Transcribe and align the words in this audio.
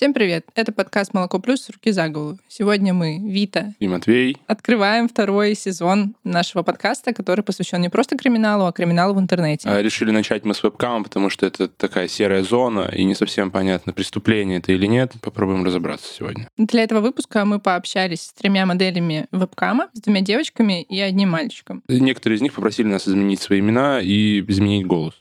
Всем 0.00 0.14
привет! 0.14 0.46
Это 0.54 0.72
подкаст 0.72 1.12
«Молоко 1.12 1.38
плюс. 1.40 1.68
Руки 1.68 1.90
за 1.90 2.08
голову». 2.08 2.38
Сегодня 2.48 2.94
мы, 2.94 3.18
Вита 3.18 3.74
и 3.78 3.86
Матвей, 3.86 4.38
открываем 4.46 5.10
второй 5.10 5.54
сезон 5.54 6.14
нашего 6.24 6.62
подкаста, 6.62 7.12
который 7.12 7.44
посвящен 7.44 7.82
не 7.82 7.90
просто 7.90 8.16
криминалу, 8.16 8.64
а 8.64 8.72
криминалу 8.72 9.12
в 9.12 9.20
интернете. 9.20 9.68
А 9.68 9.82
решили 9.82 10.10
начать 10.10 10.46
мы 10.46 10.54
с 10.54 10.62
вебкама, 10.62 11.04
потому 11.04 11.28
что 11.28 11.44
это 11.44 11.68
такая 11.68 12.08
серая 12.08 12.42
зона, 12.42 12.90
и 12.90 13.04
не 13.04 13.14
совсем 13.14 13.50
понятно, 13.50 13.92
преступление 13.92 14.60
это 14.60 14.72
или 14.72 14.86
нет. 14.86 15.12
Попробуем 15.20 15.66
разобраться 15.66 16.10
сегодня. 16.10 16.48
Для 16.56 16.82
этого 16.82 17.00
выпуска 17.02 17.44
мы 17.44 17.60
пообщались 17.60 18.22
с 18.22 18.32
тремя 18.32 18.64
моделями 18.64 19.26
вебкама, 19.32 19.90
с 19.92 20.00
двумя 20.00 20.22
девочками 20.22 20.80
и 20.80 20.98
одним 20.98 21.28
мальчиком. 21.28 21.82
Некоторые 21.88 22.38
из 22.38 22.40
них 22.40 22.54
попросили 22.54 22.86
нас 22.86 23.06
изменить 23.06 23.42
свои 23.42 23.60
имена 23.60 24.00
и 24.00 24.40
изменить 24.48 24.86
голос. 24.86 25.12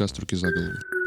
Подкаст 0.00 0.18
«Руки 0.18 0.36
за 0.36 0.50
голову». 0.50 0.99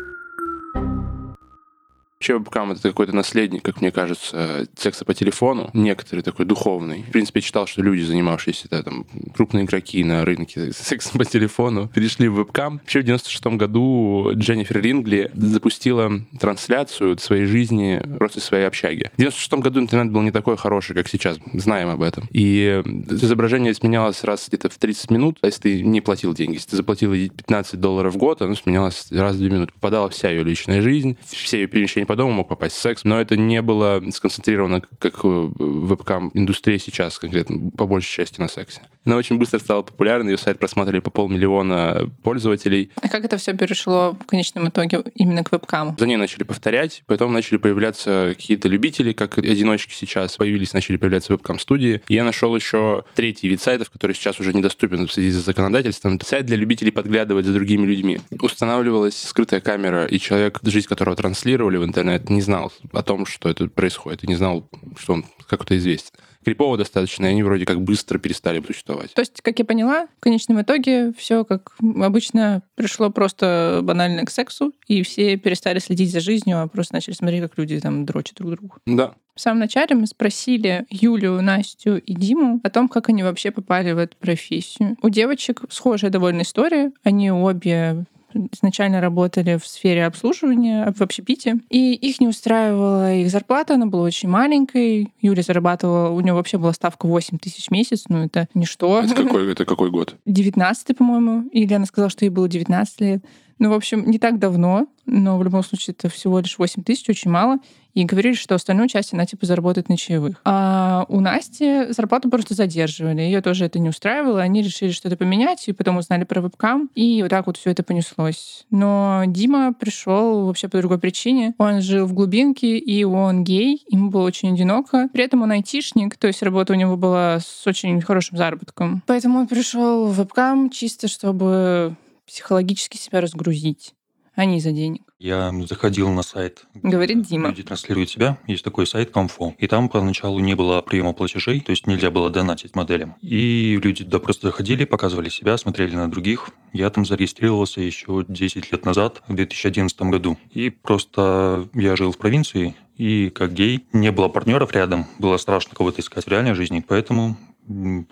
Вебкам 2.29 2.71
это 2.71 2.81
какой-то 2.81 3.13
наследник, 3.15 3.63
как 3.63 3.81
мне 3.81 3.91
кажется, 3.91 4.67
секса 4.75 5.05
по 5.05 5.13
телефону, 5.13 5.69
некоторый 5.73 6.21
такой 6.21 6.45
духовный. 6.45 7.03
В 7.07 7.11
принципе, 7.11 7.39
я 7.39 7.41
читал, 7.41 7.67
что 7.67 7.81
люди, 7.81 8.01
занимавшиеся 8.01 8.67
да, 8.69 8.83
там, 8.83 9.05
крупные 9.35 9.65
игроки 9.65 10.03
на 10.03 10.25
рынке 10.25 10.71
секса 10.73 11.17
по 11.17 11.25
телефону, 11.25 11.89
перешли 11.89 12.27
в 12.27 12.35
вебкам. 12.35 12.79
Вообще 12.79 13.01
в 13.01 13.03
96 13.03 13.45
году 13.57 14.31
Дженнифер 14.33 14.81
Рингли 14.81 15.31
запустила 15.33 16.11
трансляцию 16.39 17.17
своей 17.17 17.45
жизни 17.45 18.01
просто 18.17 18.39
своей 18.39 18.65
общаги. 18.65 19.11
В 19.15 19.17
96 19.17 19.53
году 19.53 19.79
интернет 19.81 20.11
был 20.11 20.21
не 20.21 20.31
такой 20.31 20.57
хороший, 20.57 20.95
как 20.95 21.07
сейчас, 21.07 21.37
знаем 21.53 21.89
об 21.89 22.01
этом. 22.01 22.27
И 22.31 22.81
изображение 23.09 23.73
сменялось 23.73 24.23
раз 24.23 24.47
где-то 24.47 24.69
в 24.69 24.77
30 24.77 25.11
минут, 25.11 25.39
а 25.41 25.47
если 25.47 25.61
ты 25.61 25.83
не 25.83 26.01
платил 26.01 26.33
деньги. 26.33 26.55
Если 26.55 26.71
ты 26.71 26.77
заплатил 26.77 27.13
15 27.13 27.79
долларов 27.79 28.13
в 28.13 28.17
год, 28.17 28.41
оно 28.41 28.55
сменялось 28.55 29.07
раз 29.11 29.35
в 29.35 29.39
2 29.39 29.49
минуты. 29.49 29.73
Попадала 29.73 30.09
вся 30.09 30.29
ее 30.29 30.43
личная 30.43 30.81
жизнь, 30.81 31.17
все 31.25 31.61
ее 31.61 31.67
перемещения 31.67 32.05
по 32.13 32.17
дому 32.17 32.31
мог 32.31 32.47
попасть 32.47 32.75
секс, 32.75 33.05
но 33.05 33.19
это 33.19 33.35
не 33.35 33.59
было 33.63 33.99
сконцентрировано, 34.11 34.83
как 34.99 35.23
вебкам-индустрия 35.23 36.77
сейчас 36.77 37.17
конкретно, 37.17 37.71
по 37.71 37.87
большей 37.87 38.11
части 38.11 38.39
на 38.39 38.47
сексе. 38.47 38.81
Она 39.03 39.17
очень 39.17 39.39
быстро 39.39 39.57
стала 39.57 39.81
популярной, 39.81 40.33
ее 40.33 40.37
сайт 40.37 40.59
просматривали 40.59 40.99
по 40.99 41.09
полмиллиона 41.09 42.09
пользователей. 42.21 42.91
А 43.01 43.09
как 43.09 43.25
это 43.25 43.37
все 43.37 43.53
перешло 43.53 44.15
в 44.21 44.27
конечном 44.27 44.69
итоге 44.69 45.03
именно 45.15 45.43
к 45.43 45.51
вебкаму? 45.51 45.95
За 45.97 46.05
ней 46.05 46.15
начали 46.15 46.43
повторять, 46.43 47.01
потом 47.07 47.33
начали 47.33 47.57
появляться 47.57 48.35
какие-то 48.37 48.69
любители, 48.69 49.11
как 49.11 49.39
одиночки 49.39 49.93
сейчас 49.93 50.37
появились, 50.37 50.73
начали 50.73 50.97
появляться 50.97 51.33
вебкам-студии. 51.33 52.03
Я 52.07 52.23
нашел 52.23 52.55
еще 52.55 53.05
третий 53.15 53.49
вид 53.49 53.59
сайтов, 53.59 53.89
который 53.89 54.15
сейчас 54.15 54.39
уже 54.39 54.53
недоступен 54.53 55.07
в 55.07 55.11
связи 55.11 55.31
с 55.31 55.43
законодательством. 55.43 56.17
Это 56.17 56.25
сайт 56.25 56.45
для 56.45 56.57
любителей 56.57 56.91
подглядывать 56.91 57.47
за 57.47 57.53
другими 57.53 57.87
людьми. 57.87 58.19
Устанавливалась 58.39 59.19
скрытая 59.19 59.61
камера, 59.61 60.05
и 60.05 60.19
человек, 60.19 60.59
жизнь 60.63 60.87
которого 60.87 61.15
транслировали 61.15 61.77
в 61.77 61.83
интернет, 61.83 62.02
интернет 62.03 62.29
не 62.29 62.41
знал 62.41 62.71
о 62.91 63.03
том, 63.03 63.25
что 63.25 63.49
это 63.49 63.67
происходит, 63.67 64.23
и 64.23 64.27
не 64.27 64.35
знал, 64.35 64.67
что 64.97 65.13
он 65.13 65.25
как-то 65.47 65.77
известен. 65.77 66.11
Крипово 66.43 66.77
достаточно, 66.77 67.25
и 67.25 67.29
они 67.29 67.41
вроде 67.41 67.65
как 67.65 67.81
быстро 67.81 68.19
перестали 68.19 68.61
существовать. 68.61 69.13
То 69.13 69.21
есть, 69.21 69.41
как 69.41 69.59
я 69.59 69.65
поняла, 69.65 70.07
в 70.17 70.19
конечном 70.19 70.61
итоге 70.61 71.13
все 71.17 71.45
как 71.45 71.75
обычно 71.79 72.63
пришло 72.75 73.09
просто 73.09 73.79
банально 73.81 74.25
к 74.25 74.29
сексу, 74.29 74.73
и 74.87 75.03
все 75.03 75.37
перестали 75.37 75.79
следить 75.79 76.11
за 76.11 76.19
жизнью, 76.19 76.61
а 76.61 76.67
просто 76.67 76.95
начали 76.95 77.13
смотреть, 77.13 77.43
как 77.43 77.57
люди 77.57 77.79
там 77.79 78.05
дрочат 78.05 78.35
друг 78.37 78.51
другу. 78.51 78.75
Да. 78.85 79.15
В 79.35 79.41
самом 79.41 79.61
начале 79.61 79.95
мы 79.95 80.05
спросили 80.05 80.85
Юлю, 80.89 81.41
Настю 81.41 81.97
и 81.97 82.13
Диму 82.13 82.59
о 82.63 82.69
том, 82.69 82.87
как 82.87 83.09
они 83.09 83.23
вообще 83.23 83.49
попали 83.49 83.93
в 83.93 83.97
эту 83.97 84.17
профессию. 84.17 84.95
У 85.01 85.09
девочек 85.09 85.61
схожая 85.69 86.11
довольно 86.11 86.41
история. 86.41 86.91
Они 87.03 87.31
обе 87.31 88.05
изначально 88.51 89.01
работали 89.01 89.57
в 89.57 89.65
сфере 89.67 90.05
обслуживания 90.05 90.93
в 90.95 91.01
общепите, 91.01 91.59
и 91.69 91.93
их 91.93 92.19
не 92.19 92.27
устраивала 92.27 93.13
их 93.13 93.29
зарплата, 93.29 93.75
она 93.75 93.85
была 93.85 94.03
очень 94.03 94.29
маленькой. 94.29 95.11
Юля 95.21 95.41
зарабатывала, 95.41 96.09
у 96.09 96.19
нее 96.19 96.33
вообще 96.33 96.57
была 96.57 96.73
ставка 96.73 97.07
8 97.07 97.37
тысяч 97.37 97.67
в 97.67 97.71
месяц, 97.71 98.05
ну 98.09 98.25
это 98.25 98.47
ничто. 98.53 99.01
Это 99.01 99.15
какой, 99.15 99.51
это 99.51 99.65
какой 99.65 99.91
год? 99.91 100.15
19 100.25 100.97
по-моему. 100.97 101.49
Или 101.51 101.73
она 101.73 101.85
сказала, 101.85 102.09
что 102.09 102.25
ей 102.25 102.29
было 102.29 102.47
19 102.47 103.01
лет. 103.01 103.25
Ну, 103.59 103.69
в 103.69 103.73
общем, 103.73 104.09
не 104.09 104.19
так 104.19 104.39
давно, 104.39 104.87
но 105.05 105.37
в 105.37 105.43
любом 105.43 105.63
случае 105.63 105.95
это 105.97 106.09
всего 106.09 106.39
лишь 106.39 106.57
8 106.57 106.83
тысяч, 106.83 107.09
очень 107.09 107.31
мало. 107.31 107.59
И 107.93 108.05
говорили, 108.05 108.33
что 108.33 108.55
остальную 108.55 108.89
часть 108.89 109.13
она 109.13 109.25
типа 109.27 109.45
заработает 109.45 109.87
на 109.87 109.97
чаевых. 109.97 110.41
А 110.45 111.05
у 111.09 111.19
Насти 111.19 111.91
зарплату 111.91 112.27
просто 112.29 112.55
задерживали. 112.55 113.21
Ее 113.21 113.41
тоже 113.41 113.65
это 113.65 113.77
не 113.77 113.89
устраивало. 113.89 114.41
Они 114.41 114.63
решили 114.63 114.89
что-то 114.89 115.15
поменять, 115.15 115.67
и 115.67 115.73
потом 115.73 115.97
узнали 115.97 116.23
про 116.23 116.41
вебкам. 116.41 116.89
И 116.95 117.21
вот 117.21 117.29
так 117.29 117.45
вот 117.45 117.57
все 117.57 117.69
это 117.69 117.83
понеслось. 117.83 118.65
Но 118.71 119.23
Дима 119.27 119.73
пришел 119.73 120.47
вообще 120.47 120.69
по 120.69 120.79
другой 120.79 120.97
причине. 120.97 121.53
Он 121.59 121.81
жил 121.81 122.07
в 122.07 122.13
глубинке, 122.13 122.79
и 122.79 123.03
он 123.03 123.43
гей. 123.43 123.83
Ему 123.87 124.09
было 124.09 124.23
очень 124.23 124.53
одиноко. 124.53 125.09
При 125.13 125.23
этом 125.23 125.43
он 125.43 125.51
айтишник, 125.51 126.17
то 126.17 126.25
есть 126.25 126.41
работа 126.41 126.73
у 126.73 126.75
него 126.75 126.97
была 126.97 127.39
с 127.39 127.67
очень 127.67 128.01
хорошим 128.01 128.37
заработком. 128.37 129.03
Поэтому 129.05 129.39
он 129.39 129.47
пришел 129.47 130.07
в 130.07 130.15
вебкам 130.15 130.71
чисто, 130.71 131.07
чтобы 131.07 131.95
психологически 132.25 132.97
себя 132.97 133.21
разгрузить, 133.21 133.93
а 134.35 134.45
не 134.45 134.57
из-за 134.57 134.71
денег. 134.71 135.01
Я 135.19 135.53
заходил 135.67 136.09
на 136.09 136.23
сайт, 136.23 136.65
Говорит 136.73 137.21
Дима. 137.21 137.49
люди 137.49 137.63
транслируют 137.63 138.09
себя. 138.09 138.37
Есть 138.47 138.63
такой 138.63 138.85
сайт 138.87 139.11
Comfo. 139.11 139.53
И 139.57 139.67
там 139.67 139.89
поначалу 139.89 140.39
не 140.39 140.55
было 140.55 140.81
приема 140.81 141.13
платежей, 141.13 141.61
то 141.61 141.71
есть 141.71 141.87
нельзя 141.87 142.11
было 142.11 142.29
донатить 142.29 142.75
моделям. 142.75 143.15
И 143.21 143.79
люди 143.81 144.03
да 144.03 144.19
просто 144.19 144.47
заходили, 144.47 144.85
показывали 144.85 145.29
себя, 145.29 145.57
смотрели 145.57 145.95
на 145.95 146.09
других. 146.09 146.49
Я 146.73 146.89
там 146.89 147.05
зарегистрировался 147.05 147.81
еще 147.81 148.25
10 148.27 148.71
лет 148.71 148.85
назад, 148.85 149.21
в 149.27 149.33
2011 149.35 150.01
году. 150.03 150.37
И 150.51 150.69
просто 150.69 151.69
я 151.73 151.95
жил 151.95 152.11
в 152.11 152.17
провинции, 152.17 152.75
и 152.97 153.29
как 153.29 153.53
гей 153.53 153.85
не 153.93 154.11
было 154.11 154.27
партнеров 154.27 154.71
рядом, 154.73 155.05
было 155.19 155.37
страшно 155.37 155.75
кого-то 155.75 156.01
искать 156.01 156.25
в 156.25 156.27
реальной 156.27 156.53
жизни, 156.53 156.83
поэтому 156.85 157.37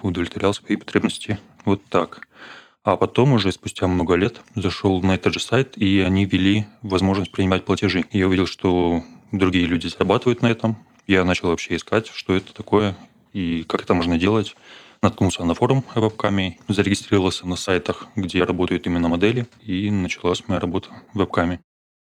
удовлетворял 0.02 0.54
свои 0.54 0.78
потребности 0.78 1.40
вот 1.66 1.84
так. 1.86 2.28
А 2.84 2.98
потом 2.98 3.34
уже 3.34 3.52
спустя 3.52 3.88
много 3.88 4.16
лет 4.16 4.42
зашел 4.56 5.02
на 5.02 5.14
этот 5.14 5.34
же 5.34 5.40
сайт, 5.40 5.78
и 5.78 6.00
они 6.00 6.26
ввели 6.26 6.66
возможность 6.82 7.32
принимать 7.32 7.64
платежи. 7.64 8.06
Я 8.12 8.28
увидел, 8.28 8.48
что 8.48 9.04
другие 9.32 9.68
люди 9.68 9.88
зарабатывают 9.88 10.42
на 10.42 10.48
этом. 10.48 10.78
Я 11.06 11.24
начал 11.24 11.50
вообще 11.50 11.76
искать, 11.76 12.08
что 12.08 12.36
это 12.36 12.54
такое 12.54 12.98
и 13.34 13.64
как 13.64 13.84
это 13.84 13.94
можно 13.94 14.18
делать. 14.18 14.56
Наткнулся 15.04 15.44
на 15.44 15.54
форум 15.54 15.84
вебками, 15.96 16.60
зарегистрировался 16.68 17.48
на 17.48 17.56
сайтах, 17.56 18.08
где 18.16 18.44
работают 18.44 18.86
именно 18.88 19.10
модели, 19.10 19.48
и 19.62 19.90
началась 19.92 20.48
моя 20.48 20.60
работа 20.60 20.90
вебками. 21.14 21.60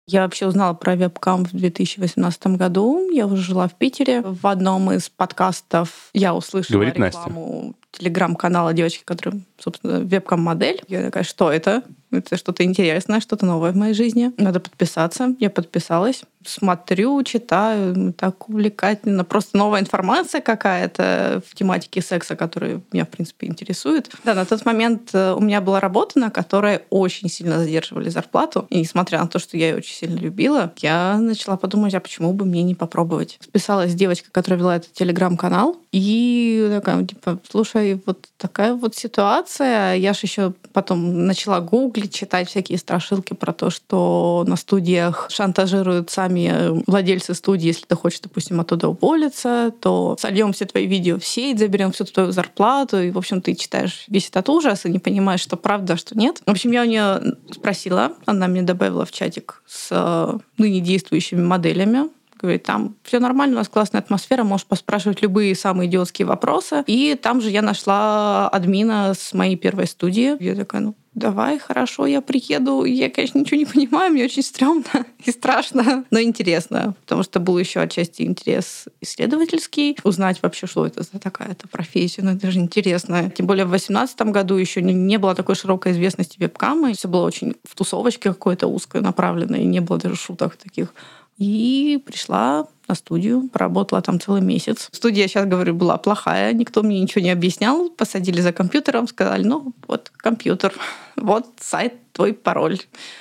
Я 0.06 0.22
вообще 0.22 0.46
узнала 0.46 0.74
про 0.74 0.96
вебкам 0.96 1.44
в 1.44 1.52
2018 1.52 2.46
году. 2.48 3.10
Я 3.10 3.26
уже 3.26 3.42
жила 3.42 3.68
в 3.68 3.74
Питере. 3.74 4.20
В 4.22 4.46
одном 4.46 4.92
из 4.92 5.08
подкастов 5.08 6.10
я 6.12 6.34
услышала 6.34 6.76
Говорит 6.76 6.96
рекламу 6.96 7.74
телеграм-канала 7.90 8.74
девочки, 8.74 9.02
которая, 9.04 9.40
собственно, 9.58 10.00
вебкам-модель. 10.00 10.82
Я 10.88 11.04
такая, 11.04 11.22
что 11.22 11.50
это? 11.50 11.82
Это 12.16 12.36
что-то 12.36 12.64
интересное, 12.64 13.20
что-то 13.20 13.46
новое 13.46 13.72
в 13.72 13.76
моей 13.76 13.94
жизни. 13.94 14.32
Надо 14.36 14.60
подписаться. 14.60 15.34
Я 15.38 15.50
подписалась 15.50 16.22
смотрю, 16.48 17.22
читаю, 17.22 18.12
так 18.12 18.48
увлекательно. 18.48 19.24
Просто 19.24 19.56
новая 19.56 19.80
информация 19.80 20.40
какая-то 20.40 21.42
в 21.46 21.54
тематике 21.54 22.02
секса, 22.02 22.36
которая 22.36 22.80
меня, 22.92 23.04
в 23.04 23.08
принципе, 23.08 23.46
интересует. 23.46 24.10
Да, 24.24 24.34
на 24.34 24.44
тот 24.44 24.64
момент 24.64 25.10
э, 25.12 25.32
у 25.32 25.40
меня 25.40 25.60
была 25.60 25.80
работа, 25.80 26.18
на 26.18 26.30
которой 26.30 26.82
очень 26.90 27.28
сильно 27.28 27.58
задерживали 27.58 28.08
зарплату. 28.08 28.66
И 28.70 28.80
несмотря 28.80 29.20
на 29.20 29.28
то, 29.28 29.38
что 29.38 29.56
я 29.56 29.70
ее 29.70 29.76
очень 29.76 29.94
сильно 29.94 30.18
любила, 30.18 30.72
я 30.78 31.18
начала 31.18 31.56
подумать, 31.56 31.94
а 31.94 32.00
почему 32.00 32.32
бы 32.32 32.44
мне 32.44 32.62
не 32.62 32.74
попробовать. 32.74 33.38
Списалась 33.40 33.92
с 33.92 33.94
девочкой, 33.94 34.30
которая 34.32 34.58
вела 34.58 34.76
этот 34.76 34.92
телеграм-канал, 34.92 35.76
и 35.92 36.68
такая, 36.72 37.04
типа, 37.04 37.38
слушай, 37.48 38.02
вот 38.04 38.28
такая 38.36 38.74
вот 38.74 38.96
ситуация. 38.96 39.94
Я 39.94 40.12
же 40.12 40.20
еще 40.22 40.52
потом 40.72 41.26
начала 41.26 41.60
гуглить, 41.60 42.03
читать 42.08 42.48
всякие 42.48 42.78
страшилки 42.78 43.34
про 43.34 43.52
то, 43.52 43.70
что 43.70 44.44
на 44.46 44.56
студиях 44.56 45.28
шантажируют 45.30 46.10
сами 46.10 46.34
сами 46.34 46.50
э, 46.50 46.82
владельцы 46.86 47.34
студии, 47.34 47.66
если 47.68 47.86
ты 47.86 47.96
хочешь, 47.96 48.20
допустим, 48.20 48.60
оттуда 48.60 48.88
уволиться, 48.88 49.72
то 49.80 50.16
сольем 50.18 50.52
все 50.52 50.64
твои 50.64 50.86
видео 50.86 51.18
в 51.18 51.24
сеть, 51.24 51.58
заберем 51.58 51.92
всю 51.92 52.04
твою 52.04 52.32
зарплату, 52.32 53.00
и, 53.00 53.10
в 53.10 53.18
общем, 53.18 53.40
ты 53.40 53.54
читаешь 53.54 54.04
весь 54.08 54.28
этот 54.28 54.48
ужас 54.48 54.84
и 54.84 54.90
не 54.90 54.98
понимаешь, 54.98 55.40
что 55.40 55.56
правда, 55.56 55.94
а 55.94 55.96
что 55.96 56.16
нет. 56.18 56.42
В 56.46 56.50
общем, 56.50 56.72
я 56.72 56.82
у 56.82 56.86
нее 56.86 57.36
спросила, 57.52 58.12
она 58.26 58.48
мне 58.48 58.62
добавила 58.62 59.04
в 59.04 59.12
чатик 59.12 59.62
с 59.66 59.88
э, 59.90 60.38
ныне 60.58 60.80
действующими 60.80 61.42
моделями, 61.42 62.08
Говорит, 62.42 62.64
там 62.64 62.96
все 63.04 63.20
нормально, 63.20 63.54
у 63.54 63.58
нас 63.58 63.68
классная 63.68 64.02
атмосфера, 64.02 64.44
можешь 64.44 64.66
поспрашивать 64.66 65.22
любые 65.22 65.54
самые 65.54 65.88
идиотские 65.88 66.26
вопросы. 66.26 66.84
И 66.86 67.14
там 67.14 67.40
же 67.40 67.48
я 67.48 67.62
нашла 67.62 68.50
админа 68.50 69.14
с 69.14 69.32
моей 69.32 69.56
первой 69.56 69.86
студии. 69.86 70.36
Я 70.42 70.54
такая, 70.54 70.82
ну, 70.82 70.94
давай, 71.14 71.58
хорошо, 71.58 72.06
я 72.06 72.20
приеду. 72.20 72.84
Я, 72.84 73.10
конечно, 73.10 73.38
ничего 73.38 73.58
не 73.58 73.66
понимаю, 73.66 74.12
мне 74.12 74.24
очень 74.24 74.42
стрёмно 74.42 75.06
и 75.24 75.30
страшно, 75.30 76.04
но 76.10 76.20
интересно, 76.20 76.94
потому 77.02 77.22
что 77.22 77.40
был 77.40 77.58
еще 77.58 77.80
отчасти 77.80 78.22
интерес 78.22 78.86
исследовательский, 79.00 79.96
узнать 80.04 80.42
вообще, 80.42 80.66
что 80.66 80.86
это 80.86 81.02
за 81.02 81.18
такая-то 81.18 81.68
профессия, 81.68 82.22
ну 82.22 82.32
это 82.32 82.50
же 82.50 82.58
интересно. 82.58 83.30
Тем 83.30 83.46
более 83.46 83.64
в 83.64 83.70
2018 83.70 84.20
году 84.22 84.56
еще 84.56 84.82
не, 84.82 84.92
не 84.92 85.18
было 85.18 85.34
такой 85.34 85.54
широкой 85.54 85.92
известности 85.92 86.38
вебкама, 86.38 86.92
все 86.92 87.08
было 87.08 87.24
очень 87.24 87.54
в 87.64 87.74
тусовочке 87.74 88.30
какой-то 88.30 88.66
узкой 88.66 89.00
направленной, 89.00 89.64
не 89.64 89.80
было 89.80 89.98
даже 89.98 90.16
шуток 90.16 90.56
таких. 90.56 90.92
И 91.38 92.00
пришла 92.04 92.68
на 92.88 92.94
студию, 92.94 93.48
поработала 93.48 94.02
там 94.02 94.20
целый 94.20 94.40
месяц. 94.40 94.88
Студия, 94.92 95.26
сейчас 95.26 95.46
говорю, 95.46 95.74
была 95.74 95.96
плохая, 95.96 96.52
никто 96.52 96.82
мне 96.82 97.00
ничего 97.00 97.22
не 97.22 97.30
объяснял. 97.30 97.90
Посадили 97.90 98.40
за 98.40 98.52
компьютером, 98.52 99.08
сказали, 99.08 99.44
ну 99.44 99.72
вот 99.86 100.10
компьютер, 100.16 100.74
вот 101.16 101.46
сайт, 101.60 101.94
твой 102.12 102.32
пароль. 102.32 102.78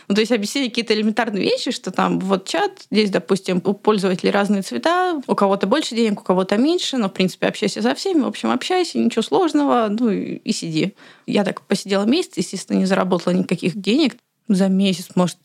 Ну, 0.07 0.15
то 0.15 0.21
есть 0.21 0.31
объяснили 0.31 0.69
какие-то 0.69 0.94
элементарные 0.94 1.44
вещи, 1.44 1.71
что 1.71 1.92
там 1.92 2.19
вот 2.19 2.48
чат, 2.48 2.83
здесь, 2.92 3.10
допустим, 3.10 3.62
у 3.65 3.74
пользователей 3.74 4.31
разные 4.31 4.62
цвета, 4.62 5.19
у 5.25 5.36
кого-то 5.36 5.65
больше 5.65 5.95
денег, 5.95 6.21
у 6.21 6.24
кого-то 6.24 6.57
меньше, 6.57 6.98
но, 6.98 7.10
в 7.10 7.13
принципе, 7.13 7.48
общайся 7.48 7.81
со 7.81 7.95
всеми, 7.95 8.21
в 8.21 8.27
общем, 8.27 8.51
общайся, 8.51 9.00
ничего 9.00 9.24
сложного, 9.24 9.88
ну 9.89 10.10
и, 10.10 10.36
и 10.36 10.54
сиди. 10.54 10.94
Я 11.25 11.44
так 11.44 11.62
посидела 11.62 12.04
месяц, 12.04 12.38
естественно, 12.38 12.77
не 12.77 12.86
заработала 12.86 13.33
никаких 13.33 13.75
денег. 13.75 14.15
За 14.48 14.68
месяц, 14.68 15.10
может, 15.15 15.38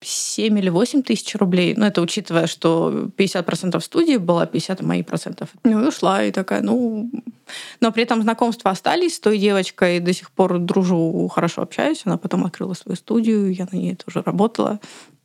7 0.00 0.58
или 0.58 0.68
8 0.68 1.02
тысяч 1.02 1.34
рублей. 1.34 1.74
Ну, 1.76 1.84
это 1.84 2.00
учитывая, 2.00 2.46
что 2.46 3.10
50% 3.16 3.80
студии 3.80 4.16
было, 4.16 4.46
50% 4.46 4.84
мои 4.84 5.02
процентов. 5.02 5.50
Ну, 5.64 5.84
и 5.84 5.88
ушла, 5.88 6.22
и 6.24 6.30
такая, 6.30 6.62
ну... 6.62 7.10
Но 7.80 7.92
при 7.92 8.02
этом 8.02 8.22
знакомства 8.22 8.70
остались 8.70 9.16
с 9.16 9.20
той 9.20 9.38
девочкой, 9.38 10.00
до 10.00 10.12
сих 10.12 10.30
пор 10.30 10.58
дружу, 10.58 11.28
хорошо 11.28 11.62
общаюсь. 11.62 12.02
Она 12.04 12.18
потом 12.18 12.44
открыла 12.44 12.74
свою 12.74 12.96
студию, 12.96 13.52
я 13.52 13.66
на 13.72 13.76
ней 13.76 13.96
тоже 13.96 14.22
работала. 14.22 14.80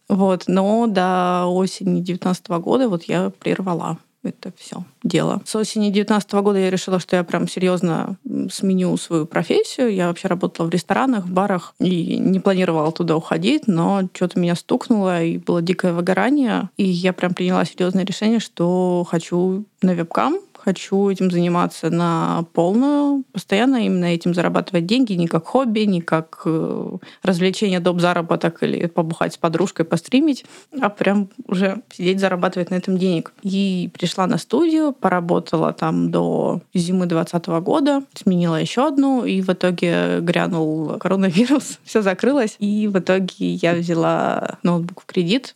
Вот. 0.08 0.46
Но 0.48 0.88
до 0.88 1.46
осени 1.48 1.96
2019 1.96 2.48
года 2.50 2.88
вот 2.88 3.04
я 3.04 3.30
прервала 3.30 3.98
это 4.24 4.52
все 4.58 4.84
дело. 5.04 5.42
С 5.46 5.56
осени 5.56 5.86
2019 5.86 6.34
года 6.34 6.60
я 6.60 6.70
решила, 6.70 7.00
что 7.00 7.16
я 7.16 7.24
прям 7.24 7.48
серьезно 7.48 8.18
сменю 8.52 8.96
свою 8.98 9.26
профессию. 9.26 9.94
Я 9.94 10.08
вообще 10.08 10.28
работала 10.28 10.68
в 10.68 10.70
ресторанах, 10.70 11.26
в 11.26 11.32
барах 11.32 11.76
и 11.80 12.18
не 12.18 12.40
планировала 12.40 12.92
туда 12.92 13.16
уходить, 13.16 13.68
но 13.68 14.08
что-то 14.14 14.40
меня 14.40 14.56
стукнуло, 14.56 15.22
и 15.24 15.38
было 15.38 15.62
дикое 15.62 15.94
выгорание. 15.94 16.70
И 16.78 16.86
я 16.86 17.14
прям 17.14 17.34
приняла 17.34 17.66
серьезное 17.66 18.06
решение, 18.06 18.40
что 18.40 19.06
хочу 19.10 19.66
на 19.82 19.94
вебкам, 19.94 20.40
хочу 20.64 21.10
этим 21.10 21.30
заниматься 21.30 21.90
на 21.90 22.46
полную, 22.54 23.24
постоянно 23.32 23.86
именно 23.86 24.06
этим 24.06 24.34
зарабатывать 24.34 24.86
деньги, 24.86 25.14
не 25.14 25.28
как 25.28 25.46
хобби, 25.46 25.82
не 25.82 26.02
как 26.02 26.42
э, 26.46 26.98
развлечение, 27.22 27.80
доп. 27.80 28.00
заработок 28.00 28.64
или 28.64 28.88
побухать 28.88 29.34
с 29.34 29.38
подружкой, 29.38 29.86
постримить, 29.86 30.46
а 30.80 30.90
прям 30.90 31.30
уже 31.48 31.82
сидеть, 31.92 32.20
зарабатывать 32.20 32.70
на 32.70 32.76
этом 32.76 32.98
денег. 32.98 33.34
И 33.42 33.90
пришла 33.94 34.28
на 34.28 34.38
студию, 34.38 34.94
поработала 34.94 35.74
там 35.74 36.12
до 36.12 36.62
зимы 36.74 37.06
2020 37.08 37.48
года, 37.64 38.04
сменила 38.14 38.56
еще 38.56 38.88
одну, 38.88 39.26
и 39.26 39.42
в 39.42 39.50
итоге 39.50 40.20
грянул 40.22 40.98
коронавирус, 40.98 41.80
все 41.84 42.02
закрылось, 42.02 42.56
и 42.60 42.88
в 42.88 42.98
итоге 43.00 43.54
я 43.56 43.74
взяла 43.74 44.58
ноутбук 44.64 45.02
в 45.02 45.06
кредит. 45.06 45.54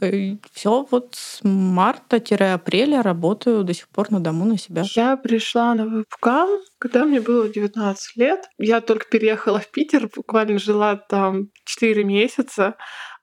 Все 0.53 0.85
вот 0.91 1.15
с 1.15 1.39
марта-апреля 1.43 3.01
работаю 3.01 3.63
до 3.63 3.73
сих 3.73 3.87
пор 3.87 4.11
на 4.11 4.19
дому 4.19 4.45
на 4.45 4.57
себя. 4.57 4.83
Я 4.97 5.15
пришла 5.15 5.75
на 5.75 5.85
вебкам, 5.85 6.49
когда 6.79 7.05
мне 7.05 7.21
было 7.21 7.47
19 7.47 8.17
лет. 8.17 8.49
Я 8.57 8.81
только 8.81 9.05
переехала 9.05 9.59
в 9.59 9.69
Питер, 9.69 10.09
буквально 10.13 10.57
жила 10.57 10.95
там 10.95 11.49
4 11.65 12.03
месяца. 12.03 12.77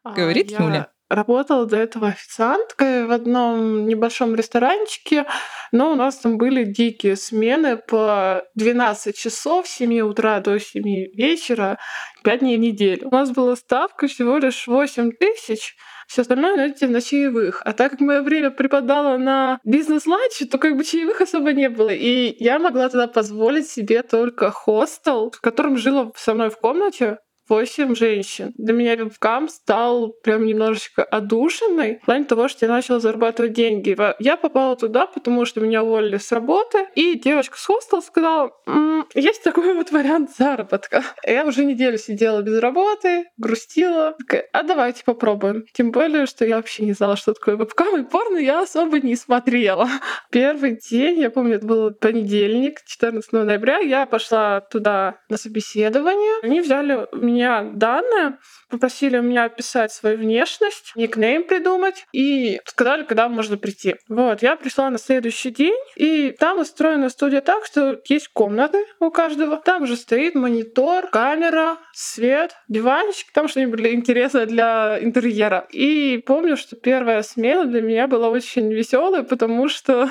А, 0.04 0.12
Говорит 0.12 0.52
я... 0.52 0.58
Юля. 0.58 0.90
Работала 1.10 1.66
до 1.66 1.76
этого 1.76 2.08
официанткой 2.08 3.06
в 3.06 3.10
одном 3.10 3.86
небольшом 3.86 4.36
ресторанчике, 4.36 5.26
но 5.72 5.90
у 5.90 5.96
нас 5.96 6.16
там 6.18 6.38
были 6.38 6.62
дикие 6.64 7.16
смены 7.16 7.76
по 7.76 8.44
12 8.54 9.16
часов 9.16 9.66
с 9.66 9.72
7 9.72 10.00
утра 10.00 10.38
до 10.38 10.60
7 10.60 10.82
вечера, 10.82 11.78
5 12.22 12.40
дней 12.40 12.56
в 12.56 12.60
неделю. 12.60 13.08
У 13.08 13.14
нас 13.14 13.32
была 13.32 13.56
ставка 13.56 14.06
всего 14.06 14.38
лишь 14.38 14.68
8 14.68 15.10
тысяч, 15.10 15.76
все 16.06 16.22
остальное 16.22 16.56
найдете 16.56 16.86
на 16.86 17.00
чаевых. 17.00 17.62
А 17.64 17.72
так 17.72 17.92
как 17.92 18.00
мое 18.00 18.22
время 18.22 18.50
преподало 18.50 19.16
на 19.16 19.58
бизнес-ланче, 19.64 20.46
то 20.46 20.58
как 20.58 20.76
бы 20.76 20.84
чаевых 20.84 21.20
особо 21.20 21.52
не 21.52 21.68
было. 21.68 21.90
И 21.90 22.36
я 22.42 22.58
могла 22.58 22.88
тогда 22.88 23.06
позволить 23.06 23.68
себе 23.68 24.02
только 24.02 24.50
хостел, 24.50 25.30
в 25.30 25.40
котором 25.40 25.76
жила 25.76 26.10
со 26.16 26.34
мной 26.34 26.50
в 26.50 26.58
комнате 26.58 27.18
8 27.48 27.94
женщин. 27.94 28.52
Для 28.56 28.74
меня 28.74 28.96
вебкам 28.96 29.48
стал 29.48 30.12
прям 30.22 30.46
немножечко 30.46 31.04
одушенный 31.04 31.98
в 32.02 32.04
плане 32.06 32.24
того, 32.24 32.48
что 32.48 32.66
я 32.66 32.72
начала 32.72 33.00
зарабатывать 33.00 33.52
деньги. 33.52 33.96
Я 34.18 34.36
попала 34.36 34.76
туда, 34.76 35.06
потому 35.06 35.44
что 35.44 35.60
меня 35.60 35.82
уволили 35.82 36.16
с 36.16 36.32
работы, 36.32 36.86
и 36.94 37.18
девочка 37.18 37.58
с 37.58 37.64
хостела 37.64 38.00
сказала, 38.00 38.50
М, 38.66 39.06
есть 39.14 39.42
такой 39.42 39.74
вот 39.74 39.90
вариант 39.90 40.30
заработка. 40.36 41.02
Я 41.26 41.44
уже 41.44 41.64
неделю 41.64 41.98
сидела 41.98 42.40
без 42.42 42.58
работы, 42.60 43.24
грустила. 43.36 44.14
Такая, 44.18 44.48
а 44.52 44.62
давайте 44.62 45.04
попробуем. 45.04 45.64
Тем 45.72 45.90
более, 45.90 46.26
что 46.26 46.44
я 46.44 46.56
вообще 46.56 46.84
не 46.84 46.92
знала, 46.92 47.16
что 47.16 47.34
такое 47.34 47.56
вебкам, 47.56 48.00
и 48.00 48.04
порно 48.04 48.38
я 48.38 48.62
особо 48.62 49.00
не 49.00 49.16
смотрела. 49.16 49.88
Первый 50.30 50.78
день, 50.78 51.20
я 51.20 51.30
помню, 51.30 51.56
это 51.56 51.66
был 51.66 51.90
понедельник, 51.92 52.80
14 52.86 53.32
ноября, 53.32 53.78
я 53.78 54.06
пошла 54.06 54.60
туда 54.60 55.18
на 55.28 55.36
собеседование. 55.36 56.40
Они 56.42 56.60
взяли 56.60 57.06
меня 57.12 57.33
меня 57.34 57.62
данные, 57.62 58.38
попросили 58.68 59.18
у 59.18 59.22
меня 59.22 59.44
описать 59.44 59.92
свою 59.92 60.18
внешность, 60.18 60.92
никнейм 60.96 61.44
придумать 61.44 62.06
и 62.12 62.60
сказали, 62.64 63.04
когда 63.04 63.28
можно 63.28 63.56
прийти. 63.56 63.96
Вот, 64.08 64.42
я 64.42 64.56
пришла 64.56 64.90
на 64.90 64.98
следующий 64.98 65.50
день, 65.50 65.76
и 65.96 66.30
там 66.38 66.58
устроена 66.58 67.08
студия 67.08 67.40
так, 67.40 67.66
что 67.66 68.00
есть 68.08 68.28
комнаты 68.28 68.84
у 69.00 69.10
каждого. 69.10 69.56
Там 69.58 69.82
уже 69.82 69.96
стоит 69.96 70.34
монитор, 70.34 71.08
камера, 71.08 71.78
свет, 71.92 72.56
диванчик, 72.68 73.30
там 73.32 73.48
что-нибудь 73.48 73.80
интересное 73.80 74.46
для 74.46 74.98
интерьера. 75.00 75.66
И 75.70 76.18
помню, 76.18 76.56
что 76.56 76.76
первая 76.76 77.22
смена 77.22 77.66
для 77.66 77.82
меня 77.82 78.06
была 78.06 78.28
очень 78.28 78.72
веселой, 78.72 79.24
потому 79.24 79.68
что 79.68 80.10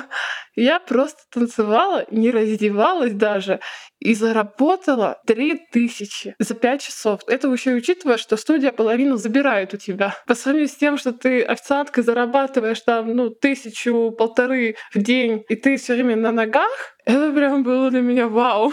я 0.56 0.78
просто 0.80 1.20
танцевала, 1.30 2.06
не 2.10 2.30
раздевалась 2.30 3.12
даже, 3.12 3.60
и 3.98 4.14
заработала 4.14 5.18
3000 5.26 6.34
за 6.38 6.54
5 6.54 6.82
часов. 6.82 7.20
Это 7.26 7.48
еще 7.48 7.72
и 7.72 7.74
учитывая, 7.74 8.18
что 8.18 8.36
студия 8.36 8.72
половину 8.72 9.16
забирает 9.16 9.74
у 9.74 9.76
тебя. 9.76 10.14
По 10.26 10.34
сравнению 10.34 10.68
с 10.68 10.76
тем, 10.76 10.98
что 10.98 11.12
ты 11.12 11.42
официанткой 11.42 12.04
зарабатываешь 12.04 12.80
там, 12.80 13.14
ну, 13.14 13.30
тысячу, 13.30 14.10
полторы 14.10 14.76
в 14.92 14.98
день, 14.98 15.44
и 15.48 15.56
ты 15.56 15.76
все 15.76 15.94
время 15.94 16.16
на 16.16 16.32
ногах, 16.32 16.94
это 17.04 17.32
прям 17.32 17.62
было 17.62 17.90
для 17.90 18.00
меня 18.00 18.28
вау. 18.28 18.72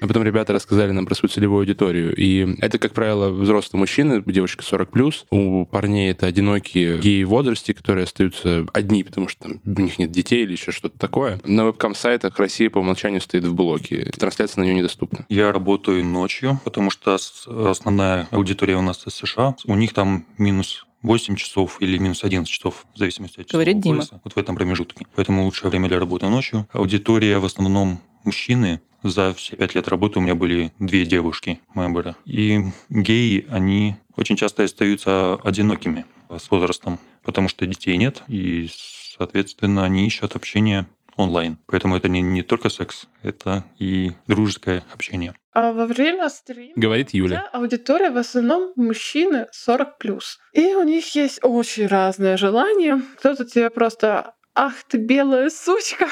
А 0.00 0.06
потом 0.06 0.22
ребята 0.22 0.52
рассказали 0.52 0.92
нам 0.92 1.06
про 1.06 1.14
свою 1.14 1.30
целевую 1.30 1.60
аудиторию. 1.60 2.14
И 2.14 2.56
это, 2.60 2.78
как 2.78 2.92
правило, 2.92 3.30
взрослые 3.30 3.80
мужчины, 3.80 4.22
девушка 4.24 4.62
40 4.62 4.90
плюс. 4.90 5.26
У 5.30 5.66
парней 5.66 6.10
это 6.10 6.26
одинокие 6.26 6.98
геи 6.98 7.24
в 7.24 7.30
возрасте, 7.30 7.74
которые 7.74 8.04
остаются 8.04 8.66
одни, 8.72 9.02
потому 9.02 9.28
что 9.28 9.48
там, 9.48 9.60
у 9.64 9.80
них 9.80 9.98
нет 9.98 10.10
детей 10.10 10.44
или 10.44 10.52
еще 10.52 10.72
что-то 10.72 10.98
такое. 10.98 11.40
На 11.44 11.64
вебкам-сайтах 11.64 12.38
Россия 12.38 12.70
по 12.70 12.78
умолчанию 12.78 13.20
стоит 13.20 13.44
в 13.44 13.54
блоке. 13.54 14.10
Трансляция 14.18 14.62
на 14.62 14.66
нее 14.66 14.74
недоступна. 14.74 15.26
Я 15.28 15.52
работаю 15.52 16.04
ночью, 16.04 16.60
потому 16.64 16.90
что 16.90 17.18
основная 17.46 18.28
аудитория 18.30 18.76
у 18.76 18.82
нас 18.82 19.06
из 19.06 19.14
США. 19.14 19.56
У 19.64 19.74
них 19.74 19.92
там 19.94 20.26
минус 20.38 20.86
8 21.02 21.36
часов 21.36 21.76
или 21.80 21.96
минус 21.98 22.24
11 22.24 22.50
часов, 22.50 22.86
в 22.94 22.98
зависимости 22.98 23.40
от 23.40 23.46
часов. 23.46 23.52
Говорит 23.52 23.80
Дима. 23.80 24.04
Вот 24.24 24.34
в 24.34 24.36
этом 24.36 24.56
промежутке. 24.56 25.06
Поэтому 25.14 25.44
лучшее 25.44 25.70
время 25.70 25.88
для 25.88 25.98
работы 25.98 26.28
ночью. 26.28 26.68
Аудитория 26.72 27.38
в 27.38 27.44
основном 27.44 28.00
мужчины, 28.24 28.80
за 29.02 29.32
все 29.34 29.56
пять 29.56 29.74
лет 29.74 29.88
работы 29.88 30.18
у 30.18 30.22
меня 30.22 30.34
были 30.34 30.72
две 30.78 31.04
девушки, 31.04 31.60
мембера. 31.74 32.16
И 32.24 32.60
геи, 32.90 33.46
они 33.50 33.96
очень 34.16 34.36
часто 34.36 34.64
остаются 34.64 35.34
одинокими 35.44 36.04
с 36.36 36.50
возрастом, 36.50 36.98
потому 37.22 37.48
что 37.48 37.66
детей 37.66 37.96
нет, 37.96 38.22
и, 38.28 38.68
соответственно, 39.16 39.84
они 39.84 40.06
ищут 40.06 40.36
общение 40.36 40.86
онлайн. 41.16 41.58
Поэтому 41.66 41.96
это 41.96 42.08
не, 42.08 42.20
не 42.22 42.42
только 42.42 42.68
секс, 42.68 43.08
это 43.22 43.64
и 43.78 44.12
дружеское 44.26 44.84
общение. 44.92 45.34
А 45.52 45.72
во 45.72 45.86
время 45.86 46.28
стрима 46.28 46.72
Говорит 46.76 47.10
Юля. 47.12 47.48
аудитория 47.52 48.10
в 48.10 48.16
основном 48.16 48.72
мужчины 48.76 49.46
40+. 49.68 50.20
И 50.52 50.74
у 50.74 50.84
них 50.84 51.14
есть 51.16 51.40
очень 51.42 51.86
разное 51.88 52.36
желание. 52.36 53.02
Кто-то 53.18 53.44
тебе 53.44 53.68
просто 53.70 54.34
ах 54.58 54.82
ты 54.88 54.98
белая 54.98 55.50
сучка, 55.50 56.08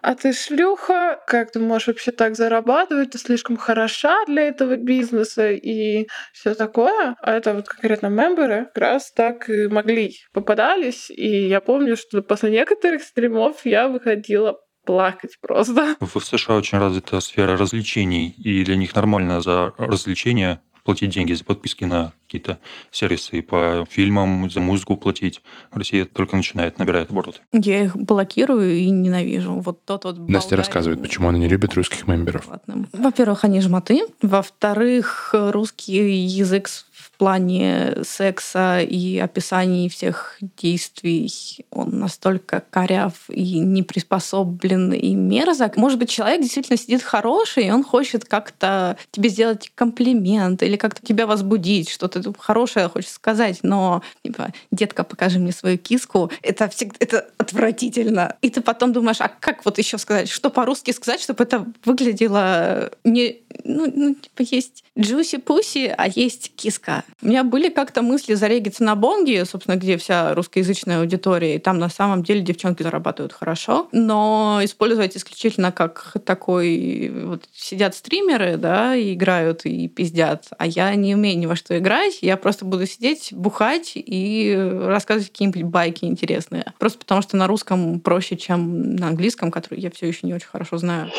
а 0.00 0.14
ты 0.14 0.32
шлюха, 0.32 1.20
как 1.26 1.52
ты 1.52 1.60
можешь 1.60 1.88
вообще 1.88 2.10
так 2.10 2.36
зарабатывать, 2.36 3.10
ты 3.10 3.18
слишком 3.18 3.58
хороша 3.58 4.24
для 4.26 4.48
этого 4.48 4.76
бизнеса 4.76 5.50
и 5.50 6.08
все 6.32 6.54
такое. 6.54 7.16
А 7.20 7.32
это 7.32 7.52
вот 7.52 7.68
конкретно 7.68 8.06
мемберы 8.06 8.64
как 8.72 8.78
раз 8.78 9.12
так 9.12 9.50
и 9.50 9.68
могли, 9.68 10.16
попадались. 10.32 11.10
И 11.10 11.46
я 11.48 11.60
помню, 11.60 11.98
что 11.98 12.22
после 12.22 12.50
некоторых 12.50 13.02
стримов 13.02 13.66
я 13.66 13.88
выходила 13.88 14.58
плакать 14.86 15.36
просто. 15.42 15.94
В 16.00 16.18
США 16.18 16.56
очень 16.56 16.78
развита 16.78 17.20
сфера 17.20 17.58
развлечений, 17.58 18.34
и 18.38 18.64
для 18.64 18.76
них 18.76 18.96
нормально 18.96 19.42
за 19.42 19.74
развлечения 19.76 20.62
платить 20.82 21.10
деньги 21.10 21.34
за 21.34 21.44
подписки 21.44 21.84
на 21.84 22.12
какие-то 22.32 22.58
сервисы 22.90 23.42
по 23.42 23.86
фильмам, 23.90 24.50
за 24.50 24.60
музыку 24.60 24.96
платить. 24.96 25.42
Россия 25.70 26.06
только 26.06 26.34
начинает, 26.34 26.78
набирает 26.78 27.10
обороты. 27.10 27.40
Я 27.52 27.84
их 27.84 27.94
блокирую 27.94 28.72
и 28.72 28.88
ненавижу. 28.88 29.60
Вот 29.60 29.84
тот 29.84 30.04
вот 30.04 30.16
Настя 30.16 30.50
болгарин. 30.50 30.58
рассказывает, 30.58 31.02
почему 31.02 31.28
она 31.28 31.36
не 31.36 31.48
любит 31.48 31.74
русских 31.74 32.06
мемберов. 32.06 32.48
Во-первых, 32.92 33.44
они 33.44 33.60
жмоты. 33.60 34.00
Во-вторых, 34.22 35.34
русский 35.34 36.24
язык 36.24 36.68
в 36.68 37.11
плане 37.22 37.98
секса 38.02 38.80
и 38.80 39.16
описаний 39.16 39.88
всех 39.88 40.38
действий, 40.40 41.64
он 41.70 42.00
настолько 42.00 42.64
коряв 42.68 43.12
и 43.28 43.60
не 43.60 43.84
приспособлен 43.84 44.92
и 44.92 45.14
мерзок. 45.14 45.76
Может 45.76 46.00
быть, 46.00 46.10
человек 46.10 46.40
действительно 46.40 46.76
сидит 46.76 47.00
хороший, 47.00 47.66
и 47.66 47.70
он 47.70 47.84
хочет 47.84 48.24
как-то 48.24 48.96
тебе 49.12 49.28
сделать 49.28 49.70
комплимент 49.76 50.64
или 50.64 50.76
как-то 50.76 51.06
тебя 51.06 51.28
возбудить, 51.28 51.90
что-то 51.90 52.20
хорошее 52.36 52.88
хочет 52.88 53.10
сказать, 53.10 53.60
но 53.62 54.02
типа, 54.24 54.52
детка, 54.72 55.04
покажи 55.04 55.38
мне 55.38 55.52
свою 55.52 55.78
киску, 55.78 56.28
это 56.42 56.68
всегда 56.70 56.96
это 56.98 57.28
отвратительно. 57.38 58.34
И 58.42 58.50
ты 58.50 58.60
потом 58.62 58.92
думаешь, 58.92 59.20
а 59.20 59.28
как 59.28 59.64
вот 59.64 59.78
еще 59.78 59.96
сказать, 59.98 60.28
что 60.28 60.50
по-русски 60.50 60.90
сказать, 60.90 61.20
чтобы 61.20 61.44
это 61.44 61.66
выглядело 61.84 62.90
не... 63.04 63.42
Ну, 63.62 63.88
ну 63.94 64.14
типа, 64.16 64.42
есть 64.42 64.82
джуси-пуси, 64.98 65.94
а 65.96 66.08
есть 66.08 66.52
киска. 66.56 67.04
У 67.20 67.28
меня 67.28 67.44
были 67.44 67.68
как-то 67.68 68.02
мысли 68.02 68.34
зарегиться 68.34 68.84
на 68.84 68.94
Бонге, 68.94 69.44
собственно, 69.44 69.76
где 69.76 69.96
вся 69.96 70.34
русскоязычная 70.34 71.00
аудитория, 71.00 71.56
и 71.56 71.58
там 71.58 71.78
на 71.78 71.88
самом 71.88 72.22
деле 72.22 72.40
девчонки 72.40 72.82
зарабатывают 72.82 73.32
хорошо, 73.32 73.88
но 73.92 74.60
использовать 74.62 75.16
исключительно 75.16 75.72
как 75.72 76.14
такой... 76.24 77.12
Вот 77.24 77.44
сидят 77.54 77.94
стримеры, 77.94 78.56
да, 78.56 78.96
и 78.96 79.14
играют, 79.14 79.64
и 79.64 79.88
пиздят, 79.88 80.48
а 80.58 80.66
я 80.66 80.94
не 80.94 81.14
умею 81.14 81.38
ни 81.38 81.46
во 81.46 81.56
что 81.56 81.78
играть, 81.78 82.18
я 82.22 82.36
просто 82.36 82.64
буду 82.64 82.86
сидеть, 82.86 83.28
бухать 83.32 83.92
и 83.94 84.54
рассказывать 84.56 85.30
какие-нибудь 85.30 85.64
байки 85.64 86.04
интересные. 86.04 86.72
Просто 86.78 86.98
потому 86.98 87.22
что 87.22 87.36
на 87.36 87.46
русском 87.46 88.00
проще, 88.00 88.36
чем 88.36 88.96
на 88.96 89.08
английском, 89.08 89.50
который 89.50 89.80
я 89.80 89.90
все 89.90 90.06
еще 90.06 90.26
не 90.26 90.34
очень 90.34 90.48
хорошо 90.48 90.78
знаю. 90.78 91.10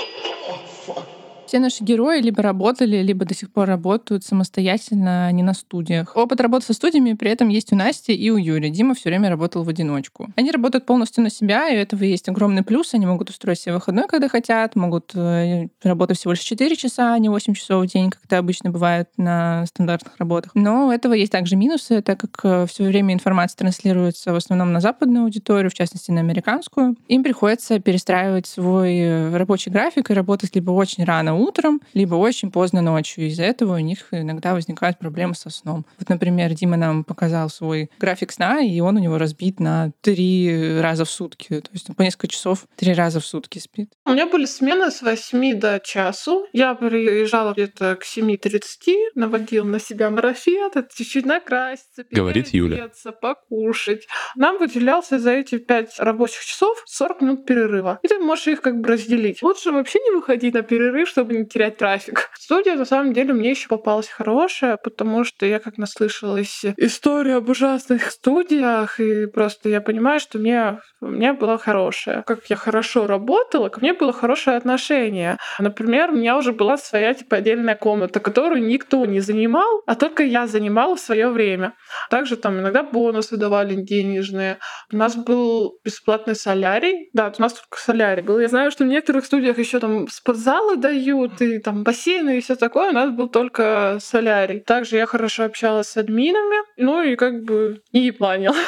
Все 1.54 1.60
наши 1.60 1.84
герои 1.84 2.20
либо 2.20 2.42
работали, 2.42 3.04
либо 3.04 3.26
до 3.26 3.36
сих 3.36 3.52
пор 3.52 3.68
работают 3.68 4.24
самостоятельно, 4.26 5.28
а 5.28 5.32
не 5.32 5.44
на 5.44 5.54
студиях. 5.54 6.18
Опыт 6.18 6.42
работы 6.42 6.66
со 6.66 6.74
студиями 6.74 7.14
при 7.14 7.30
этом 7.30 7.50
есть 7.50 7.72
у 7.72 7.76
Насти 7.76 8.12
и 8.12 8.32
у 8.32 8.38
Юли. 8.38 8.72
Дима 8.72 8.96
все 8.96 9.10
время 9.10 9.30
работал 9.30 9.64
в 9.64 9.70
одиночку. 9.70 10.32
Они 10.36 10.50
работают 10.50 10.88
полностью 10.88 11.24
на 11.24 11.30
себя, 11.30 11.70
и 11.70 11.78
у 11.78 11.80
этого 11.80 12.02
есть 12.06 12.28
огромный 12.28 12.64
плюс. 12.64 12.96
Они 12.96 13.06
могут 13.06 13.30
устроить 13.30 13.60
себе 13.60 13.76
выходной, 13.76 14.08
когда 14.08 14.30
хотят, 14.30 14.76
могут 14.76 15.12
э, 15.14 15.68
работать 15.84 16.18
всего 16.18 16.32
лишь 16.32 16.40
4 16.40 16.76
часа, 16.76 17.14
а 17.14 17.20
не 17.20 17.30
8 17.30 17.54
часов 17.54 17.84
в 17.84 17.88
день, 17.88 18.10
как 18.10 18.22
это 18.26 18.40
обычно 18.40 18.72
бывает 18.72 19.10
на 19.18 19.68
стандартных 19.68 20.18
работах. 20.18 20.54
Но 20.56 20.88
у 20.88 20.90
этого 20.90 21.14
есть 21.14 21.32
также 21.32 21.56
минусы, 21.56 22.02
так 22.02 22.20
как 22.20 22.68
все 22.68 22.84
время 22.84 23.14
информация 23.14 23.60
транслируется 23.60 24.34
в 24.34 24.38
основном 24.38 24.74
на 24.74 24.80
западную 24.80 25.26
аудиторию, 25.26 25.70
в 25.70 25.76
частности 25.76 26.10
на 26.10 26.22
американскую. 26.22 26.96
Им 27.10 27.22
приходится 27.22 27.80
перестраивать 27.80 28.48
свой 28.48 28.98
э, 28.98 29.38
рабочий 29.38 29.70
график 29.70 30.10
и 30.10 30.16
работать 30.16 30.56
либо 30.56 30.72
очень 30.72 31.04
рано 31.04 31.43
утром, 31.44 31.82
либо 31.94 32.16
очень 32.16 32.52
поздно 32.52 32.82
ночью. 32.82 33.28
Из-за 33.28 33.44
этого 33.44 33.76
у 33.76 33.80
них 33.80 34.08
иногда 34.12 34.54
возникают 34.54 35.00
проблемы 35.00 35.36
со 35.36 35.50
сном. 35.50 35.86
Вот, 36.00 36.10
например, 36.10 36.54
Дима 36.54 36.78
нам 36.78 37.04
показал 37.04 37.50
свой 37.50 37.90
график 38.00 38.32
сна, 38.32 38.62
и 38.62 38.80
он 38.80 38.98
у 38.98 39.00
него 39.00 39.18
разбит 39.18 39.60
на 39.60 39.92
три 40.02 40.80
раза 40.80 41.06
в 41.06 41.10
сутки. 41.10 41.62
То 41.62 41.70
есть 41.74 41.90
он 41.90 41.96
по 41.96 42.02
несколько 42.02 42.28
часов 42.28 42.66
три 42.76 42.94
раза 42.94 43.20
в 43.20 43.26
сутки 43.26 43.60
спит. 43.60 43.90
У 44.06 44.12
меня 44.12 44.26
были 44.28 44.46
смены 44.46 44.92
с 44.92 45.02
8 45.02 45.60
до 45.60 45.80
часу. 45.80 46.46
Я 46.54 46.74
приезжала 46.76 47.54
где-то 47.54 47.96
к 47.96 48.04
7.30, 48.04 49.12
наводила 49.16 49.66
на 49.66 49.80
себя 49.80 50.10
марафет, 50.10 50.74
чуть-чуть 50.96 51.26
накраситься, 51.26 52.06
Говорит 52.12 52.50
Юля. 52.50 52.76
переодеться, 52.76 53.12
покушать. 53.12 54.08
Нам 54.36 54.58
выделялся 54.60 55.20
за 55.20 55.32
эти 55.32 55.58
5 55.58 56.00
рабочих 56.00 56.44
часов 56.44 56.82
40 56.86 57.22
минут 57.22 57.46
перерыва. 57.46 58.00
И 58.04 58.08
ты 58.08 58.20
можешь 58.20 58.48
их 58.48 58.62
как 58.62 58.80
бы 58.80 58.90
разделить. 58.90 59.42
Лучше 59.42 59.72
вообще 59.72 60.00
не 60.00 60.12
выходить 60.16 60.54
на 60.54 60.62
перерыв, 60.62 61.08
чтобы 61.10 61.23
не 61.32 61.46
терять 61.46 61.78
трафик. 61.78 62.30
Студия, 62.34 62.76
на 62.76 62.86
самом 62.86 63.14
деле, 63.14 63.34
мне 63.34 63.52
еще 63.52 63.68
попалась 63.68 64.08
хорошая, 64.10 64.78
потому 64.78 65.24
что 65.24 65.46
я 65.46 65.60
как 65.60 65.78
наслышалась 65.78 66.66
историю 66.78 67.38
об 67.38 67.50
ужасных 67.50 68.12
студиях, 68.12 69.00
и 69.00 69.28
просто 69.28 69.70
я 69.70 69.82
понимаю, 69.82 70.20
что 70.20 70.40
мне, 70.40 70.80
у 71.02 71.08
меня 71.08 71.34
была 71.34 71.58
хорошая. 71.58 72.24
Как 72.24 72.46
я 72.50 72.56
хорошо 72.56 73.08
работала, 73.08 73.70
ко 73.70 73.80
мне 73.80 73.94
было 73.94 74.14
хорошее 74.14 74.58
отношение. 74.58 75.38
Например, 75.60 76.12
у 76.12 76.16
меня 76.16 76.38
уже 76.38 76.52
была 76.52 76.78
своя 76.78 77.14
типа 77.14 77.38
отдельная 77.38 77.76
комната, 77.76 78.20
которую 78.20 78.66
никто 78.66 79.06
не 79.06 79.20
занимал, 79.20 79.84
а 79.88 79.96
только 79.96 80.24
я 80.24 80.48
занимала 80.48 80.96
в 80.96 81.00
свое 81.00 81.30
время. 81.30 81.74
Также 82.10 82.38
там 82.38 82.60
иногда 82.60 82.84
бонусы 82.84 83.38
давали 83.38 83.76
денежные. 83.76 84.58
У 84.92 84.98
нас 84.98 85.16
был 85.16 85.80
бесплатный 85.84 86.36
солярий. 86.36 87.10
Да, 87.14 87.34
у 87.38 87.42
нас 87.42 87.54
только 87.54 87.78
солярий 87.78 88.24
был. 88.24 88.40
Я 88.40 88.48
знаю, 88.48 88.72
что 88.72 88.84
в 88.84 88.88
некоторых 88.88 89.26
студиях 89.26 89.58
еще 89.58 89.80
там 89.80 90.08
спортзалы 90.08 90.78
дают, 90.78 91.13
и 91.14 91.60
там 91.60 91.84
бассейны 91.84 92.38
и 92.38 92.42
все 92.42 92.56
такое. 92.56 92.90
У 92.90 92.94
нас 92.94 93.12
был 93.12 93.30
только 93.30 93.98
солярий. 94.00 94.60
Также 94.60 94.98
я 94.98 95.06
хорошо 95.06 95.46
общалась 95.46 95.88
с 95.88 95.98
админами, 95.98 96.58
ну 96.78 97.02
и 97.02 97.16
как 97.16 97.44
бы 97.44 97.82
и 97.92 98.12
планила. 98.12 98.56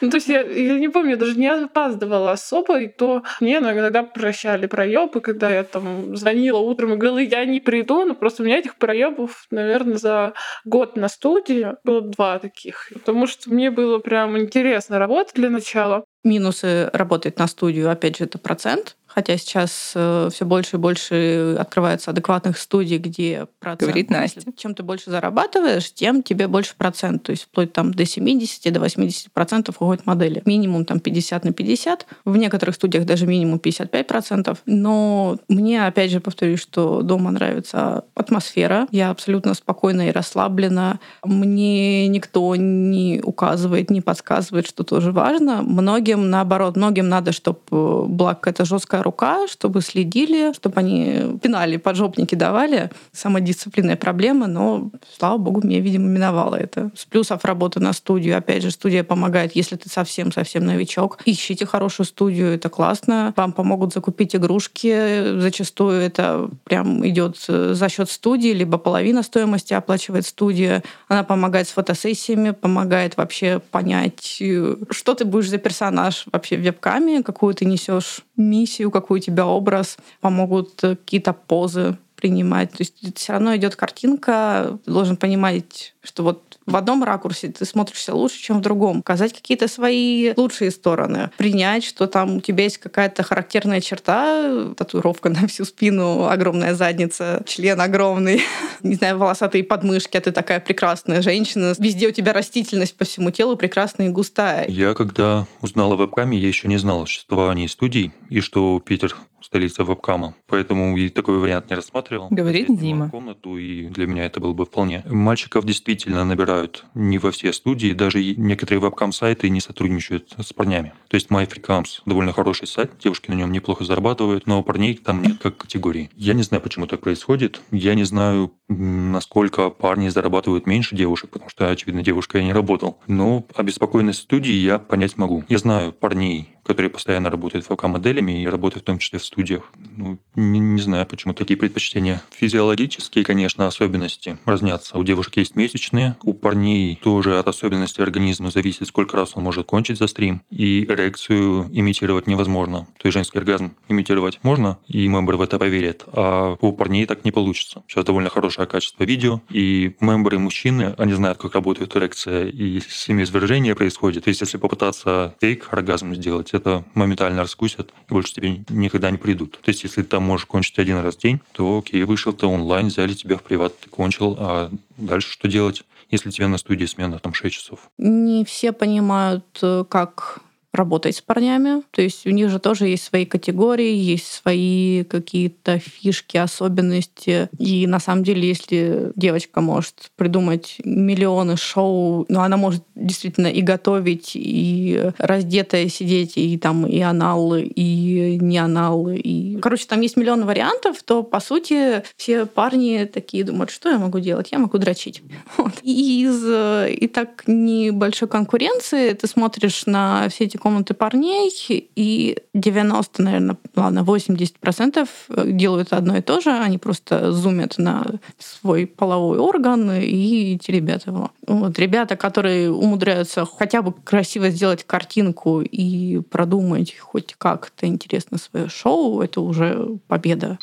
Ну, 0.00 0.10
то 0.10 0.16
есть 0.16 0.28
я, 0.28 0.42
я 0.42 0.78
не 0.78 0.88
помню, 0.88 1.16
даже 1.16 1.38
не 1.38 1.48
опаздывала 1.48 2.32
особо, 2.32 2.80
и 2.80 2.88
то 2.88 3.22
мне 3.40 3.58
иногда 3.58 4.02
прощали 4.02 4.66
проебы, 4.66 5.20
когда 5.20 5.48
я 5.48 5.64
там 5.64 6.16
звонила 6.16 6.58
утром 6.58 6.92
и 6.92 6.96
говорила, 6.96 7.18
я 7.18 7.44
не 7.44 7.60
приду, 7.60 8.04
но 8.04 8.14
просто 8.14 8.42
у 8.42 8.46
меня 8.46 8.58
этих 8.58 8.76
проебов, 8.76 9.46
наверное, 9.50 9.96
за 9.96 10.34
год 10.64 10.96
на 10.96 11.08
студии 11.08 11.74
было 11.84 12.02
два 12.02 12.38
таких. 12.38 12.90
Потому 12.92 13.26
что 13.26 13.50
мне 13.50 13.70
было 13.70 13.98
прям 13.98 14.36
интересно 14.38 14.98
работать 14.98 15.34
для 15.34 15.48
начала. 15.50 16.04
Минусы 16.24 16.90
работать 16.92 17.38
на 17.38 17.46
студию, 17.46 17.90
опять 17.90 18.18
же, 18.18 18.24
это 18.24 18.38
процент. 18.38 18.96
Хотя 19.14 19.36
сейчас 19.36 19.92
э, 19.94 20.28
все 20.32 20.44
больше 20.44 20.76
и 20.76 20.78
больше 20.78 21.56
открывается 21.58 22.10
адекватных 22.10 22.58
студий, 22.58 22.98
где 22.98 23.46
процент... 23.60 23.82
Говорит 23.82 24.10
Настя. 24.10 24.40
если 24.40 24.50
Чем 24.56 24.74
ты 24.74 24.82
больше 24.82 25.10
зарабатываешь, 25.10 25.92
тем 25.92 26.22
тебе 26.22 26.48
больше 26.48 26.74
процент. 26.76 27.22
То 27.22 27.30
есть 27.30 27.44
вплоть 27.44 27.72
там 27.72 27.94
до 27.94 28.04
70, 28.04 28.72
до 28.72 28.80
80 28.80 29.30
процентов 29.32 29.76
уходит 29.78 30.04
модели. 30.04 30.42
Минимум 30.46 30.84
там 30.84 30.98
50 30.98 31.44
на 31.44 31.52
50. 31.52 32.06
В 32.24 32.36
некоторых 32.36 32.74
студиях 32.74 33.04
даже 33.04 33.26
минимум 33.26 33.60
55 33.60 34.06
процентов. 34.06 34.58
Но 34.66 35.38
мне, 35.48 35.86
опять 35.86 36.10
же, 36.10 36.18
повторюсь, 36.18 36.60
что 36.60 37.02
дома 37.02 37.30
нравится 37.30 38.04
атмосфера. 38.16 38.88
Я 38.90 39.10
абсолютно 39.10 39.54
спокойна 39.54 40.08
и 40.08 40.10
расслаблена. 40.10 40.98
Мне 41.22 42.08
никто 42.08 42.56
не 42.56 43.20
указывает, 43.22 43.90
не 43.90 44.00
подсказывает, 44.00 44.66
что 44.66 44.82
тоже 44.82 45.12
важно. 45.12 45.62
Многим, 45.62 46.30
наоборот, 46.30 46.76
многим 46.76 47.08
надо, 47.08 47.30
чтобы 47.30 48.08
была 48.08 48.34
какая-то 48.34 48.64
жесткая 48.64 49.03
рука, 49.04 49.46
чтобы 49.46 49.80
следили, 49.80 50.52
чтобы 50.54 50.80
они 50.80 51.38
пинали, 51.42 51.76
поджопники 51.76 52.34
давали. 52.34 52.90
Самодисциплинная 53.12 53.96
проблема, 53.96 54.46
но, 54.46 54.90
слава 55.16 55.38
богу, 55.38 55.60
мне, 55.62 55.80
видимо, 55.80 56.06
миновало 56.06 56.56
это. 56.56 56.90
С 56.96 57.04
плюсов 57.04 57.44
работы 57.44 57.80
на 57.80 57.92
студию. 57.92 58.36
Опять 58.36 58.62
же, 58.62 58.70
студия 58.70 59.04
помогает, 59.04 59.54
если 59.54 59.76
ты 59.76 59.88
совсем-совсем 59.88 60.64
новичок. 60.64 61.18
Ищите 61.24 61.66
хорошую 61.66 62.06
студию, 62.06 62.48
это 62.48 62.68
классно. 62.68 63.32
Вам 63.36 63.52
помогут 63.52 63.92
закупить 63.92 64.34
игрушки. 64.34 65.38
Зачастую 65.40 66.00
это 66.00 66.50
прям 66.64 67.06
идет 67.06 67.36
за 67.38 67.88
счет 67.88 68.10
студии, 68.10 68.50
либо 68.50 68.78
половина 68.78 69.22
стоимости 69.22 69.74
оплачивает 69.74 70.26
студия. 70.26 70.82
Она 71.08 71.22
помогает 71.24 71.68
с 71.68 71.72
фотосессиями, 71.72 72.50
помогает 72.50 73.16
вообще 73.16 73.60
понять, 73.70 74.42
что 74.90 75.14
ты 75.14 75.24
будешь 75.24 75.50
за 75.50 75.58
персонаж 75.58 76.24
вообще 76.32 76.56
в 76.56 76.60
вебкаме, 76.60 77.22
какую 77.22 77.54
ты 77.54 77.64
несешь 77.64 78.20
миссию, 78.36 78.90
какой 78.94 79.18
у 79.18 79.22
тебя 79.22 79.46
образ, 79.46 79.98
помогут 80.20 80.80
какие-то 80.80 81.32
позы 81.32 81.98
принимать. 82.24 82.70
То 82.70 82.78
есть 82.78 83.18
все 83.18 83.34
равно 83.34 83.54
идет 83.54 83.76
картинка, 83.76 84.78
должен 84.86 85.18
понимать, 85.18 85.94
что 86.02 86.22
вот 86.22 86.58
в 86.64 86.74
одном 86.74 87.04
ракурсе 87.04 87.48
ты 87.48 87.66
смотришься 87.66 88.14
лучше, 88.14 88.40
чем 88.40 88.58
в 88.58 88.60
другом. 88.62 89.02
Показать 89.02 89.34
какие-то 89.34 89.68
свои 89.68 90.32
лучшие 90.34 90.70
стороны. 90.70 91.30
Принять, 91.36 91.84
что 91.84 92.06
там 92.06 92.36
у 92.36 92.40
тебя 92.40 92.64
есть 92.64 92.78
какая-то 92.78 93.22
характерная 93.22 93.82
черта, 93.82 94.72
татуировка 94.74 95.28
на 95.40 95.46
всю 95.46 95.66
спину, 95.66 96.26
огромная 96.26 96.74
задница, 96.74 97.42
член 97.46 97.78
огромный, 97.78 98.40
не 98.82 98.94
знаю, 98.94 99.18
волосатые 99.18 99.62
подмышки, 99.62 100.16
а 100.16 100.22
ты 100.22 100.32
такая 100.32 100.60
прекрасная 100.60 101.20
женщина. 101.20 101.74
Везде 101.78 102.08
у 102.08 102.10
тебя 102.10 102.32
растительность 102.32 102.96
по 102.96 103.04
всему 103.04 103.32
телу 103.32 103.58
прекрасная 103.58 104.06
и 104.06 104.10
густая. 104.10 104.66
Я 104.66 104.94
когда 104.94 105.46
узнал 105.60 105.92
о 105.92 105.96
вебкаме, 105.96 106.38
я 106.38 106.48
еще 106.48 106.68
не 106.68 106.78
знал 106.78 107.02
о 107.02 107.06
существовании 107.06 107.66
студий 107.66 108.12
и 108.30 108.40
что 108.40 108.80
Питер 108.80 109.14
столица 109.54 109.84
вебкама. 109.84 110.34
Поэтому 110.48 110.96
и 110.96 111.08
такой 111.08 111.38
вариант 111.38 111.70
не 111.70 111.76
рассматривал. 111.76 112.26
Говорит 112.28 112.68
Я 112.68 112.74
Дима. 112.74 113.08
комнату, 113.08 113.56
и 113.56 113.86
для 113.86 114.08
меня 114.08 114.24
это 114.24 114.40
было 114.40 114.52
бы 114.52 114.64
вполне. 114.64 115.04
Мальчиков 115.06 115.64
действительно 115.64 116.24
набирают 116.24 116.84
не 116.94 117.18
во 117.18 117.30
все 117.30 117.52
студии, 117.52 117.92
даже 117.92 118.18
некоторые 118.34 118.80
вебкам-сайты 118.80 119.48
не 119.50 119.60
сотрудничают 119.60 120.34
с 120.36 120.52
парнями. 120.52 120.92
То 121.06 121.14
есть 121.14 121.28
MyFreeCams 121.28 122.02
довольно 122.04 122.32
хороший 122.32 122.66
сайт, 122.66 122.94
девушки 122.98 123.30
на 123.30 123.34
нем 123.34 123.52
неплохо 123.52 123.84
зарабатывают, 123.84 124.48
но 124.48 124.60
парней 124.64 124.96
там 124.96 125.22
нет 125.22 125.38
как 125.40 125.56
категории. 125.56 126.10
Я 126.16 126.34
не 126.34 126.42
знаю, 126.42 126.60
почему 126.60 126.88
так 126.88 126.98
происходит. 126.98 127.60
Я 127.70 127.94
не 127.94 128.02
знаю, 128.02 128.52
насколько 128.66 129.70
парни 129.70 130.08
зарабатывают 130.08 130.66
меньше 130.66 130.96
девушек, 130.96 131.30
потому 131.30 131.48
что, 131.48 131.70
очевидно, 131.70 132.02
девушка 132.02 132.38
я 132.38 132.44
не 132.44 132.52
работал. 132.52 132.98
Но 133.06 133.46
обеспокоенность 133.54 134.22
студии 134.22 134.52
я 134.52 134.80
понять 134.80 135.16
могу. 135.16 135.44
Я 135.48 135.58
знаю 135.58 135.92
парней, 135.92 136.48
которые 136.64 136.90
постоянно 136.90 137.30
работают 137.30 137.66
ВК-моделями 137.66 138.42
и 138.42 138.46
работают 138.46 138.82
в 138.82 138.86
том 138.86 138.98
числе 138.98 139.18
в 139.18 139.24
студиях. 139.24 139.70
Ну, 139.96 140.18
не, 140.34 140.58
не 140.58 140.80
знаю, 140.80 141.06
почему 141.06 141.34
такие 141.34 141.56
предпочтения. 141.56 142.22
Физиологические, 142.32 143.24
конечно, 143.24 143.66
особенности 143.66 144.38
разнятся. 144.44 144.98
У 144.98 145.04
девушек 145.04 145.36
есть 145.36 145.56
месячные, 145.56 146.16
у 146.22 146.32
парней 146.32 146.98
тоже 147.02 147.38
от 147.38 147.48
особенностей 147.48 148.02
организма 148.02 148.50
зависит, 148.50 148.88
сколько 148.88 149.16
раз 149.16 149.32
он 149.34 149.44
может 149.44 149.66
кончить 149.66 149.98
за 149.98 150.06
стрим. 150.06 150.42
И 150.50 150.84
эрекцию 150.84 151.68
имитировать 151.72 152.26
невозможно. 152.26 152.86
То 152.98 153.06
есть 153.06 153.14
женский 153.14 153.38
оргазм 153.38 153.76
имитировать 153.88 154.40
можно, 154.42 154.78
и 154.86 155.06
мембры 155.06 155.36
в 155.36 155.42
это 155.42 155.58
поверят, 155.58 156.04
а 156.12 156.56
у 156.60 156.72
парней 156.72 157.06
так 157.06 157.24
не 157.24 157.30
получится. 157.30 157.82
Сейчас 157.88 158.04
довольно 158.04 158.30
хорошее 158.30 158.66
качество 158.66 159.04
видео, 159.04 159.40
и 159.50 159.94
мембры 160.00 160.38
мужчины, 160.38 160.94
они 160.98 161.12
знают, 161.12 161.38
как 161.38 161.54
работает 161.54 161.94
эрекция, 161.96 162.46
и 162.46 162.80
семяизвержение 162.80 163.74
происходит. 163.74 164.24
То 164.24 164.28
есть 164.28 164.40
если 164.40 164.56
попытаться 164.56 165.34
фейк 165.40 165.68
оргазм 165.70 166.14
сделать, 166.14 166.53
это 166.54 166.84
моментально 166.94 167.42
раскусят 167.42 167.92
и 168.08 168.12
больше 168.12 168.34
тебе 168.34 168.64
никогда 168.68 169.10
не 169.10 169.18
придут. 169.18 169.60
То 169.62 169.70
есть 169.70 169.82
если 169.84 170.02
ты 170.02 170.08
там 170.08 170.22
можешь 170.22 170.46
кончить 170.46 170.78
один 170.78 170.98
раз 170.98 171.16
в 171.16 171.20
день, 171.20 171.40
то 171.52 171.78
окей, 171.78 172.02
вышел 172.04 172.32
ты 172.32 172.46
онлайн, 172.46 172.88
взяли 172.88 173.14
тебя 173.14 173.36
в 173.36 173.42
приват, 173.42 173.78
ты 173.78 173.90
кончил, 173.90 174.36
а 174.38 174.70
дальше 174.96 175.30
что 175.30 175.48
делать? 175.48 175.84
Если 176.10 176.30
тебе 176.30 176.46
на 176.46 176.58
студии 176.58 176.84
смена 176.84 177.18
там 177.18 177.34
6 177.34 177.54
часов. 177.54 177.90
Не 177.98 178.44
все 178.44 178.72
понимают, 178.72 179.44
э, 179.62 179.84
как 179.88 180.43
работать 180.74 181.16
с 181.16 181.22
парнями. 181.22 181.82
То 181.90 182.02
есть 182.02 182.26
у 182.26 182.30
них 182.30 182.50
же 182.50 182.58
тоже 182.58 182.88
есть 182.88 183.04
свои 183.04 183.24
категории, 183.24 183.94
есть 183.94 184.26
свои 184.26 185.04
какие-то 185.04 185.78
фишки, 185.78 186.36
особенности. 186.36 187.48
И 187.58 187.86
на 187.86 188.00
самом 188.00 188.24
деле, 188.24 188.48
если 188.48 189.12
девочка 189.16 189.60
может 189.60 190.10
придумать 190.16 190.76
миллионы 190.84 191.56
шоу, 191.56 192.26
но 192.28 192.42
она 192.42 192.56
может 192.56 192.82
действительно 192.94 193.46
и 193.46 193.62
готовить, 193.62 194.32
и 194.34 195.10
раздетая 195.18 195.88
сидеть, 195.88 196.36
и 196.36 196.58
там 196.58 196.86
и 196.86 197.00
анал, 197.00 197.54
и 197.56 198.38
не 198.40 198.58
анал, 198.58 199.08
и... 199.08 199.58
Короче, 199.60 199.86
там 199.86 200.00
есть 200.00 200.16
миллион 200.16 200.44
вариантов, 200.44 201.02
то, 201.02 201.22
по 201.22 201.40
сути, 201.40 202.02
все 202.16 202.46
парни 202.46 203.08
такие 203.12 203.44
думают, 203.44 203.70
что 203.70 203.90
я 203.90 203.98
могу 203.98 204.18
делать? 204.18 204.48
Я 204.52 204.58
могу 204.58 204.78
дрочить. 204.78 205.22
Вот. 205.56 205.72
И 205.82 206.22
из 206.22 206.42
э, 206.44 206.92
и 206.92 207.06
так 207.06 207.44
небольшой 207.46 208.28
конкуренции 208.28 209.12
ты 209.12 209.26
смотришь 209.26 209.86
на 209.86 210.28
все 210.28 210.44
эти 210.44 210.56
комнаты 210.64 210.94
парней, 210.94 211.52
и 211.68 212.38
90, 212.54 213.22
наверное, 213.22 213.58
ладно, 213.76 213.98
80% 213.98 215.06
делают 215.52 215.92
одно 215.92 216.16
и 216.16 216.22
то 216.22 216.40
же. 216.40 216.52
Они 216.52 216.78
просто 216.78 217.32
зумят 217.32 217.76
на 217.76 218.02
свой 218.38 218.86
половой 218.86 219.38
орган 219.38 219.92
и 219.92 220.58
теребят 220.58 221.06
его. 221.06 221.32
Вот. 221.46 221.78
Ребята, 221.78 222.16
которые 222.16 222.70
умудряются 222.72 223.44
хотя 223.44 223.82
бы 223.82 223.92
красиво 223.92 224.48
сделать 224.48 224.84
картинку 224.84 225.60
и 225.60 226.20
продумать 226.30 226.96
хоть 226.98 227.34
как-то 227.36 227.86
интересно 227.86 228.38
свое 228.38 228.70
шоу, 228.70 229.20
это 229.20 229.42
уже 229.42 229.98
победа. 230.08 230.58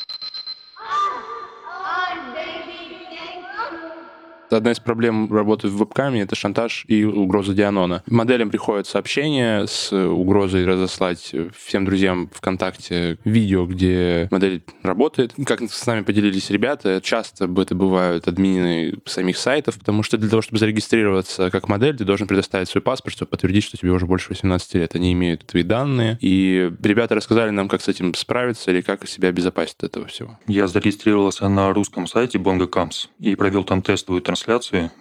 Одна 4.51 4.72
из 4.72 4.81
проблем 4.81 5.34
работы 5.34 5.70
в 5.70 5.77
вебкаме— 5.77 6.22
это 6.24 6.36
шантаж 6.36 6.84
и 6.88 7.05
угроза 7.05 7.53
Дианона. 7.53 8.03
Моделям 8.05 8.50
приходят 8.50 8.86
сообщения 8.86 9.65
с 9.65 9.93
угрозой 9.93 10.65
разослать 10.65 11.34
всем 11.58 11.86
друзьям 11.86 12.29
ВКонтакте 12.34 13.17
видео, 13.24 13.65
где 13.65 14.27
модель 14.29 14.62
работает. 14.84 15.34
Как 15.46 15.62
с 15.62 15.86
нами 15.86 16.01
поделились 16.01 16.50
ребята, 16.50 17.00
часто 17.01 17.46
это 17.46 17.75
бывают 17.75 18.27
админы 18.27 18.96
самих 19.05 19.37
сайтов, 19.37 19.79
потому 19.79 20.03
что 20.03 20.18
для 20.18 20.29
того, 20.29 20.42
чтобы 20.42 20.59
зарегистрироваться 20.59 21.50
как 21.50 21.70
модель, 21.70 21.96
ты 21.96 22.03
должен 22.03 22.27
предоставить 22.27 22.68
свой 22.68 22.81
паспорт, 22.81 23.16
чтобы 23.16 23.29
подтвердить, 23.29 23.64
что 23.64 23.77
тебе 23.77 23.92
уже 23.92 24.05
больше 24.05 24.27
18 24.29 24.74
лет. 24.75 24.96
Они 24.96 25.14
имеют 25.14 25.46
твои 25.46 25.64
данные. 25.64 26.18
И 26.20 26.70
ребята 26.83 27.16
рассказали 27.16 27.51
нам, 27.51 27.70
как 27.70 27.81
с 27.81 27.87
этим 27.87 28.14
справиться 28.16 28.70
или 28.72 28.81
как 28.81 29.07
себя 29.07 29.29
обезопасить 29.29 29.77
от 29.77 29.83
этого 29.85 30.07
всего. 30.07 30.37
Я 30.48 30.68
зарегистрировался 30.68 31.48
на 31.48 31.72
русском 31.72 32.05
сайте 32.05 32.37
Bongo 32.37 32.70
Camps 32.70 33.07
и 33.20 33.35
провел 33.35 33.64
там 33.64 33.81
тестовую 33.81 34.22
трансляцию 34.22 34.41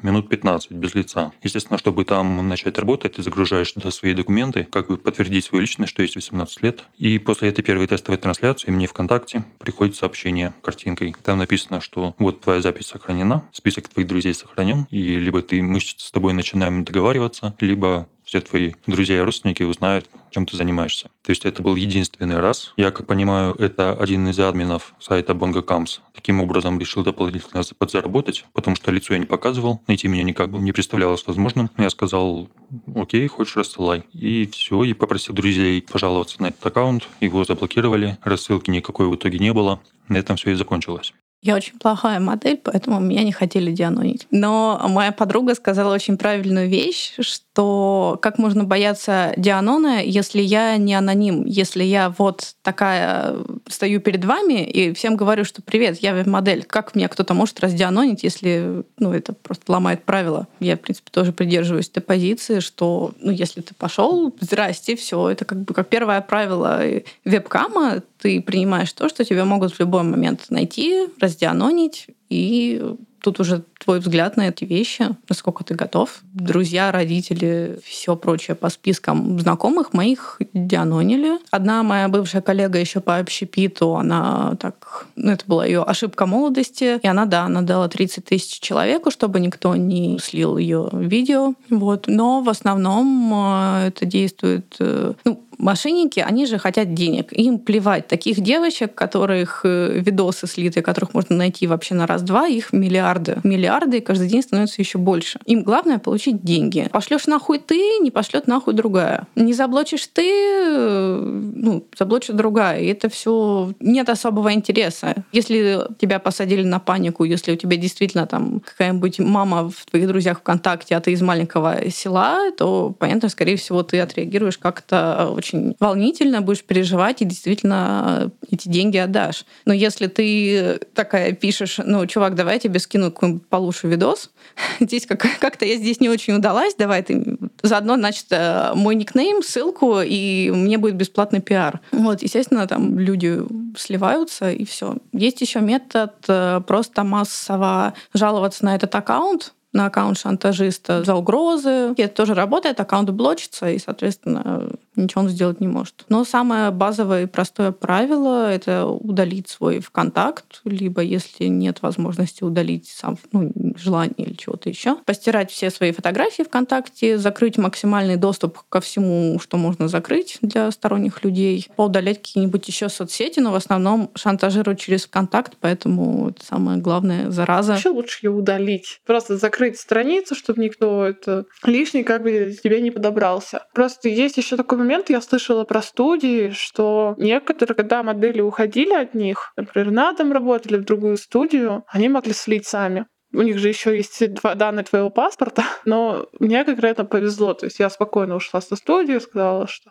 минут 0.03 0.29
15 0.29 0.73
без 0.73 0.95
лица. 0.95 1.33
Естественно, 1.43 1.79
чтобы 1.79 2.05
там 2.05 2.49
начать 2.49 2.79
работать, 2.79 3.15
ты 3.15 3.23
загружаешь 3.23 3.73
туда 3.73 3.91
свои 3.91 4.15
документы, 4.15 4.65
как 4.71 4.89
бы 4.89 4.97
подтвердить 4.97 5.45
свою 5.45 5.63
личность, 5.63 5.91
что 5.91 6.03
есть 6.03 6.17
18 6.17 6.63
лет. 6.63 6.85
И 6.99 7.19
после 7.19 7.49
этой 7.49 7.63
первой 7.63 7.87
тестовой 7.87 8.19
трансляции 8.19 8.71
мне 8.71 8.87
ВКонтакте 8.87 9.45
приходит 9.59 9.97
сообщение 9.97 10.55
картинкой. 10.63 11.15
Там 11.23 11.39
написано, 11.39 11.81
что 11.81 12.15
вот 12.19 12.41
твоя 12.41 12.61
запись 12.61 12.87
сохранена, 12.87 13.45
список 13.53 13.89
твоих 13.89 14.09
друзей 14.09 14.35
сохранен, 14.35 14.87
и 14.91 15.17
либо 15.17 15.43
ты 15.43 15.63
мы 15.63 15.81
с 15.81 16.11
тобой 16.11 16.33
начинаем 16.33 16.85
договариваться, 16.85 17.55
либо 17.61 18.09
все 18.31 18.41
твои 18.41 18.75
друзья 18.87 19.17
и 19.17 19.21
родственники 19.21 19.65
узнают, 19.65 20.09
чем 20.31 20.47
ты 20.47 20.57
занимаешься. 20.57 21.11
То 21.25 21.31
есть 21.31 21.45
это 21.45 21.65
был 21.65 21.75
единственный 21.75 22.39
раз. 22.39 22.73
Я, 22.77 22.93
как 22.93 23.09
понимаю, 23.09 23.57
это 23.59 23.93
один 23.93 24.29
из 24.29 24.39
админов 24.39 24.95
сайта 25.01 25.33
Bongo. 25.33 25.89
Таким 26.15 26.41
образом 26.41 26.79
решил 26.79 27.03
дополнительно 27.03 27.65
подзаработать, 27.77 28.45
потому 28.53 28.77
что 28.77 28.93
лицо 28.93 29.15
я 29.15 29.19
не 29.19 29.27
показывал, 29.27 29.83
найти 29.89 30.07
меня 30.07 30.23
никак 30.23 30.49
не 30.51 30.71
представлялось 30.71 31.27
возможным. 31.27 31.71
Я 31.77 31.91
сказал, 31.91 32.49
окей, 32.95 33.27
хочешь, 33.27 33.57
рассылай. 33.57 34.05
И 34.13 34.49
все, 34.53 34.85
и 34.85 34.93
попросил 34.93 35.35
друзей 35.35 35.83
пожаловаться 35.83 36.41
на 36.41 36.51
этот 36.51 36.65
аккаунт. 36.65 37.09
Его 37.21 37.45
заблокировали, 37.45 38.17
рассылки 38.23 38.71
никакой 38.71 39.09
в 39.09 39.17
итоге 39.17 39.41
не 39.41 39.53
было. 39.53 39.81
На 40.07 40.19
этом 40.19 40.37
все 40.37 40.53
и 40.53 40.55
закончилось. 40.55 41.15
Я 41.43 41.57
очень 41.57 41.79
плохая 41.79 42.21
модель, 42.21 42.61
поэтому 42.63 43.01
меня 43.01 43.23
не 43.23 43.33
хотели 43.33 43.73
дианонить. 43.73 44.27
Но 44.31 44.81
моя 44.89 45.11
подруга 45.11 45.55
сказала 45.55 45.95
очень 45.95 46.19
правильную 46.19 46.69
вещь, 46.69 47.15
что 47.21 48.19
как 48.21 48.37
можно 48.37 48.65
бояться 48.65 49.33
дианона, 49.39 50.03
если 50.03 50.43
я 50.43 50.77
не 50.77 50.95
аноним, 50.95 51.47
если 51.47 51.83
я 51.83 52.11
вот 52.11 52.55
такая 52.63 53.37
стою 53.69 54.01
перед 54.01 54.23
вами 54.25 54.65
и 54.65 54.93
всем 54.93 55.17
говорю, 55.17 55.45
что 55.45 55.63
привет, 55.63 55.99
я 56.03 56.21
модель. 56.27 56.65
Как 56.65 56.95
мне 56.95 57.09
кто-то 57.09 57.33
может 57.33 57.59
раздианонить, 57.61 58.23
если 58.23 58.85
ну, 58.99 59.15
это 59.15 59.33
просто 59.33 59.73
ломает 59.73 60.05
правила? 60.05 60.47
Я, 60.61 60.77
в 60.77 60.81
принципе, 60.81 61.11
тоже 61.11 61.33
придерживаюсь 61.33 61.89
этой 61.89 62.03
позиции, 62.03 62.61
что 62.61 63.13
ну, 63.19 63.31
если 63.31 63.63
ты 63.63 63.75
пошел, 63.75 64.35
здрасте, 64.41 64.95
все, 64.95 65.31
это 65.31 65.47
как 65.47 65.63
бы 65.63 65.73
как 65.73 65.89
первое 65.89 66.21
правило 66.21 66.83
вебкама, 67.25 68.03
ты 68.21 68.41
принимаешь 68.41 68.93
то, 68.93 69.09
что 69.09 69.25
тебя 69.25 69.45
могут 69.45 69.73
в 69.73 69.81
любой 69.81 70.03
момент 70.03 70.47
найти, 70.51 71.07
раздианонить, 71.21 72.09
и 72.29 72.83
тут 73.23 73.41
уже 73.41 73.65
твой 73.79 74.01
взгляд 74.01 74.37
на 74.37 74.49
эти 74.49 74.65
вещи, 74.65 75.09
насколько 75.29 75.65
ты 75.65 75.75
готов. 75.75 76.21
Друзья, 76.33 76.93
родители, 76.93 77.79
все 77.85 78.17
прочее 78.17 78.55
по 78.55 78.69
спискам 78.69 79.39
знакомых 79.41 79.93
моих 79.93 80.41
дианонили. 80.53 81.39
Одна 81.51 81.83
моя 81.83 82.09
бывшая 82.09 82.43
коллега 82.43 82.79
еще 82.79 83.01
по 83.01 83.19
общепиту, 83.19 83.97
она 83.97 84.57
так, 84.61 85.07
ну 85.17 85.33
это 85.33 85.45
была 85.47 85.67
ее 85.67 85.83
ошибка 85.83 86.27
молодости, 86.27 86.99
и 87.03 87.07
она, 87.07 87.27
да, 87.27 87.45
она 87.45 87.63
дала 87.63 87.89
30 87.89 88.25
тысяч 88.25 88.61
человеку, 88.61 89.11
чтобы 89.11 89.41
никто 89.41 89.77
не 89.77 90.19
слил 90.19 90.57
ее 90.57 90.89
видео. 90.93 91.55
Вот. 91.69 92.05
Но 92.07 92.41
в 92.43 92.49
основном 92.49 93.33
э, 93.35 93.89
это 93.89 94.07
действует, 94.07 94.77
э, 94.79 95.15
ну, 95.25 95.43
мошенники, 95.61 96.21
они 96.21 96.47
же 96.47 96.59
хотят 96.59 96.95
денег. 96.95 97.33
Им 97.33 97.59
плевать. 97.59 98.07
Таких 98.09 98.41
девочек, 98.41 98.95
которых 98.95 99.61
э, 99.65 100.01
видосы 100.01 100.47
слиты, 100.47 100.83
которых 100.83 101.15
можно 101.15 101.37
найти 101.37 101.67
вообще 101.67 101.95
на 101.95 102.07
раз-два, 102.07 102.47
их 102.47 102.73
миллиарды. 102.73 103.39
Миллиарды, 103.45 103.99
и 103.99 104.01
каждый 104.01 104.29
день 104.29 104.43
становится 104.43 104.81
еще 104.81 104.99
больше. 104.99 105.39
Им 105.47 105.63
главное 105.63 105.99
получить 105.99 106.43
деньги. 106.43 106.89
Пошлешь 106.91 107.27
нахуй 107.27 107.59
ты, 107.59 107.99
не 108.01 108.11
пошлет 108.11 108.47
нахуй 108.47 108.75
другая. 108.75 109.27
Не 109.35 109.53
заблочишь 109.53 110.07
ты, 110.07 110.29
э, 110.29 111.21
ну, 111.55 111.85
заблочит 111.97 112.37
другая. 112.37 112.81
И 112.81 112.87
это 112.87 113.09
все 113.09 113.73
нет 113.81 114.09
особого 114.09 114.53
интереса. 114.53 115.25
Если 115.33 115.81
тебя 115.99 116.19
посадили 116.19 116.65
на 116.65 116.81
панику, 116.81 117.25
если 117.25 117.53
у 117.53 117.57
тебя 117.57 117.77
действительно 117.77 118.27
там 118.27 118.61
какая-нибудь 118.61 119.19
мама 119.19 119.71
в 119.71 119.87
твоих 119.91 120.07
друзьях 120.09 120.39
ВКонтакте, 120.41 120.97
а 120.97 121.01
ты 121.01 121.13
из 121.13 121.23
маленького 121.23 121.91
села, 121.91 122.51
то, 122.57 122.95
понятно, 122.99 123.29
скорее 123.29 123.57
всего, 123.57 123.83
ты 123.83 124.01
отреагируешь 124.01 124.59
как-то 124.59 125.31
очень 125.31 125.50
волнительно, 125.79 126.41
будешь 126.43 126.65
переживать 126.65 127.23
и 127.23 127.25
действительно 127.25 128.31
эти 128.51 128.69
деньги 128.69 128.97
отдашь. 128.97 129.45
Но 129.65 129.73
если 129.73 130.07
ты 130.07 130.81
такая 130.95 131.33
пишешь, 131.33 131.79
ну, 131.85 132.07
чувак, 132.07 132.35
давай 132.35 132.55
я 132.55 132.61
тебе 132.61 132.79
скину 132.81 133.11
какой-нибудь 133.11 133.47
получше 133.47 133.87
видос, 133.89 134.31
здесь 134.81 135.07
как- 135.07 135.39
как-то 135.39 135.65
я 135.65 135.77
здесь 135.77 136.01
не 136.01 136.09
очень 136.09 136.35
удалась, 136.35 136.75
давай 136.75 137.03
ты 137.03 137.39
заодно, 137.63 137.97
значит, 137.97 138.27
э, 138.31 138.73
мой 138.75 138.95
никнейм, 138.95 139.43
ссылку, 139.43 140.01
и 140.01 140.51
мне 140.51 140.79
будет 140.79 140.97
бесплатный 140.97 141.41
пиар. 141.41 141.81
Вот, 141.93 142.23
естественно, 142.23 142.67
там 142.67 142.99
люди 142.99 143.41
сливаются, 143.77 144.51
и 144.51 144.65
все. 144.65 144.97
Есть 145.13 145.41
еще 145.41 145.61
метод 145.61 146.15
э, 146.29 146.61
просто 146.67 147.05
массово 147.05 147.95
жаловаться 148.15 148.65
на 148.65 148.75
этот 148.75 148.95
аккаунт, 148.95 149.53
на 149.73 149.87
аккаунт 149.87 150.19
шантажиста 150.19 151.05
за 151.05 151.15
угрозы. 151.15 151.95
Это 151.97 152.09
тоже 152.09 152.35
работает, 152.35 152.81
аккаунт 152.81 153.11
блочится, 153.11 153.71
и, 153.71 153.79
соответственно, 153.79 154.71
ничего 154.97 155.23
он 155.23 155.29
сделать 155.29 155.61
не 155.61 155.69
может. 155.69 156.05
Но 156.09 156.25
самое 156.25 156.71
базовое 156.71 157.25
и 157.25 157.27
простое 157.27 157.73
правило— 157.73 158.51
это 158.53 158.87
удалить 158.87 159.49
свой 159.49 159.81
ВКонтакт, 159.81 160.61
либо, 160.65 161.01
если 161.01 161.45
нет 161.45 161.83
возможности 161.83 162.45
удалить 162.45 162.89
сам 162.89 163.19
ну, 163.33 163.53
желание 163.77 164.27
или 164.27 164.35
чего-то 164.35 164.69
еще, 164.69 164.97
постирать 164.97 165.51
все 165.51 165.71
свои 165.71 165.93
фотографии 165.93 166.43
ВКонтакте, 166.43 167.19
закрыть 167.19 167.59
максимальный 167.59 168.17
доступ 168.17 168.59
ко 168.69 168.81
всему, 168.81 169.39
что 169.41 169.57
можно 169.57 169.89
закрыть 169.89 170.39
для 170.43 170.71
сторонних 170.71 171.25
людей, 171.25 171.67
поудалять 171.77 172.19
какие-нибудь 172.19 172.67
еще 172.69 172.89
соцсети, 172.89 173.41
но 173.41 173.53
в 173.53 173.55
основном 173.55 174.11
шантажируют 174.15 174.81
через 174.81 175.07
ВКонтакт, 175.07 175.57
поэтому 175.61 176.31
это 176.31 176.45
самое 176.45 176.79
главное 176.79 177.31
зараза. 177.31 177.73
Вообще 177.73 177.91
лучше 177.91 178.27
ее 178.27 178.31
удалить. 178.31 179.01
Просто 179.07 179.37
закрыть 179.37 179.79
страницу, 179.79 180.35
чтобы 180.35 180.63
никто 180.63 181.05
это 181.07 181.45
лишний 181.65 182.03
как 182.03 182.23
бы 182.23 182.57
тебе 182.63 182.81
не 182.81 182.91
подобрался. 182.91 183.67
Просто 183.75 184.09
есть 184.09 184.37
еще 184.37 184.57
такой 184.57 184.79
момент, 184.79 184.90
я 185.09 185.21
слышала 185.21 185.65
про 185.65 185.83
студии, 185.83 186.51
что 186.51 187.15
некоторые, 187.17 187.75
когда 187.77 188.03
модели 188.03 188.41
уходили 188.41 188.93
от 188.93 189.15
них, 189.15 189.53
например, 189.57 189.91
на 189.91 190.13
дом 190.13 190.33
работали 190.33 190.77
в 190.77 190.85
другую 190.85 191.17
студию, 191.17 191.85
они 191.89 192.09
могли 192.09 192.33
слить 192.33 192.67
сами. 192.67 193.07
У 193.33 193.43
них 193.43 193.59
же 193.59 193.69
еще 193.69 193.97
есть 193.97 194.35
два 194.35 194.55
данные 194.55 194.85
твоего 194.85 195.11
паспорта, 195.11 195.65
но 195.85 196.27
мне 196.39 196.65
конкретно 196.65 197.05
повезло. 197.05 197.55
То 197.55 197.67
есть 197.67 197.79
я 197.79 197.91
спокойно 197.91 198.37
ушла 198.37 198.61
со 198.61 198.77
студии, 198.77 199.19
сказала, 199.19 199.67
что 199.67 199.91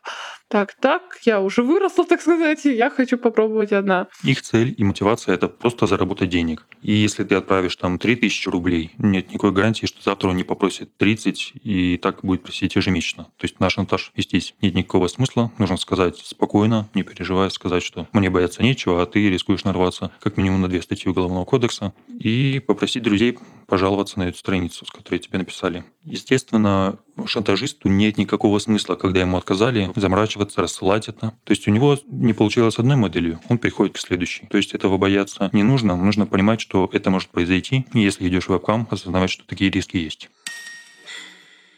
так, 0.49 0.73
так, 0.73 1.19
я 1.23 1.41
уже 1.41 1.61
выросла, 1.61 2.05
так 2.09 2.21
сказать, 2.21 2.65
и 2.65 2.73
я 2.73 2.89
хочу 2.89 3.17
попробовать 3.17 3.71
одна. 3.71 4.07
Их 4.23 4.41
цель 4.41 4.73
и 4.77 4.83
мотивация— 4.83 5.35
это 5.35 5.47
просто 5.47 5.85
заработать 5.85 6.29
денег. 6.29 6.65
И 6.81 6.91
если 6.91 7.23
ты 7.23 7.35
отправишь 7.35 7.75
там 7.75 7.99
3000 7.99 8.49
рублей, 8.49 8.91
нет 8.97 9.29
никакой 9.29 9.51
гарантии, 9.51 9.85
что 9.85 10.01
завтра 10.01 10.29
он 10.29 10.37
не 10.37 10.43
попросит 10.43 10.97
30 10.97 11.53
и 11.63 11.97
так 11.97 12.23
будет 12.23 12.43
просить 12.43 12.75
ежемесячно. 12.75 13.25
То 13.37 13.45
есть 13.45 13.59
на 13.59 13.69
шантаж 13.69 14.11
вестись 14.15 14.55
нет 14.61 14.73
никакого 14.73 15.07
смысла. 15.07 15.51
Нужно 15.57 15.77
сказать 15.77 16.17
спокойно, 16.17 16.89
не 16.93 17.03
переживая, 17.03 17.49
сказать, 17.49 17.83
что 17.83 18.07
мне 18.11 18.29
бояться 18.29 18.63
нечего, 18.63 19.01
а 19.01 19.05
ты 19.05 19.29
рискуешь 19.29 19.63
нарваться 19.63 20.11
как 20.19 20.37
минимум 20.37 20.61
на 20.61 20.67
две 20.67 20.81
статьи 20.81 21.09
Уголовного 21.09 21.45
кодекса, 21.45 21.93
и 22.07 22.59
попросить 22.65 23.03
друзей 23.03 23.28
пожаловаться 23.67 24.19
на 24.19 24.23
эту 24.23 24.37
страницу, 24.37 24.85
с 24.85 24.91
которой 24.91 25.19
тебе 25.19 25.37
написали. 25.37 25.83
Естественно, 26.03 26.97
шантажисту 27.25 27.87
нет 27.87 28.17
никакого 28.17 28.59
смысла, 28.59 28.95
когда 28.95 29.21
ему 29.21 29.37
отказали, 29.37 29.91
заморачиваться, 29.95 30.61
рассылать 30.61 31.07
это. 31.07 31.33
То 31.43 31.51
есть 31.51 31.67
у 31.67 31.71
него 31.71 31.97
не 32.07 32.33
получилось 32.33 32.79
одной 32.79 32.95
моделью, 32.95 33.39
он 33.47 33.57
переходит 33.59 33.95
к 33.95 33.99
следующей. 33.99 34.47
То 34.47 34.57
есть 34.57 34.73
этого 34.73 34.97
бояться 34.97 35.49
не 35.53 35.63
нужно, 35.63 35.95
нужно 35.95 36.25
понимать, 36.25 36.61
что 36.61 36.89
это 36.91 37.09
может 37.09 37.29
произойти, 37.29 37.85
если 37.93 38.27
идешь 38.27 38.45
в 38.45 38.49
вебкам, 38.49 38.87
осознавать, 38.89 39.29
что 39.29 39.45
такие 39.45 39.69
риски 39.69 39.97
есть. 39.97 40.29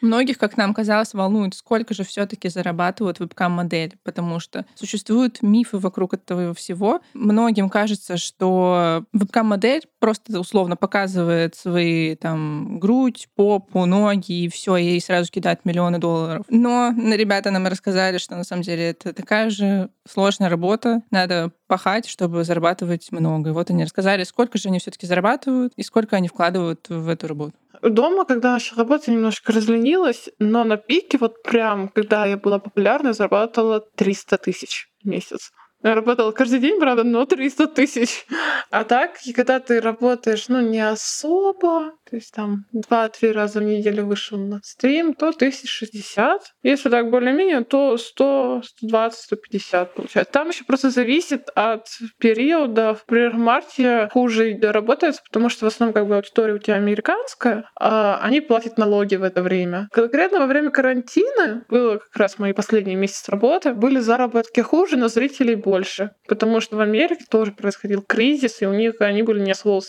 Многих, 0.02 0.38
как 0.38 0.58
нам 0.58 0.74
казалось, 0.74 1.14
волнует, 1.14 1.54
сколько 1.54 1.94
же 1.94 2.04
все-таки 2.04 2.50
зарабатывают 2.50 3.20
вебкам-модели, 3.20 3.94
потому 4.04 4.40
что 4.40 4.66
существуют 4.76 5.42
мифы 5.42 5.78
вокруг 5.78 6.16
этого 6.16 6.54
всего. 6.54 7.02
Многим 7.14 7.70
кажется, 7.70 8.18
что 8.18 9.06
вебкам-модель 9.14 9.84
просто 10.00 10.40
условно 10.40 10.76
показывает 10.76 11.56
свои 11.56 12.16
там 12.16 12.80
грудь, 12.80 13.28
попу, 13.36 13.86
ноги 13.86 14.46
и 14.46 14.50
все, 14.50 14.78
и 14.78 15.00
сразу 15.00 15.32
кидают 15.32 15.66
миллионы 15.66 16.00
долларов. 16.00 16.46
Но 16.50 16.92
ребята 16.92 17.52
нам 17.52 17.68
рассказали, 17.68 18.18
что 18.18 18.36
на 18.36 18.44
самом 18.44 18.64
деле 18.64 18.90
это 18.90 19.14
такая 19.14 19.50
же 19.50 19.90
сложная 20.08 20.50
работа. 20.50 21.04
Надо 21.12 21.52
пахать, 21.68 22.08
чтобы 22.08 22.44
зарабатывать 22.44 23.12
много. 23.12 23.52
И 23.52 23.54
вот 23.54 23.70
они 23.70 23.84
рассказали, 23.84 24.24
сколько 24.24 24.58
же 24.58 24.70
они 24.70 24.80
все-таки 24.80 25.06
зарабатывают 25.06 25.74
и 25.76 25.84
сколько 25.84 26.16
они 26.16 26.28
вкладывают 26.28 26.88
в 26.90 27.08
эту 27.08 27.28
работу. 27.28 27.54
Дома, 27.82 28.26
когда 28.26 28.54
начала 28.54 28.80
работать, 28.80 29.08
я 29.08 29.14
немножко 29.14 29.52
разленилась, 29.54 30.30
но 30.40 30.64
на 30.64 30.78
пике, 30.78 31.18
вот 31.18 31.42
прям, 31.44 31.90
когда 31.90 32.26
я 32.26 32.38
была 32.38 32.60
популярна, 32.60 33.14
зарабатывала 33.14 33.82
300 33.96 34.38
тысяч 34.38 34.88
в 35.04 35.08
месяц. 35.08 35.52
Я 35.84 35.96
работала 35.96 36.32
каждый 36.32 36.60
день, 36.60 36.80
правда, 36.80 37.04
но 37.04 37.26
300 37.26 37.68
тысяч. 37.68 38.26
А 38.70 38.84
так, 38.84 39.18
когда 39.36 39.60
ты 39.60 39.82
работаешь, 39.82 40.48
ну, 40.48 40.62
не 40.62 40.80
особо, 40.80 41.94
то 42.12 42.18
есть 42.18 42.34
там 42.34 42.66
2-3 42.74 43.32
раза 43.32 43.62
в 43.62 43.64
неделю 43.64 44.06
вышел 44.06 44.38
на 44.38 44.60
стрим, 44.66 45.14
то 45.14 45.30
1060. 45.30 46.42
Если 46.62 46.90
так 46.90 47.10
более-менее, 47.10 47.64
то 47.64 47.96
100, 47.96 48.64
120, 48.66 49.20
150 49.22 49.94
получается. 49.94 50.34
Там 50.34 50.50
еще 50.50 50.66
просто 50.66 50.90
зависит 50.90 51.48
от 51.56 51.88
периода. 52.18 52.98
Например, 53.08 53.32
в 53.32 53.38
марте 53.38 54.10
хуже 54.12 54.60
работает, 54.62 55.24
потому 55.24 55.48
что 55.48 55.64
в 55.64 55.68
основном 55.70 55.94
как 55.94 56.06
бы 56.06 56.18
аудитория 56.18 56.54
у 56.54 56.58
тебя 56.58 56.76
американская, 56.76 57.64
а 57.80 58.20
они 58.22 58.42
платят 58.42 58.78
налоги 58.78 59.16
в 59.16 59.24
это 59.24 59.42
время. 59.42 59.88
Конкретно 59.94 60.40
во 60.40 60.48
время 60.48 60.70
карантина, 60.70 61.64
было 61.70 62.00
как 62.00 62.18
раз 62.18 62.40
мои 62.40 62.52
последние 62.52 62.98
месяцы 62.98 63.32
работы, 63.32 63.74
были 63.74 64.00
заработки 64.00 64.60
хуже, 64.60 64.98
но 64.98 65.08
зрителей 65.08 65.56
больше. 65.56 66.12
Потому 66.28 66.60
что 66.60 66.76
в 66.76 66.82
Америке 66.82 67.24
тоже 67.30 67.54
происходил 67.54 68.02
кризис, 68.02 68.62
и 68.62 68.66
у 68.66 68.74
них 68.74 68.96
они 69.00 69.24
были 69.24 69.40
не 69.40 69.52
особо 69.52 69.82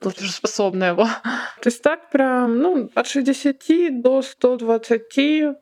платежеспособны 0.00 0.84
его. 0.84 1.08
То 1.62 1.68
есть 1.68 1.80
так 1.80 2.10
прям, 2.10 2.58
ну, 2.58 2.90
от 2.92 3.06
60 3.06 4.02
до 4.02 4.20
120 4.22 5.06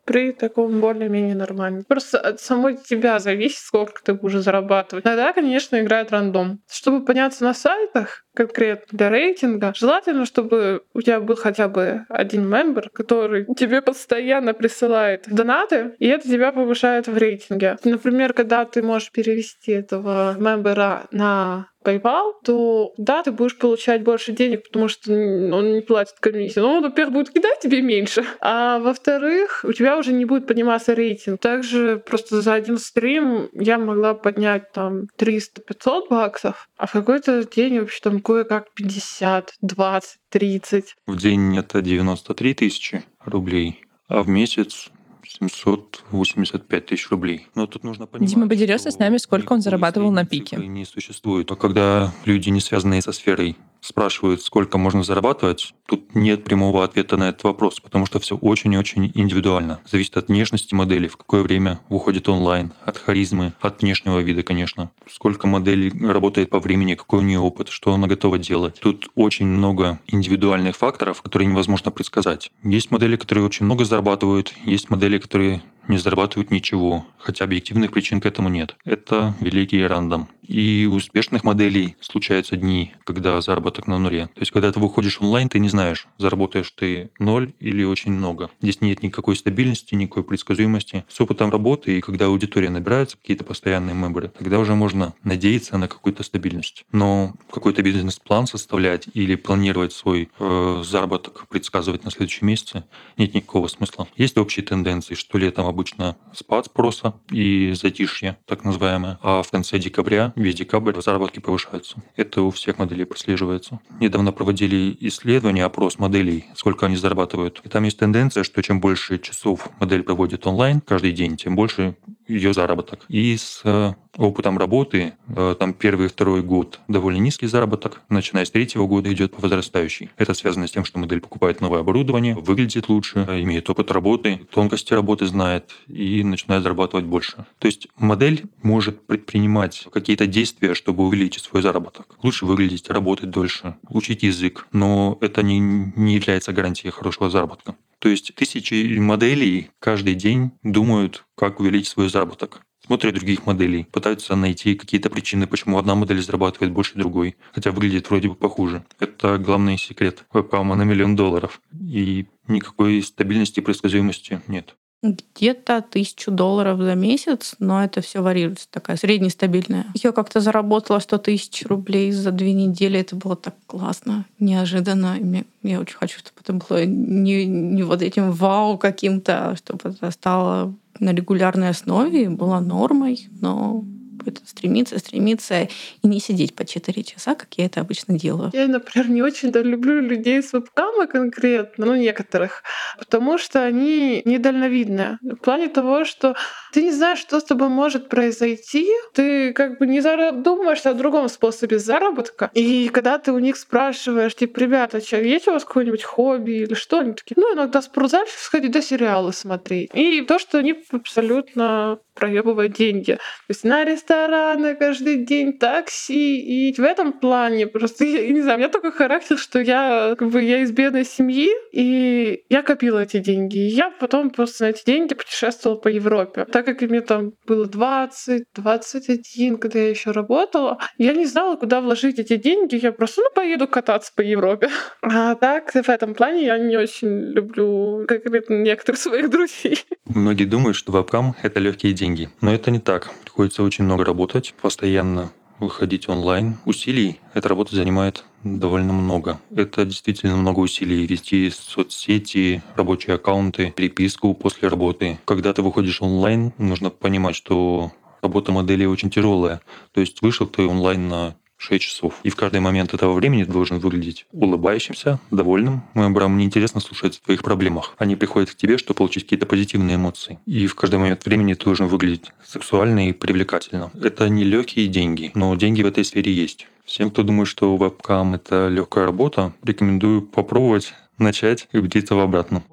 при 0.07 0.33
таком 0.33 0.81
более-менее 0.81 1.35
нормальном. 1.35 1.85
Просто 1.85 2.19
от 2.19 2.41
самой 2.41 2.79
тебя 2.79 3.19
зависит, 3.19 3.59
сколько 3.59 4.03
ты 4.03 4.15
будешь 4.15 4.41
зарабатывать. 4.41 5.05
Тогда, 5.05 5.35
конечно, 5.35 5.79
играет 5.79 6.11
рандом. 6.11 6.63
Чтобы 6.71 7.05
подняться 7.05 7.45
на 7.45 7.53
сайтах, 7.53 8.25
конкретно 8.41 8.87
для 8.99 9.11
рейтинга, 9.11 9.73
желательно, 9.77 10.25
чтобы 10.25 10.83
у 10.95 11.03
тебя 11.03 11.21
был 11.21 11.37
хотя 11.37 11.69
бы 11.69 12.07
один 12.09 12.49
мембер, 12.49 12.89
который 12.91 13.45
тебе 13.57 13.83
постоянно 13.83 14.55
присылает 14.55 15.25
донаты, 15.27 15.95
и 15.99 16.07
это 16.07 16.27
тебя 16.27 16.51
повышает 16.51 17.07
в 17.07 17.17
рейтинге. 17.19 17.77
Например, 17.85 18.33
когда 18.33 18.65
ты 18.65 18.83
можешь 18.83 19.13
перевести 19.13 19.73
этого 19.73 20.37
мембера 20.39 21.07
на 21.11 21.67
PayPal, 21.85 22.35
то 22.45 22.93
да, 22.99 23.23
ты 23.23 23.33
будешь 23.33 23.57
получать 23.57 24.03
больше 24.03 24.33
денег, 24.33 24.65
потому 24.65 24.89
что 24.89 25.13
он 25.13 25.73
не 25.73 25.81
платит 25.81 26.17
комиссию. 26.21 26.65
Но 26.65 26.75
он, 26.75 26.83
во-первых, 26.83 27.15
будет 27.15 27.31
кидать 27.31 27.61
тебе 27.61 27.81
меньше, 27.81 28.25
а 28.41 28.79
во-вторых, 28.79 29.65
у 29.67 29.73
тебя 29.73 29.97
уже 29.97 30.13
не 30.13 30.25
будет 30.25 30.47
подниматься 30.47 30.95
рейтинг. 30.95 31.41
Также 31.41 32.03
просто 32.05 32.43
за 32.43 32.55
один 32.55 32.79
стрим 32.79 33.49
я 33.53 33.79
могла 33.79 34.15
поднять 34.15 34.73
там 34.73 35.05
300-500 35.19 36.09
баксов, 36.11 36.69
а 36.77 36.87
в 36.87 36.93
какой-то 36.93 37.45
день 37.45 37.81
вообще 37.81 38.01
там 38.03 38.21
кое-как 38.31 38.73
50, 38.75 39.55
20, 39.61 40.19
30. 40.29 40.97
В 41.09 41.17
день 41.17 41.59
это 41.59 41.83
93 41.83 42.55
тысячи 42.55 43.03
рублей, 43.25 43.81
а 44.07 44.23
в 44.23 44.29
месяц 44.29 44.91
785 45.27 46.87
тысяч 46.87 47.11
рублей. 47.11 47.49
Но 47.57 47.67
тут 47.67 47.83
нужно 47.83 48.07
понимать, 48.07 48.31
Дима 48.31 48.49
поделился 48.49 48.93
с 48.93 48.99
нами, 49.01 49.17
сколько 49.17 49.53
он 49.53 49.63
зарабатывал 49.63 50.13
на 50.13 50.25
пике. 50.25 50.57
не 50.57 50.85
существует. 50.85 51.51
А 51.51 51.57
когда 51.57 52.13
люди, 52.25 52.51
не 52.51 52.61
связанные 52.61 53.03
со 53.03 53.11
сферой, 53.11 53.57
спрашивают, 53.81 54.43
сколько 54.43 54.79
можно 54.79 55.03
зарабатывать, 55.03 55.75
тут 55.87 56.15
нет 56.15 56.45
прямого 56.45 56.85
ответа 56.85 57.17
на 57.17 57.29
этот 57.31 57.45
вопрос, 57.45 57.81
потому 57.81 58.07
что 58.07 58.21
все 58.21 58.37
очень 58.37 58.73
и 58.73 58.79
очень 58.79 59.11
индивидуально. 59.15 59.81
Зависит 59.91 60.17
от 60.17 60.29
внешности 60.29 60.75
модели, 60.75 61.09
в 61.09 61.17
какое 61.17 61.43
время 61.43 61.81
выходит 61.89 62.29
онлайн, 62.29 62.73
от 62.85 62.99
харизмы, 62.99 63.53
от 63.61 63.83
внешнего 63.83 64.21
вида, 64.21 64.43
конечно. 64.43 64.91
Сколько 65.11 65.47
моделей 65.47 65.93
работает 66.07 66.51
по 66.51 66.61
времени, 66.61 66.95
какой 66.95 67.21
у 67.21 67.23
нее 67.23 67.41
опыт, 67.41 67.69
что 67.69 67.93
она 67.93 68.07
готова 68.07 68.39
делать. 68.39 68.79
Тут 68.81 69.11
очень 69.15 69.47
много 69.47 69.99
индивидуальных 70.07 70.77
факторов, 70.77 71.23
которые 71.23 71.49
невозможно 71.49 71.91
предсказать. 71.91 72.51
Есть 72.63 72.91
модели, 72.91 73.17
которые 73.17 73.45
очень 73.45 73.67
много 73.67 73.85
зарабатывают, 73.85 74.55
есть 74.65 74.91
модели, 74.91 75.19
которые 75.19 75.63
не 75.89 75.99
зарабатывают 75.99 76.51
ничего, 76.51 77.07
хотя 77.19 77.45
объективных 77.45 77.93
причин 77.93 78.21
к 78.21 78.27
этому 78.27 78.49
нет. 78.49 78.77
Это 78.85 79.35
великий 79.41 79.85
рандом. 79.85 80.29
И 80.51 80.89
у 80.91 80.97
успешных 80.97 81.45
моделей 81.45 81.97
случаются 82.01 82.57
дни, 82.57 82.93
когда 83.05 83.41
заработок 83.41 83.87
на 83.87 83.99
нуле. 83.99 84.27
То 84.35 84.41
есть, 84.41 84.51
когда 84.51 84.73
ты 84.73 84.81
выходишь 84.81 85.21
онлайн, 85.21 85.49
ты 85.49 85.61
не 85.61 85.69
знаешь, 85.69 86.09
заработаешь 86.19 86.73
ты 86.73 87.11
ноль 87.21 87.53
или 87.61 87.85
очень 87.85 88.13
много. 88.13 88.51
Здесь 88.61 88.81
нет 88.81 89.03
никакой 89.05 89.37
стабильности, 89.37 89.95
никакой 89.95 90.25
предсказуемости. 90.25 91.05
С 91.09 91.21
опытом 91.21 91.51
работы, 91.51 91.97
и 91.97 92.01
когда 92.01 92.27
аудитория 92.27 92.69
набирается, 92.69 93.17
какие-то 93.17 93.45
постоянные 93.45 93.95
мембры, 93.95 94.33
тогда 94.37 94.59
уже 94.59 94.75
можно 94.75 95.15
надеяться 95.23 95.79
на 95.79 95.87
какую-то 95.87 96.25
стабильность. 96.25 96.85
Но 96.91 97.35
какой-то 97.53 97.83
бизнес-план 97.83 98.49
составлять 98.49 99.09
или 99.15 99.37
планировать 99.37 99.93
свой 99.93 100.31
э, 100.39 100.83
заработок, 100.85 101.47
предсказывать 101.49 102.05
на 102.05 102.11
следующие 102.11 102.47
месяцы, 102.47 102.83
нет 103.17 103.35
никакого 103.35 103.69
смысла. 103.69 104.09
Есть 104.17 104.37
общие 104.37 104.65
тенденции, 104.67 105.15
что 105.15 105.39
летом 105.39 105.67
обычно 105.71 106.17
спад 106.33 106.67
спроса 106.67 107.15
и 107.31 107.73
затишье, 107.73 108.37
так 108.47 108.65
называемое, 108.65 109.19
а 109.23 109.43
в 109.43 109.51
конце 109.51 109.79
декабря, 109.79 110.33
весь 110.37 110.55
декабрь, 110.55 111.01
заработки 111.01 111.39
повышаются. 111.39 111.97
Это 112.17 112.43
у 112.43 112.51
всех 112.51 112.79
моделей 112.79 113.05
прослеживается. 113.05 113.81
Недавно 113.99 114.33
проводили 114.33 114.97
исследование, 115.01 115.65
опрос 115.65 115.99
моделей, 115.99 116.47
сколько 116.55 116.87
они 116.87 116.97
зарабатывают. 116.97 117.61
И 117.65 117.69
там 117.69 117.85
есть 117.85 117.99
тенденция, 117.99 118.43
что 118.45 118.63
чем 118.63 118.81
больше 118.81 119.19
часов 119.19 119.69
модель 119.81 120.03
проводит 120.03 120.47
онлайн 120.47 120.81
каждый 120.81 121.13
день, 121.13 121.37
тем 121.37 121.57
больше 121.57 121.97
ее 122.31 122.53
заработок. 122.55 123.05
И 123.09 123.37
с 123.37 123.61
э, 123.65 123.95
опытом 124.17 124.59
работы, 124.59 125.15
э, 125.29 125.57
там 125.59 125.75
первый 125.75 126.07
и 126.07 126.09
второй 126.09 126.43
год 126.43 126.81
довольно 126.89 127.19
низкий 127.19 127.47
заработок, 127.47 128.03
начиная 128.09 128.45
с 128.45 128.51
третьего 128.51 128.87
года 128.87 129.13
идет 129.13 129.35
по 129.35 129.43
возрастающей. 129.43 130.11
Это 130.17 130.35
связано 130.35 130.67
с 130.67 130.71
тем, 130.71 130.85
что 130.85 130.99
модель 130.99 131.21
покупает 131.21 131.61
новое 131.61 131.81
оборудование, 131.81 132.35
выглядит 132.35 132.89
лучше, 132.89 133.27
имеет 133.43 133.69
опыт 133.69 133.91
работы, 133.91 134.41
тонкости 134.53 134.93
работы 134.95 135.27
знает 135.27 135.73
и 135.89 136.23
начинает 136.25 136.63
зарабатывать 136.63 137.05
больше. 137.05 137.47
То 137.59 137.67
есть 137.67 137.89
модель 137.97 138.45
может 138.63 139.07
предпринимать 139.07 139.87
какие-то 139.93 140.27
действия, 140.27 140.75
чтобы 140.75 141.05
увеличить 141.05 141.45
свой 141.45 141.63
заработок. 141.63 142.17
Лучше 142.23 142.47
выглядеть, 142.47 142.91
работать 142.91 143.31
дольше, 143.31 143.77
учить 143.89 144.23
язык, 144.23 144.67
но 144.73 145.19
это 145.21 145.43
не, 145.43 145.59
не 145.59 146.15
является 146.15 146.53
гарантией 146.53 146.91
хорошего 146.91 147.31
заработка. 147.31 147.75
То 148.01 148.09
есть 148.09 148.35
тысячи 148.35 148.99
моделей 148.99 149.71
каждый 149.79 150.15
день 150.15 150.53
думают, 150.63 151.25
как 151.37 151.61
увеличить 151.61 151.89
свой 151.89 152.09
заработок 152.09 152.63
смотрят 152.91 153.15
других 153.15 153.47
моделей, 153.47 153.85
пытаются 153.85 154.35
найти 154.35 154.75
какие-то 154.75 155.11
причины, 155.11 155.47
почему 155.47 155.79
одна 155.79 155.95
модель 155.95 156.21
зарабатывает 156.21 156.73
больше 156.73 156.97
другой, 156.97 157.37
хотя 157.53 157.71
выглядит 157.71 158.11
вроде 158.11 158.29
бы 158.29 158.35
похуже. 158.35 158.85
Это 158.99 159.39
главный 159.39 159.79
секрет 159.79 160.25
вебкама 160.33 160.75
на 160.75 160.83
миллион 160.83 161.15
долларов. 161.15 161.61
И 161.73 162.27
никакой 162.49 163.01
стабильности 163.03 163.61
и 163.61 163.63
предсказуемости 163.63 164.41
нет. 164.49 164.75
Где-то 165.03 165.83
тысячу 165.89 166.31
долларов 166.31 166.79
за 166.79 166.95
месяц, 166.95 167.55
но 167.59 167.83
это 167.83 168.03
все 168.03 168.21
варьируется, 168.21 168.67
такая 168.71 168.97
среднестабильная. 168.97 169.87
Я 169.95 170.13
как-то 170.13 170.41
заработала 170.41 170.99
100 170.99 171.19
тысяч 171.19 171.65
рублей 171.67 172.13
за 172.13 172.33
две 172.33 172.53
недели. 172.53 173.01
Это 173.01 173.17
было 173.17 173.35
так 173.35 173.55
классно, 173.67 174.27
неожиданно. 174.39 175.17
И 175.19 175.45
я 175.63 175.81
очень 175.81 175.97
хочу, 175.97 176.19
чтобы 176.19 176.37
это 176.43 176.53
было 176.53 176.85
не, 176.85 177.47
не 177.47 177.83
вот 177.83 178.03
этим 178.03 178.31
вау 178.33 178.77
каким-то, 178.77 179.51
а 179.51 179.57
чтобы 179.57 179.91
это 179.91 180.11
стало 180.11 180.75
на 180.99 181.15
регулярной 181.15 181.71
основе, 181.71 182.29
было 182.29 182.61
нормой, 182.61 183.29
но 183.41 183.85
будет 184.23 184.41
стремиться, 184.47 184.99
стремиться 184.99 185.63
и 185.63 185.69
не 186.07 186.21
сидеть 186.21 186.55
по 186.55 186.65
4 186.65 187.03
часа, 187.03 187.35
как 187.35 187.55
я 187.55 187.67
это 187.67 187.81
обычно 187.81 188.19
делаю. 188.19 188.51
Я, 188.53 188.69
например, 188.69 189.09
не 189.11 189.23
очень 189.23 189.51
да, 189.51 189.63
люблю 189.63 190.01
людей 190.01 190.43
с 190.43 190.53
вебкамой 190.53 191.07
конкретно, 191.07 191.87
ну, 191.87 191.95
некоторых, 191.95 192.63
потому 192.99 193.39
что 193.39 193.63
они 193.63 194.23
недальновидные. 194.25 195.19
В 195.23 195.37
плане 195.37 195.69
того, 195.69 196.05
что 196.05 196.35
ты 196.73 196.83
не 196.83 196.93
знаешь, 196.93 197.19
что 197.19 197.41
с 197.41 197.45
тобой 197.45 197.69
может 197.69 198.09
произойти, 198.09 198.89
ты 199.15 199.53
как 199.53 199.79
бы 199.79 199.87
не 199.87 200.01
думаешь 200.33 200.87
о 200.87 200.95
другом 200.95 201.29
способе 201.29 201.79
заработка. 201.79 202.51
И 202.55 202.89
когда 202.89 203.19
ты 203.19 203.33
у 203.33 203.39
них 203.39 203.57
спрашиваешь, 203.57 204.35
типа, 204.35 204.59
ребята, 204.61 205.01
что, 205.01 205.21
есть 205.21 205.49
у 205.49 205.53
вас 205.53 205.65
какое-нибудь 205.65 206.05
хобби 206.05 206.63
или 206.63 206.75
что? 206.75 207.01
Они 207.01 207.13
такие, 207.13 207.35
ну, 207.37 207.55
иногда 207.55 207.83
спортзал 207.83 208.25
сходить, 208.29 208.73
да 208.73 208.81
сериалы 208.81 209.33
смотреть. 209.33 209.91
И 209.95 210.23
то, 210.23 210.39
что 210.39 210.59
они 210.59 210.75
абсолютно 210.91 211.99
проебывают 212.21 212.75
деньги. 212.75 213.13
То 213.13 213.21
есть 213.49 213.65
на 213.65 213.85
рестораны 213.85 214.77
каждый 214.77 215.25
день, 215.25 215.55
такси. 215.59 216.41
И 216.41 216.73
в 216.73 216.85
этом 216.85 217.13
плане 217.15 217.67
просто, 217.67 218.05
я, 218.05 218.29
не 218.29 218.43
знаю, 218.43 218.59
у 218.59 218.61
меня 218.61 218.69
такой 218.69 218.93
характер, 218.93 219.39
что 219.39 219.59
я 219.59 220.15
как 220.19 220.29
бы 220.29 220.43
я 220.43 220.59
из 220.59 220.71
бедной 220.71 221.05
семьи, 221.05 221.49
и 221.73 222.45
я 222.49 222.63
копила 222.63 223.01
эти 223.01 223.19
деньги. 223.19 223.59
И 223.59 223.69
я 223.69 223.91
потом 223.91 224.31
просто 224.31 224.65
на 224.65 224.71
эти 224.71 224.85
деньги 224.85 225.15
путешествовала 225.15 225.79
по 225.79 225.89
Европе. 225.89 226.45
Так 226.45 226.67
как 226.67 226.83
мне 226.83 227.01
там 227.01 227.33
было 227.47 227.67
20, 227.67 228.45
21, 228.55 229.57
когда 229.57 229.79
я 229.79 229.89
еще 229.89 230.11
работала, 230.11 230.79
я 230.99 231.15
не 231.15 231.27
знала, 231.27 231.57
куда 231.57 231.81
вложить 231.81 232.19
эти 232.19 232.37
деньги. 232.37 232.77
Я 232.77 232.93
просто, 232.93 233.23
ну, 233.23 233.31
поеду 233.35 233.67
кататься 233.67 234.13
по 234.15 234.21
Европе. 234.21 234.69
А 235.03 235.35
так, 235.35 235.73
в 235.73 235.89
этом 235.89 236.15
плане 236.15 236.45
я 236.45 236.59
не 236.59 236.77
очень 236.77 237.33
люблю 237.33 238.05
конкретно 238.07 238.55
некоторых 238.55 239.01
своих 239.01 239.31
друзей. 239.35 239.83
Многие 240.05 240.45
думают, 240.45 240.77
что 240.77 240.93
вебкам— 240.93 241.35
это 241.43 241.61
легкие 241.61 241.93
деньги. 241.93 242.10
Но 242.41 242.53
это 242.53 242.71
не 242.71 242.79
так. 242.79 243.11
Приходится 243.23 243.63
очень 243.63 243.85
много 243.85 244.05
работать, 244.05 244.55
постоянно 244.61 245.31
выходить 245.59 246.09
онлайн. 246.09 246.57
Усилий 246.65 247.21
эта 247.35 247.49
работа 247.49 247.77
занимает 247.77 248.25
довольно 248.43 248.93
много. 248.93 249.39
Это 249.55 249.85
действительно 249.85 250.37
много 250.37 250.61
усилий. 250.61 251.07
Вести 251.07 251.51
соцсети, 251.51 252.63
рабочие 252.77 253.17
аккаунты, 253.17 253.71
переписку 253.71 254.35
после 254.35 254.69
работы. 254.69 255.19
Когда 255.27 255.53
ты 255.53 255.63
выходишь 255.63 256.01
онлайн, 256.01 256.53
нужно 256.59 256.91
понимать, 256.91 257.37
что 257.37 257.93
работа 258.23 258.53
модели 258.53 258.85
очень 258.85 259.11
тяжелая. 259.11 259.61
То 259.93 260.01
есть 260.01 260.23
вышел 260.23 260.47
ты 260.47 260.67
онлайн 260.67 261.09
на 261.09 261.37
6 261.61 261.83
часов. 261.83 262.15
И 262.23 262.31
в 262.31 262.37
каждый 262.37 262.61
момент 262.61 262.95
этого 262.95 263.13
времени 263.13 263.45
ты 263.45 263.53
должен 263.53 263.79
выглядеть 263.79 264.27
улыбающимся, 264.33 265.21
довольным. 265.31 265.83
Мой 265.95 266.07
Абрам, 266.07 266.33
мне 266.33 266.47
интересно 266.47 266.81
слушать 266.81 267.19
о 267.19 267.25
твоих 267.27 267.43
проблемах. 267.43 267.95
Они 267.99 268.17
приходят 268.17 268.51
к 268.51 268.55
тебе, 268.57 268.79
чтобы 268.79 268.97
получить 268.97 269.25
какие-то 269.25 269.47
позитивные 269.47 269.97
эмоции. 269.97 270.39
И 270.47 270.67
в 270.67 270.75
каждый 270.75 270.99
момент 270.99 271.25
времени 271.27 271.55
ты 271.55 271.65
должен 271.65 271.87
выглядеть 271.87 272.33
сексуально 272.45 273.11
и 273.11 273.13
привлекательно. 273.13 273.91
Это 274.03 274.29
не 274.29 274.45
легкие 274.45 274.89
деньги, 274.89 275.31
но 275.35 275.55
деньги 275.55 275.83
в 275.83 275.87
этой 275.87 276.05
сфере 276.05 276.33
есть. 276.33 276.67
Всем, 276.87 277.11
кто 277.11 277.23
думает, 277.23 277.47
что 277.47 277.77
вебкам— 277.77 278.35
это 278.35 278.69
легкая 278.69 279.05
работа, 279.05 279.53
рекомендую 279.63 280.23
попробовать 280.23 280.95
начать 281.19 281.69
и 281.73 281.79
убедиться 281.79 282.15
в 282.15 282.21
обратном. 282.21 282.65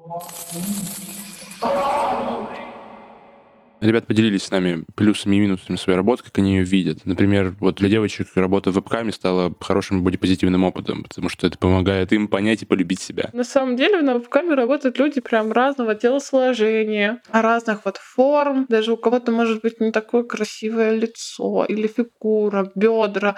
Ребят 3.80 4.06
поделились 4.06 4.42
с 4.42 4.50
нами 4.50 4.84
плюсами 4.96 5.36
и 5.36 5.40
минусами 5.40 5.76
своей 5.76 5.96
работы, 5.96 6.24
как 6.24 6.38
они 6.38 6.56
ее 6.56 6.64
видят. 6.64 7.04
Например, 7.04 7.54
вот 7.60 7.76
для 7.76 7.88
девочек 7.88 8.28
работа 8.34 8.70
в 8.70 8.74
вебкаме 8.74 9.12
стала 9.12 9.54
хорошим 9.60 10.02
бодипозитивным 10.02 10.64
опытом, 10.64 11.04
потому 11.04 11.28
что 11.28 11.46
это 11.46 11.58
помогает 11.58 12.12
им 12.12 12.26
понять 12.26 12.62
и 12.62 12.66
полюбить 12.66 13.00
себя. 13.00 13.30
На 13.32 13.44
самом 13.44 13.76
деле 13.76 14.02
на 14.02 14.14
вебкаме 14.14 14.54
работают 14.54 14.98
люди 14.98 15.20
прям 15.20 15.52
разного 15.52 15.94
телосложения, 15.94 17.22
разных 17.30 17.84
вот 17.84 17.98
форм. 17.98 18.66
Даже 18.68 18.92
у 18.92 18.96
кого-то 18.96 19.30
может 19.30 19.62
быть 19.62 19.80
не 19.80 19.92
такое 19.92 20.24
красивое 20.24 20.96
лицо 20.96 21.64
или 21.64 21.86
фигура, 21.86 22.72
бедра, 22.74 23.36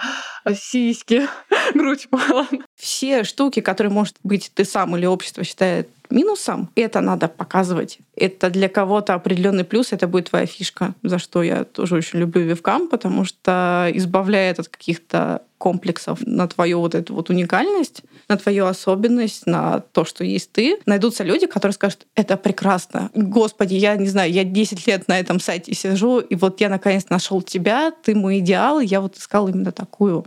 сиськи, 0.55 1.27
грудь 1.73 2.07
мало. 2.11 2.47
Все 2.75 3.23
штуки, 3.23 3.61
которые, 3.61 3.91
может 3.91 4.15
быть, 4.23 4.51
ты 4.53 4.65
сам 4.65 4.95
или 4.97 5.05
общество 5.05 5.43
считает 5.43 5.89
минусом, 6.09 6.69
это 6.75 7.01
надо 7.01 7.27
показывать. 7.27 7.99
Это 8.15 8.49
для 8.49 8.69
кого-то 8.69 9.13
определенный 9.13 9.63
плюс, 9.63 9.93
это 9.93 10.07
будет 10.07 10.29
твоя 10.29 10.45
фишка, 10.45 10.93
за 11.03 11.19
что 11.19 11.41
я 11.41 11.63
тоже 11.63 11.95
очень 11.95 12.19
люблю 12.19 12.43
вебкам, 12.43 12.87
потому 12.87 13.23
что 13.25 13.89
избавляет 13.93 14.59
от 14.59 14.67
каких-то 14.67 15.41
комплексов 15.61 16.19
на 16.25 16.47
твою 16.47 16.79
вот 16.79 16.95
эту 16.95 17.13
вот 17.13 17.29
уникальность, 17.29 18.01
на 18.27 18.35
твою 18.35 18.65
особенность, 18.65 19.45
на 19.45 19.79
то, 19.79 20.03
что 20.05 20.23
есть 20.23 20.51
ты. 20.51 20.79
Найдутся 20.87 21.23
люди, 21.23 21.45
которые 21.45 21.73
скажут, 21.73 22.07
это 22.15 22.35
прекрасно. 22.35 23.11
Господи, 23.13 23.75
я 23.75 23.95
не 23.95 24.07
знаю, 24.07 24.31
я 24.31 24.43
10 24.43 24.87
лет 24.87 25.07
на 25.07 25.19
этом 25.19 25.39
сайте 25.39 25.75
сижу, 25.75 26.19
и 26.19 26.35
вот 26.35 26.59
я 26.61 26.69
наконец 26.69 27.05
нашел 27.09 27.41
тебя, 27.43 27.93
ты 28.03 28.15
мой 28.15 28.39
идеал, 28.39 28.79
и 28.79 28.85
я 28.85 29.01
вот 29.01 29.17
искал 29.17 29.47
именно 29.47 29.71
такую. 29.71 30.25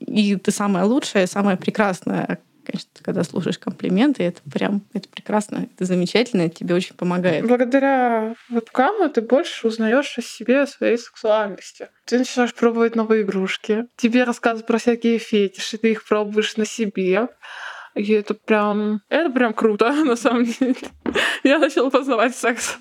И 0.00 0.34
ты 0.36 0.50
самая 0.50 0.84
лучшая, 0.84 1.26
самая 1.26 1.56
прекрасная 1.56 2.38
Конечно, 2.64 2.90
когда 3.02 3.24
слушаешь 3.24 3.58
комплименты, 3.58 4.22
это 4.22 4.40
прям, 4.50 4.82
это 4.92 5.08
прекрасно, 5.08 5.68
это 5.74 5.84
замечательно, 5.84 6.42
это 6.42 6.56
тебе 6.56 6.74
очень 6.74 6.94
помогает. 6.94 7.46
Благодаря 7.46 8.34
вебкаму 8.48 9.08
ты 9.08 9.20
больше 9.20 9.66
узнаешь 9.66 10.16
о 10.18 10.22
себе, 10.22 10.62
о 10.62 10.66
своей 10.66 10.98
сексуальности. 10.98 11.88
Ты 12.06 12.18
начинаешь 12.18 12.54
пробовать 12.54 12.94
новые 12.94 13.22
игрушки. 13.22 13.86
Тебе 13.96 14.24
рассказывают 14.24 14.66
про 14.66 14.78
всякие 14.78 15.18
фетиши, 15.18 15.78
ты 15.78 15.92
их 15.92 16.06
пробуешь 16.06 16.56
на 16.56 16.64
себе. 16.64 17.28
И 17.94 18.12
это 18.12 18.34
прям, 18.34 19.00
это 19.08 19.30
прям 19.30 19.52
круто, 19.52 19.92
на 20.04 20.16
самом 20.16 20.44
деле. 20.44 20.76
Я 21.44 21.58
начала 21.58 21.90
познавать 21.90 22.34
секс. 22.34 22.78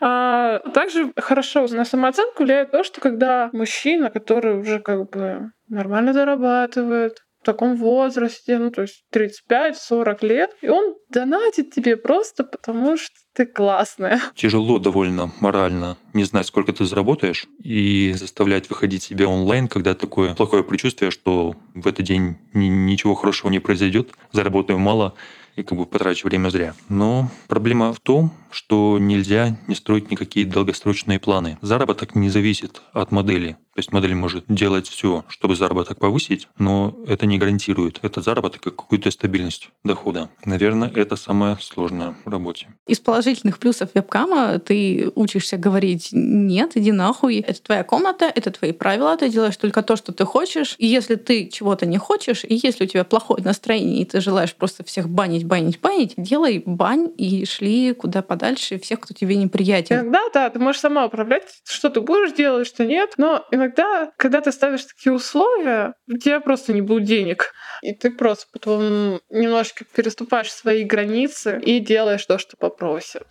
А, 0.00 0.58
также 0.74 1.12
хорошо 1.16 1.66
на 1.68 1.84
самооценку 1.84 2.42
влияет 2.42 2.70
то, 2.72 2.82
что 2.82 3.00
когда 3.00 3.50
мужчина, 3.52 4.10
который 4.10 4.58
уже 4.58 4.80
как 4.80 5.10
бы 5.10 5.52
нормально 5.68 6.12
зарабатывает, 6.12 7.22
в 7.42 7.46
таком 7.46 7.76
возрасте, 7.76 8.58
ну, 8.58 8.70
то 8.70 8.82
есть 8.82 9.04
35-40 9.14 10.26
лет, 10.26 10.50
и 10.60 10.68
он 10.68 10.94
донатит 11.08 11.72
тебе 11.72 11.96
просто 11.96 12.44
потому, 12.44 12.96
что 12.96 13.14
ты 13.34 13.46
классная. 13.46 14.20
Тяжело 14.34 14.78
довольно 14.78 15.32
морально 15.40 15.96
не 16.12 16.24
знать, 16.24 16.46
сколько 16.46 16.72
ты 16.72 16.84
заработаешь, 16.84 17.46
и 17.62 18.12
заставлять 18.14 18.68
выходить 18.68 19.04
себя 19.04 19.26
онлайн, 19.26 19.68
когда 19.68 19.94
такое 19.94 20.34
плохое 20.34 20.62
предчувствие, 20.62 21.10
что 21.10 21.54
в 21.74 21.86
этот 21.86 22.04
день 22.04 22.36
ничего 22.52 23.14
хорошего 23.14 23.50
не 23.50 23.58
произойдет, 23.58 24.10
заработаю 24.32 24.78
мало, 24.78 25.14
и 25.56 25.62
как 25.62 25.76
бы 25.76 25.86
потрачу 25.86 26.28
время 26.28 26.48
зря. 26.48 26.74
Но 26.88 27.28
проблема 27.48 27.92
в 27.92 28.00
том, 28.00 28.32
что 28.50 28.98
нельзя 28.98 29.56
не 29.66 29.74
строить 29.74 30.10
никакие 30.10 30.46
долгосрочные 30.46 31.18
планы. 31.18 31.58
Заработок 31.60 32.14
не 32.14 32.30
зависит 32.30 32.82
от 32.92 33.12
модели. 33.12 33.56
То 33.74 33.78
есть 33.78 33.92
модель 33.92 34.14
может 34.14 34.44
делать 34.48 34.88
все, 34.88 35.24
чтобы 35.28 35.54
заработок 35.54 35.98
повысить, 35.98 36.48
но 36.58 36.96
это 37.06 37.26
не 37.26 37.38
гарантирует 37.38 38.00
этот 38.02 38.24
заработок 38.24 38.62
как 38.62 38.76
какую-то 38.76 39.10
стабильность 39.10 39.70
дохода. 39.84 40.28
Наверное, 40.44 40.90
это 40.94 41.16
самое 41.16 41.56
сложное 41.60 42.16
в 42.24 42.28
работе. 42.28 42.68
Из 42.88 42.98
положительных 42.98 43.58
плюсов 43.58 43.90
вебкама 43.94 44.58
ты 44.58 45.10
учишься 45.14 45.56
говорить 45.56 46.08
«нет, 46.12 46.72
иди 46.74 46.90
нахуй, 46.90 47.38
это 47.38 47.62
твоя 47.62 47.84
комната, 47.84 48.30
это 48.34 48.50
твои 48.50 48.72
правила, 48.72 49.16
ты 49.16 49.28
делаешь 49.28 49.56
только 49.56 49.82
то, 49.82 49.96
что 49.96 50.12
ты 50.12 50.24
хочешь, 50.24 50.74
и 50.78 50.86
если 50.86 51.14
ты 51.14 51.48
чего-то 51.48 51.86
не 51.86 51.98
хочешь, 51.98 52.44
и 52.44 52.58
если 52.60 52.84
у 52.84 52.86
тебя 52.88 53.04
плохое 53.04 53.42
настроение, 53.42 54.02
и 54.02 54.04
ты 54.04 54.20
желаешь 54.20 54.54
просто 54.54 54.84
всех 54.84 55.08
банить, 55.08 55.44
банить, 55.44 55.80
банить, 55.80 56.14
делай 56.16 56.62
бань 56.66 57.12
и 57.16 57.44
шли 57.44 57.94
куда 57.94 58.22
подальше 58.22 58.78
всех, 58.78 59.00
кто 59.00 59.14
тебе 59.14 59.36
неприятен. 59.36 60.00
Иногда, 60.00 60.20
да, 60.34 60.50
ты 60.50 60.58
можешь 60.58 60.80
сама 60.80 61.06
управлять, 61.06 61.44
что 61.64 61.88
ты 61.90 62.00
будешь 62.00 62.32
делать, 62.32 62.66
что 62.66 62.84
нет, 62.84 63.14
но 63.16 63.44
иногда, 63.50 63.69
когда 64.16 64.40
ты 64.40 64.52
ставишь 64.52 64.84
такие 64.84 65.12
условия, 65.12 65.94
у 66.08 66.16
тебя 66.16 66.40
просто 66.40 66.72
не 66.72 66.80
будет 66.80 67.04
денег. 67.04 67.52
И 67.82 67.94
ты 67.94 68.10
просто 68.10 68.46
потом 68.52 69.20
немножко 69.30 69.84
переступаешь 69.84 70.50
свои 70.52 70.84
границы 70.84 71.60
и 71.60 71.80
делаешь 71.80 72.24
то, 72.26 72.38
что 72.38 72.56
попросят. 72.56 73.26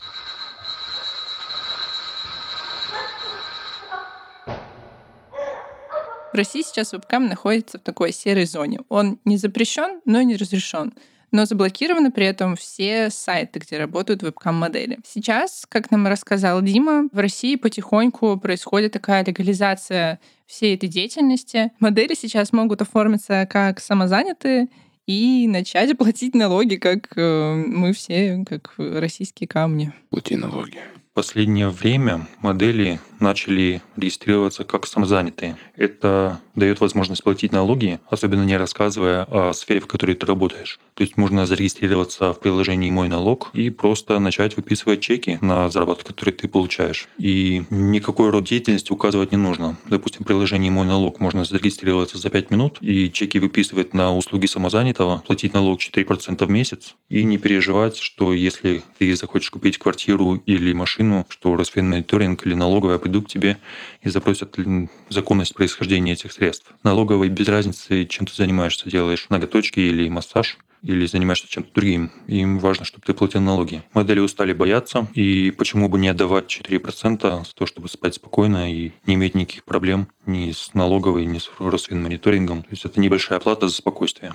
В 6.32 6.36
России 6.36 6.62
сейчас 6.62 6.94
вебкам 6.94 7.28
находится 7.28 7.80
в 7.80 7.82
такой 7.82 8.12
серой 8.12 8.46
зоне. 8.46 8.82
Он 8.90 9.20
не 9.26 9.38
запрещен, 9.38 10.02
но 10.06 10.20
и 10.20 10.26
не 10.26 10.36
разрешен 10.36 10.94
но 11.32 11.46
заблокированы 11.46 12.12
при 12.12 12.26
этом 12.26 12.56
все 12.56 13.10
сайты, 13.10 13.60
где 13.60 13.78
работают 13.78 14.22
вебкам-модели. 14.24 15.00
Сейчас, 15.06 15.66
как 15.70 15.92
нам 15.92 16.08
рассказал 16.08 16.62
Дима, 16.62 17.08
в 17.12 17.18
России 17.20 17.56
потихоньку 17.56 18.38
происходит 18.38 18.94
такая 18.94 19.24
легализация 19.26 20.20
всей 20.46 20.76
этой 20.76 20.90
деятельности. 20.90 21.72
Модели 21.80 22.16
сейчас 22.16 22.52
могут 22.54 22.82
оформиться 22.82 23.48
как 23.50 23.80
самозанятые 23.80 24.68
и 25.06 25.48
начать 25.48 25.96
платить 25.98 26.36
налоги, 26.36 26.76
как 26.76 27.10
э, 27.16 27.54
мы 27.54 27.94
все, 27.94 28.44
как 28.48 28.74
российские 28.78 29.48
камни. 29.48 29.94
Плати 30.10 30.36
налоги 30.36 30.80
последнее 31.20 31.68
время 31.68 32.30
модели 32.42 33.02
начали 33.20 33.82
регистрироваться 33.98 34.64
как 34.64 34.88
самозанятые. 34.88 35.58
Это 35.76 36.40
дает 36.56 36.80
возможность 36.80 37.26
платить 37.26 37.52
налоги, 37.52 38.00
особенно 38.10 38.46
не 38.46 38.56
рассказывая 38.56 39.26
о 39.26 39.52
сфере, 39.52 39.82
в 39.82 39.88
которой 39.88 40.16
ты 40.16 40.26
работаешь. 40.26 40.80
То 40.94 41.04
есть 41.04 41.18
можно 41.18 41.46
зарегистрироваться 41.46 42.32
в 42.32 42.40
приложении 42.40 42.90
«Мой 42.90 43.10
налог» 43.10 43.50
и 43.52 43.70
просто 43.70 44.18
начать 44.20 44.56
выписывать 44.56 45.02
чеки 45.02 45.38
на 45.42 45.70
заработок, 45.70 46.08
который 46.08 46.34
ты 46.34 46.48
получаешь. 46.48 47.10
И 47.18 47.64
никакой 47.70 48.30
род 48.30 48.46
деятельности 48.46 48.94
указывать 48.94 49.34
не 49.34 49.38
нужно. 49.38 49.78
Допустим, 49.88 50.24
в 50.24 50.28
приложении 50.28 50.70
«Мой 50.70 50.88
налог» 50.88 51.20
можно 51.20 51.44
зарегистрироваться 51.44 52.18
за 52.18 52.30
5 52.30 52.52
минут 52.52 52.78
и 52.80 53.12
чеки 53.12 53.40
выписывать 53.40 53.94
на 53.94 54.16
услуги 54.16 54.46
самозанятого, 54.46 55.22
платить 55.28 55.54
налог 55.54 55.82
4% 55.82 56.46
в 56.46 56.50
месяц 56.50 56.96
и 57.10 57.26
не 57.26 57.38
переживать, 57.38 57.98
что 57.98 58.34
если 58.34 58.84
ты 58.98 59.14
захочешь 59.18 59.52
купить 59.52 59.78
квартиру 59.78 60.36
или 60.46 60.72
машину, 60.72 61.09
машину, 61.10 61.26
что 61.30 61.56
Росфинмониторинг 61.56 62.46
или 62.46 62.54
налоговая 62.54 62.98
придут 62.98 63.26
к 63.26 63.30
тебе 63.30 63.58
и 64.02 64.10
запросят 64.10 64.56
законность 65.10 65.54
происхождения 65.54 66.14
этих 66.14 66.32
средств. 66.32 66.72
Налоговой 66.84 67.30
без 67.30 67.48
разницы, 67.48 68.06
чем 68.06 68.28
ты 68.28 68.34
занимаешься, 68.36 68.90
делаешь 68.90 69.28
ноготочки 69.30 69.80
или 69.80 70.08
массаж, 70.10 70.58
или 70.82 71.06
занимаешься 71.06 71.50
чем-то 71.50 71.74
другим. 71.74 72.12
Им 72.28 72.60
важно, 72.60 72.86
чтобы 72.86 73.04
ты 73.06 73.14
платил 73.14 73.42
налоги. 73.42 73.84
Модели 73.94 74.20
устали 74.20 74.54
бояться, 74.54 75.08
и 75.14 75.52
почему 75.52 75.90
бы 75.90 76.00
не 76.00 76.08
отдавать 76.08 76.46
4% 76.46 77.46
за 77.46 77.54
то, 77.54 77.66
чтобы 77.66 77.90
спать 77.90 78.16
спокойно 78.16 78.72
и 78.72 78.92
не 79.06 79.16
иметь 79.16 79.36
никаких 79.36 79.66
проблем 79.66 80.08
ни 80.26 80.52
с 80.52 80.74
налоговой, 80.74 81.26
ни 81.26 81.40
с 81.40 81.50
Росфинмониторингом. 81.60 82.62
То 82.62 82.70
есть 82.72 82.86
это 82.86 83.00
небольшая 83.00 83.40
плата 83.40 83.68
за 83.68 83.76
спокойствие. 83.76 84.34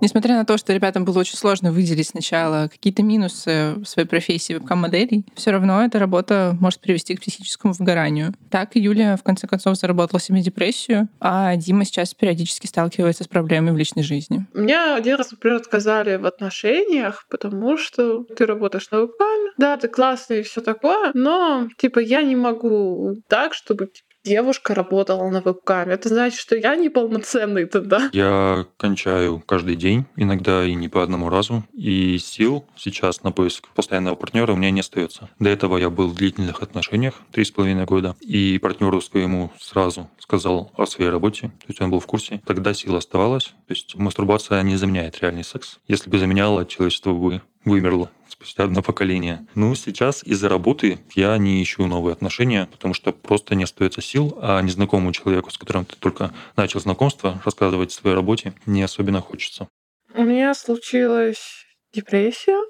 Несмотря 0.00 0.36
на 0.36 0.44
то, 0.44 0.58
что 0.58 0.72
ребятам 0.72 1.04
было 1.04 1.20
очень 1.20 1.36
сложно 1.36 1.72
выделить 1.72 2.08
сначала 2.08 2.68
какие-то 2.68 3.02
минусы 3.02 3.74
в 3.76 3.84
своей 3.86 4.06
профессии 4.06 4.52
вебкам-моделей, 4.52 5.24
все 5.34 5.50
равно 5.50 5.84
эта 5.84 5.98
работа 5.98 6.56
может 6.60 6.80
привести 6.80 7.14
к 7.14 7.20
психическому 7.20 7.72
выгоранию. 7.72 8.34
Так 8.50 8.76
Юлия 8.76 9.16
в 9.16 9.22
конце 9.22 9.46
концов 9.46 9.76
заработала 9.76 10.20
себе 10.20 10.42
депрессию, 10.42 11.08
а 11.20 11.56
Дима 11.56 11.84
сейчас 11.84 12.14
периодически 12.14 12.66
сталкивается 12.66 13.24
с 13.24 13.28
проблемами 13.28 13.74
в 13.74 13.78
личной 13.78 14.02
жизни. 14.02 14.46
Мне 14.52 14.78
один 14.78 15.16
раз, 15.16 15.30
например, 15.30 15.56
отказали 15.56 16.16
в 16.16 16.26
отношениях, 16.26 17.24
потому 17.30 17.78
что 17.78 18.24
ты 18.24 18.44
работаешь 18.46 18.90
на 18.90 19.00
вебкаме, 19.00 19.50
да, 19.56 19.76
ты 19.76 19.88
классный 19.88 20.40
и 20.40 20.42
все 20.42 20.60
такое, 20.60 21.10
но 21.14 21.68
типа 21.78 21.98
я 22.00 22.22
не 22.22 22.36
могу 22.36 23.16
так, 23.28 23.54
чтобы 23.54 23.86
типа, 23.86 24.06
девушка 24.26 24.74
работала 24.74 25.28
на 25.30 25.40
вебкаме. 25.40 25.94
Это 25.94 26.08
значит, 26.08 26.38
что 26.38 26.56
я 26.56 26.74
неполноценный 26.76 27.66
тогда. 27.66 28.10
Я 28.12 28.66
кончаю 28.76 29.42
каждый 29.46 29.76
день, 29.76 30.04
иногда 30.16 30.64
и 30.64 30.74
не 30.74 30.88
по 30.88 31.02
одному 31.02 31.30
разу. 31.30 31.64
И 31.72 32.18
сил 32.18 32.64
сейчас 32.76 33.22
на 33.22 33.30
поиск 33.30 33.68
постоянного 33.68 34.16
партнера 34.16 34.52
у 34.52 34.56
меня 34.56 34.70
не 34.70 34.80
остается. 34.80 35.30
До 35.38 35.48
этого 35.48 35.78
я 35.78 35.90
был 35.90 36.08
в 36.08 36.14
длительных 36.14 36.62
отношениях, 36.62 37.14
три 37.30 37.44
с 37.44 37.50
половиной 37.50 37.84
года, 37.84 38.16
и 38.20 38.58
партнеру 38.58 39.00
своему 39.00 39.52
сразу 39.60 40.10
сказал 40.18 40.72
о 40.76 40.86
своей 40.86 41.10
работе, 41.10 41.48
то 41.60 41.66
есть 41.68 41.80
он 41.80 41.90
был 41.90 42.00
в 42.00 42.06
курсе. 42.06 42.40
Тогда 42.44 42.74
сила 42.74 42.98
оставалась, 42.98 43.44
то 43.44 43.74
есть 43.74 43.94
мастурбация 43.94 44.60
не 44.62 44.76
заменяет 44.76 45.20
реальный 45.20 45.44
секс. 45.44 45.78
Если 45.86 46.10
бы 46.10 46.18
заменяла, 46.18 46.66
человечество 46.66 47.12
бы 47.12 47.42
вымерло 47.64 48.10
спустя 48.36 48.64
одно 48.64 48.82
поколение. 48.82 49.46
Ну, 49.54 49.74
сейчас 49.74 50.22
из-за 50.22 50.48
работы 50.48 50.98
я 51.14 51.36
не 51.38 51.62
ищу 51.62 51.86
новые 51.86 52.12
отношения, 52.12 52.68
потому 52.70 52.92
что 52.92 53.12
просто 53.12 53.54
не 53.54 53.64
остается 53.64 54.02
сил, 54.02 54.38
а 54.42 54.60
незнакомому 54.60 55.12
человеку, 55.12 55.50
с 55.50 55.58
которым 55.58 55.86
ты 55.86 55.96
только 55.96 56.34
начал 56.56 56.80
знакомство, 56.80 57.40
рассказывать 57.44 57.92
о 57.92 57.94
своей 57.94 58.14
работе 58.14 58.52
не 58.66 58.82
особенно 58.82 59.22
хочется. 59.22 59.68
У 60.14 60.22
меня 60.22 60.54
случилась 60.54 61.64
депрессия, 61.92 62.60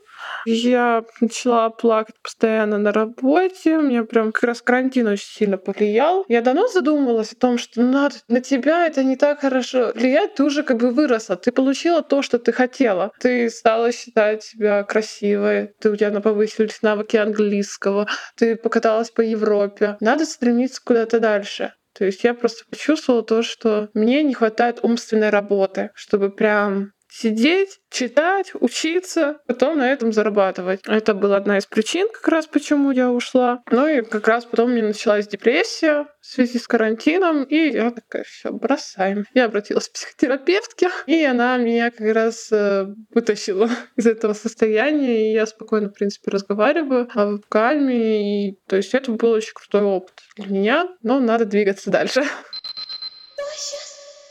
я 0.45 1.05
начала 1.21 1.71
плакать 1.71 2.15
постоянно 2.23 2.79
на 2.79 2.93
работе. 2.93 3.79
Мне 3.79 4.05
прям 4.05 4.33
как 4.33 4.45
раз 4.45 4.63
карантин 4.63 5.09
очень 5.09 5.29
сильно 5.29 5.59
повлиял. 5.59 6.25
Я 6.29 6.43
давно 6.43 6.69
задумывалась 6.69 7.33
о 7.33 7.37
том, 7.37 7.59
что 7.59 7.83
на, 7.83 8.11
на 8.29 8.41
тебя 8.41 8.87
это 8.87 9.03
не 9.03 9.17
так 9.17 9.41
хорошо 9.41 9.93
влияет. 9.95 10.35
Ты 10.35 10.45
уже 10.45 10.63
как 10.63 10.79
бы 10.79 10.91
выросла. 10.91 11.37
Ты 11.37 11.53
получила 11.53 12.03
то, 12.03 12.23
что 12.23 12.39
ты 12.39 12.53
хотела. 12.53 13.13
Ты 13.21 13.51
стала 13.51 13.93
считать 13.93 14.43
себя 14.43 14.83
красивой. 14.85 15.73
Ты, 15.81 15.91
у 15.91 15.97
тебя 15.97 16.21
повысились 16.21 16.83
навыки 16.83 17.17
английского. 17.17 18.07
Ты 18.37 18.57
покаталась 18.57 19.11
по 19.11 19.21
Европе. 19.21 19.97
Надо 20.01 20.25
стремиться 20.25 20.81
куда-то 20.85 21.21
дальше. 21.21 21.73
То 21.97 22.05
есть 22.05 22.25
я 22.25 22.35
просто 22.35 22.65
почувствовала 22.69 23.23
то, 23.23 23.43
что 23.43 23.89
мне 23.95 24.23
не 24.23 24.35
хватает 24.35 24.81
умственной 24.83 25.31
работы, 25.31 25.91
чтобы 25.95 26.31
прям 26.31 26.93
сидеть, 27.19 27.81
читать, 27.91 28.53
учиться, 28.55 29.39
потом 29.47 29.79
на 29.79 29.91
этом 29.91 30.13
зарабатывать. 30.13 30.81
Это 30.87 31.15
была 31.15 31.37
одна 31.37 31.59
из 31.59 31.67
причин, 31.67 32.09
как 32.13 32.29
раз 32.29 32.47
почему 32.47 32.91
я 32.91 33.11
ушла. 33.11 33.63
Ну 33.71 33.87
и 33.87 34.03
как 34.03 34.29
раз 34.29 34.45
потом 34.45 34.73
меня 34.73 34.89
началась 34.89 35.27
депрессия 35.27 36.07
в 36.21 36.27
связи 36.27 36.59
с 36.59 36.67
карантином, 36.67 37.45
и 37.45 37.71
я 37.71 37.91
такая, 37.91 38.25
все, 38.25 38.53
бросаем. 38.53 39.25
Я 39.33 39.47
обратилась 39.47 39.89
к 39.89 39.93
психотерапевтке, 39.93 40.91
и 41.07 41.25
она 41.25 41.57
меня 41.57 41.91
как 41.91 42.15
раз 42.15 42.49
э, 42.53 42.87
вытащила 43.15 43.71
из 43.97 44.07
этого 44.07 44.35
состояния, 44.35 45.31
и 45.31 45.35
я 45.35 45.47
спокойно, 45.47 45.89
в 45.89 45.95
принципе, 45.95 46.31
разговариваю 46.31 47.09
о 47.15 47.27
вебкаме, 47.27 48.51
и 48.51 48.59
то 48.67 48.77
есть 48.77 48.93
это 48.93 49.13
был 49.13 49.31
очень 49.31 49.55
крутой 49.55 49.83
опыт 49.83 50.15
для 50.37 50.49
меня, 50.49 50.89
но 51.03 51.19
надо 51.19 51.47
двигаться 51.47 51.91
дальше. 51.91 52.25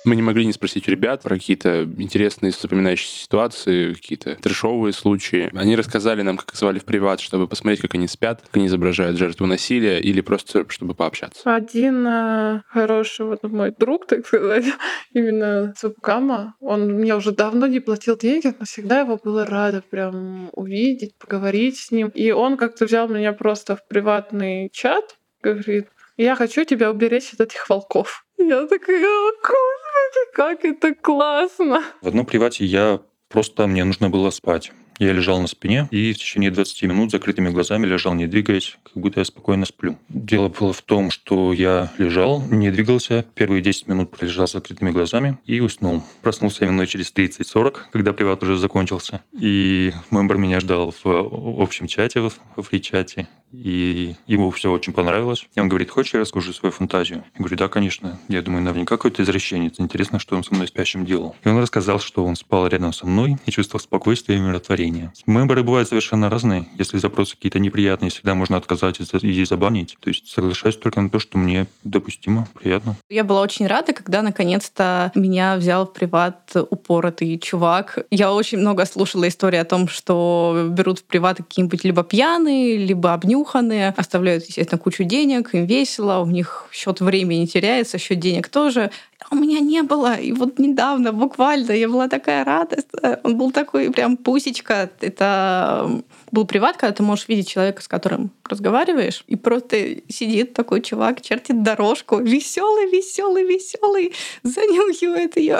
Мы 0.05 0.15
не 0.15 0.21
могли 0.21 0.45
не 0.45 0.53
спросить 0.53 0.87
у 0.87 0.91
ребят 0.91 1.23
про 1.23 1.35
какие-то 1.35 1.83
интересные 1.97 2.51
запоминающиеся 2.51 3.23
ситуации, 3.23 3.93
какие-то 3.93 4.35
трешовые 4.35 4.93
случаи. 4.93 5.49
Они 5.55 5.75
рассказали 5.75 6.21
нам, 6.21 6.37
как 6.37 6.55
звали 6.55 6.79
в 6.79 6.85
приват, 6.85 7.19
чтобы 7.19 7.47
посмотреть, 7.47 7.81
как 7.81 7.95
они 7.95 8.07
спят, 8.07 8.41
как 8.41 8.55
они 8.55 8.67
изображают 8.67 9.17
жертву 9.17 9.47
насилия, 9.47 9.99
или 9.99 10.21
просто 10.21 10.65
чтобы 10.69 10.93
пообщаться. 10.93 11.41
Один 11.45 12.05
э, 12.05 12.61
хороший 12.67 13.25
вот 13.25 13.43
мой 13.43 13.73
друг, 13.77 14.05
так 14.05 14.27
сказать, 14.27 14.65
именно 15.13 15.73
с 15.75 15.83
вебкама, 15.83 16.55
он 16.59 16.93
мне 16.93 17.15
уже 17.15 17.31
давно 17.31 17.65
не 17.65 17.79
платил 17.79 18.17
деньги, 18.17 18.53
но 18.59 18.65
всегда 18.65 18.99
его 18.99 19.17
было 19.17 19.45
рада 19.45 19.81
прям 19.89 20.49
увидеть, 20.53 21.15
поговорить 21.17 21.77
с 21.77 21.91
ним. 21.91 22.09
И 22.09 22.31
он 22.31 22.57
как-то 22.57 22.85
взял 22.85 23.07
меня 23.07 23.33
просто 23.33 23.75
в 23.75 23.87
приватный 23.87 24.69
чат, 24.71 25.17
говорит, 25.41 25.87
я 26.17 26.35
хочу 26.35 26.63
тебя 26.63 26.91
уберечь 26.91 27.33
от 27.33 27.41
этих 27.41 27.69
волков. 27.69 28.24
Я 28.37 28.67
такая, 28.67 29.01
«О, 29.01 29.31
господи, 29.41 30.35
как 30.35 30.65
это 30.65 30.93
классно. 30.93 31.83
В 32.01 32.07
одном 32.07 32.25
привате 32.25 32.65
я 32.65 33.01
просто, 33.29 33.65
мне 33.67 33.83
нужно 33.83 34.09
было 34.09 34.29
спать. 34.29 34.71
Я 34.97 35.11
лежал 35.11 35.41
на 35.41 35.47
спине 35.47 35.87
и 35.91 36.13
в 36.13 36.17
течение 36.17 36.51
20 36.51 36.83
минут 36.83 37.11
закрытыми 37.11 37.49
глазами 37.49 37.85
лежал, 37.85 38.13
не 38.13 38.27
двигаясь, 38.27 38.77
как 38.83 38.93
будто 38.95 39.19
я 39.19 39.25
спокойно 39.25 39.65
сплю. 39.65 39.97
Дело 40.07 40.47
было 40.47 40.71
в 40.71 40.81
том, 40.81 41.11
что 41.11 41.51
я 41.51 41.91
лежал, 41.97 42.41
не 42.49 42.71
двигался, 42.71 43.25
первые 43.35 43.61
10 43.61 43.87
минут 43.89 44.11
пролежал 44.11 44.47
с 44.47 44.53
закрытыми 44.53 44.91
глазами 44.91 45.37
и 45.45 45.59
уснул. 45.59 46.01
Проснулся 46.21 46.63
я 46.63 46.71
минут 46.71 46.87
через 46.87 47.11
30-40, 47.13 47.75
когда 47.91 48.13
приват 48.13 48.41
уже 48.43 48.57
закончился. 48.57 49.21
И 49.37 49.91
мембер 50.11 50.37
меня 50.37 50.61
ждал 50.61 50.93
в 51.03 51.61
общем 51.61 51.87
чате, 51.87 52.21
в 52.21 52.31
фри-чате 52.55 53.27
и 53.63 54.15
ему 54.27 54.51
все 54.51 54.71
очень 54.71 54.93
понравилось. 54.93 55.47
И 55.55 55.59
он 55.59 55.69
говорит, 55.69 55.89
хочешь, 55.89 56.13
я 56.13 56.19
расскажу 56.19 56.53
свою 56.53 56.71
фантазию? 56.71 57.23
Я 57.33 57.39
говорю, 57.39 57.57
да, 57.57 57.67
конечно. 57.67 58.19
Я 58.27 58.41
думаю, 58.41 58.63
наверняка 58.63 58.97
какой-то 58.97 59.23
извращенец. 59.23 59.75
Интересно, 59.79 60.19
что 60.19 60.35
он 60.35 60.43
со 60.43 60.53
мной 60.53 60.67
спящим 60.67 61.05
делал. 61.05 61.35
И 61.43 61.47
он 61.47 61.57
рассказал, 61.59 61.99
что 61.99 62.25
он 62.25 62.35
спал 62.35 62.67
рядом 62.67 62.93
со 62.93 63.07
мной 63.07 63.37
и 63.45 63.51
чувствовал 63.51 63.81
спокойствие 63.81 64.37
и 64.37 64.41
умиротворение. 64.41 65.11
Мемберы 65.25 65.63
бывают 65.63 65.89
совершенно 65.89 66.29
разные. 66.29 66.67
Если 66.77 66.97
запросы 66.97 67.35
какие-то 67.35 67.59
неприятные, 67.59 68.09
всегда 68.11 68.35
можно 68.35 68.57
отказать 68.57 68.99
и 68.99 69.45
забанить. 69.45 69.97
То 69.99 70.09
есть 70.09 70.27
соглашаюсь 70.27 70.77
только 70.77 71.01
на 71.01 71.09
то, 71.09 71.19
что 71.19 71.37
мне 71.37 71.67
допустимо, 71.83 72.47
приятно. 72.53 72.95
Я 73.09 73.23
была 73.23 73.41
очень 73.41 73.67
рада, 73.67 73.93
когда 73.93 74.21
наконец-то 74.21 75.11
меня 75.15 75.55
взял 75.55 75.85
в 75.85 75.93
приват 75.93 76.55
упоротый 76.69 77.37
чувак. 77.39 77.99
Я 78.11 78.33
очень 78.33 78.57
много 78.57 78.85
слушала 78.85 79.27
истории 79.27 79.57
о 79.57 79.65
том, 79.65 79.87
что 79.87 80.67
берут 80.69 80.99
в 80.99 81.03
приват 81.03 81.37
какие-нибудь 81.37 81.83
либо 81.83 82.03
пьяные, 82.03 82.77
либо 82.77 83.13
обнюханные 83.13 83.44
занюханные, 83.45 83.93
оставляют, 83.97 84.45
естественно, 84.45 84.79
кучу 84.79 85.03
денег, 85.03 85.53
им 85.53 85.65
весело, 85.65 86.19
у 86.19 86.25
них 86.25 86.67
счет 86.71 87.01
времени 87.01 87.45
теряется, 87.45 87.97
счет 87.97 88.19
денег 88.19 88.49
тоже. 88.49 88.91
А 89.19 89.35
у 89.35 89.35
меня 89.35 89.59
не 89.59 89.83
было. 89.83 90.15
И 90.15 90.31
вот 90.31 90.59
недавно, 90.59 91.11
буквально, 91.11 91.71
я 91.71 91.87
была 91.87 92.07
такая 92.07 92.43
радость. 92.43 92.87
Он 93.23 93.37
был 93.37 93.51
такой 93.51 93.91
прям 93.91 94.17
пусечка. 94.17 94.89
Это 95.01 96.01
был 96.31 96.45
приват, 96.45 96.77
когда 96.77 96.93
ты 96.93 97.03
можешь 97.03 97.27
видеть 97.27 97.47
человека, 97.47 97.81
с 97.81 97.87
которым 97.87 98.31
разговариваешь, 98.47 99.23
и 99.27 99.35
просто 99.35 99.97
сидит 100.09 100.53
такой 100.53 100.81
чувак, 100.81 101.21
чертит 101.21 101.63
дорожку, 101.63 102.19
веселый, 102.19 102.89
веселый, 102.89 103.43
веселый, 103.43 104.13
занюхивает 104.43 105.37
ее. 105.37 105.59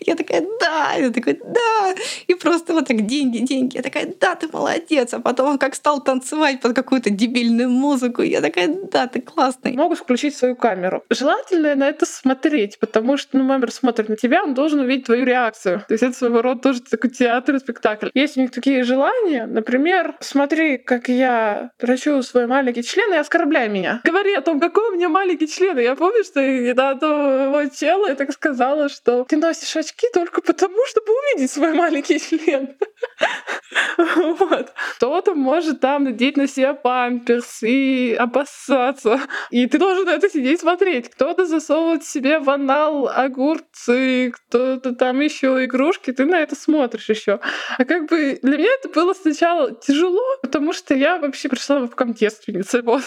Я 0.00 0.14
такая, 0.14 0.46
да, 0.60 0.94
я 0.94 1.10
такой, 1.10 1.34
да. 1.34 1.94
И 2.26 2.34
просто 2.34 2.72
вот 2.72 2.88
так 2.88 3.04
деньги, 3.06 3.38
деньги. 3.38 3.76
Я 3.76 3.82
такая, 3.82 4.14
да, 4.18 4.34
ты 4.34 4.48
молодец. 4.48 5.12
А 5.12 5.20
потом 5.20 5.50
он 5.50 5.58
как 5.58 5.74
стал 5.74 6.02
танцевать 6.02 6.60
под 6.60 6.74
какую-то 6.74 7.10
дебильную 7.10 7.68
музыку. 7.68 8.22
Я 8.22 8.40
такая, 8.40 8.68
да, 8.90 9.06
ты 9.06 9.20
классный. 9.20 9.72
Могут 9.72 9.98
включить 9.98 10.34
свою 10.34 10.56
камеру. 10.56 11.04
Желательно 11.10 11.74
на 11.74 11.88
это 11.88 12.06
смотреть, 12.06 12.78
потому 12.78 13.18
что, 13.18 13.36
ну, 13.36 13.44
мембер 13.44 13.70
смотрит 13.70 14.08
на 14.08 14.16
тебя, 14.16 14.42
он 14.42 14.54
должен 14.54 14.80
увидеть 14.80 15.06
твою 15.06 15.24
реакцию. 15.26 15.84
То 15.86 15.92
есть 15.92 16.02
это 16.02 16.16
своего 16.16 16.40
рода 16.40 16.60
тоже 16.60 16.80
такой 16.80 17.10
театр 17.10 17.58
спектакль. 17.58 18.08
Есть 18.14 18.38
у 18.38 18.40
них 18.40 18.50
такие 18.50 18.82
желания, 18.82 19.46
например, 19.46 19.85
смотри, 20.20 20.78
как 20.78 21.08
я 21.08 21.70
дрочу 21.80 22.22
свой 22.22 22.46
маленький 22.46 22.82
член 22.82 23.12
и 23.14 23.16
оскорбляй 23.16 23.68
меня. 23.68 24.00
Говори 24.04 24.34
о 24.34 24.42
том, 24.42 24.60
какой 24.60 24.90
у 24.90 24.94
меня 24.94 25.08
маленький 25.08 25.48
член. 25.48 25.78
И 25.78 25.82
я 25.82 25.94
помню, 25.94 26.24
что 26.24 26.40
на 26.40 26.94
того 26.94 27.64
чела 27.66 28.08
я 28.08 28.14
так 28.14 28.32
сказала, 28.32 28.88
что 28.88 29.24
ты 29.24 29.36
носишь 29.36 29.76
очки 29.76 30.06
только 30.12 30.40
потому, 30.42 30.78
чтобы 30.86 31.06
увидеть 31.12 31.50
свой 31.50 31.72
маленький 31.72 32.18
член. 32.18 32.76
Вот. 33.96 34.72
Кто-то 34.96 35.34
может 35.34 35.80
там 35.80 36.04
надеть 36.04 36.36
на 36.36 36.46
себя 36.46 36.74
памперс 36.74 37.62
и 37.62 38.14
обоссаться. 38.18 39.20
И 39.50 39.66
ты 39.66 39.78
должен 39.78 40.06
на 40.06 40.10
это 40.10 40.28
сидеть 40.28 40.60
смотреть. 40.60 41.10
Кто-то 41.10 41.46
засовывает 41.46 42.04
себе 42.04 42.38
в 42.38 42.48
анал 42.50 43.08
огурцы, 43.08 44.30
кто-то 44.30 44.94
там 44.94 45.20
еще 45.20 45.64
игрушки. 45.64 46.12
Ты 46.12 46.24
на 46.26 46.40
это 46.40 46.54
смотришь 46.54 47.08
еще. 47.08 47.40
А 47.78 47.84
как 47.84 48.08
бы 48.08 48.38
для 48.42 48.58
меня 48.58 48.70
это 48.78 48.88
было 48.88 49.14
сначала 49.14 49.75
тяжело, 49.80 50.22
потому 50.42 50.72
что 50.72 50.94
я 50.94 51.18
вообще 51.18 51.48
пришла 51.48 51.80
в 51.80 52.14
девственницей. 52.14 52.82
Вот. 52.82 53.02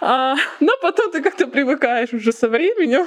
А, 0.00 0.36
но 0.60 0.72
потом 0.80 1.12
ты 1.12 1.22
как-то 1.22 1.46
привыкаешь 1.46 2.12
уже 2.12 2.32
со 2.32 2.48
временем. 2.48 3.06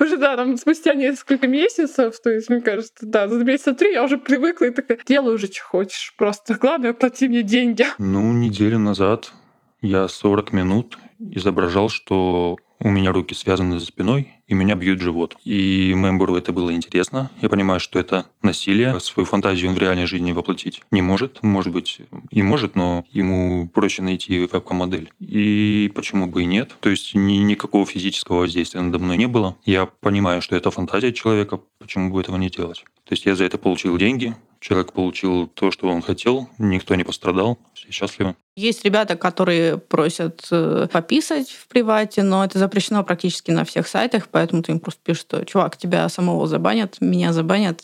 Уже, 0.00 0.16
да, 0.16 0.36
там 0.36 0.56
спустя 0.56 0.94
несколько 0.94 1.46
месяцев, 1.46 2.20
то 2.20 2.30
есть, 2.30 2.48
мне 2.48 2.60
кажется, 2.60 2.92
да, 3.02 3.28
за 3.28 3.44
месяца 3.44 3.74
три 3.74 3.92
я 3.92 4.04
уже 4.04 4.18
привыкла 4.18 4.66
и 4.66 4.70
такая, 4.70 4.98
делай 5.06 5.34
уже, 5.34 5.46
что 5.46 5.62
хочешь. 5.62 6.14
Просто 6.16 6.54
главное, 6.54 6.92
плати 6.92 7.28
мне 7.28 7.42
деньги. 7.42 7.86
Ну, 7.98 8.32
неделю 8.32 8.78
назад 8.78 9.32
я 9.80 10.08
40 10.08 10.52
минут 10.52 10.98
изображал, 11.18 11.88
что 11.88 12.56
у 12.80 12.88
меня 12.90 13.12
руки 13.12 13.34
связаны 13.34 13.78
за 13.80 13.86
спиной, 13.86 14.28
и 14.46 14.54
меня 14.54 14.74
бьют 14.74 15.00
живот. 15.00 15.36
И 15.44 15.92
мемберу 15.94 16.36
это 16.36 16.52
было 16.52 16.72
интересно. 16.74 17.30
Я 17.40 17.48
понимаю, 17.48 17.80
что 17.80 17.98
это 17.98 18.26
насилие. 18.42 18.98
Свою 19.00 19.26
фантазию 19.26 19.70
он 19.70 19.76
в 19.76 19.78
реальной 19.78 20.06
жизни 20.06 20.32
воплотить 20.32 20.82
не 20.90 21.02
может. 21.02 21.42
Может 21.42 21.72
быть, 21.72 22.00
и 22.30 22.42
может, 22.42 22.74
но 22.74 23.04
ему 23.10 23.68
проще 23.68 24.02
найти 24.02 24.38
вебкам-модель. 24.38 25.10
И 25.20 25.90
почему 25.94 26.26
бы 26.26 26.42
и 26.42 26.46
нет? 26.46 26.76
То 26.80 26.90
есть 26.90 27.14
ни, 27.14 27.34
никакого 27.34 27.84
физического 27.84 28.40
воздействия 28.40 28.80
надо 28.80 28.98
мной 28.98 29.16
не 29.16 29.26
было. 29.26 29.56
Я 29.64 29.86
понимаю, 29.86 30.40
что 30.40 30.56
это 30.56 30.70
фантазия 30.70 31.12
человека. 31.12 31.60
Почему 31.78 32.10
бы 32.10 32.20
этого 32.20 32.36
не 32.36 32.48
делать? 32.48 32.84
То 33.08 33.14
есть 33.14 33.24
я 33.24 33.34
за 33.34 33.44
это 33.44 33.56
получил 33.56 33.96
деньги, 33.96 34.36
человек 34.60 34.92
получил 34.92 35.46
то, 35.46 35.70
что 35.70 35.88
он 35.88 36.02
хотел, 36.02 36.50
никто 36.58 36.94
не 36.94 37.04
пострадал, 37.04 37.58
все 37.72 37.90
счастливы. 37.90 38.36
Есть 38.54 38.84
ребята, 38.84 39.16
которые 39.16 39.78
просят 39.78 40.46
э, 40.50 40.88
пописать 40.92 41.48
в 41.48 41.68
привате, 41.68 42.22
но 42.22 42.44
это 42.44 42.58
запрещено 42.58 43.02
практически 43.04 43.50
на 43.50 43.64
всех 43.64 43.88
сайтах, 43.88 44.28
поэтому 44.30 44.62
ты 44.62 44.72
им 44.72 44.80
просто 44.80 45.00
пишешь, 45.02 45.22
что 45.22 45.42
чувак, 45.46 45.78
тебя 45.78 46.06
самого 46.10 46.46
забанят, 46.46 46.98
меня 47.00 47.32
забанят, 47.32 47.80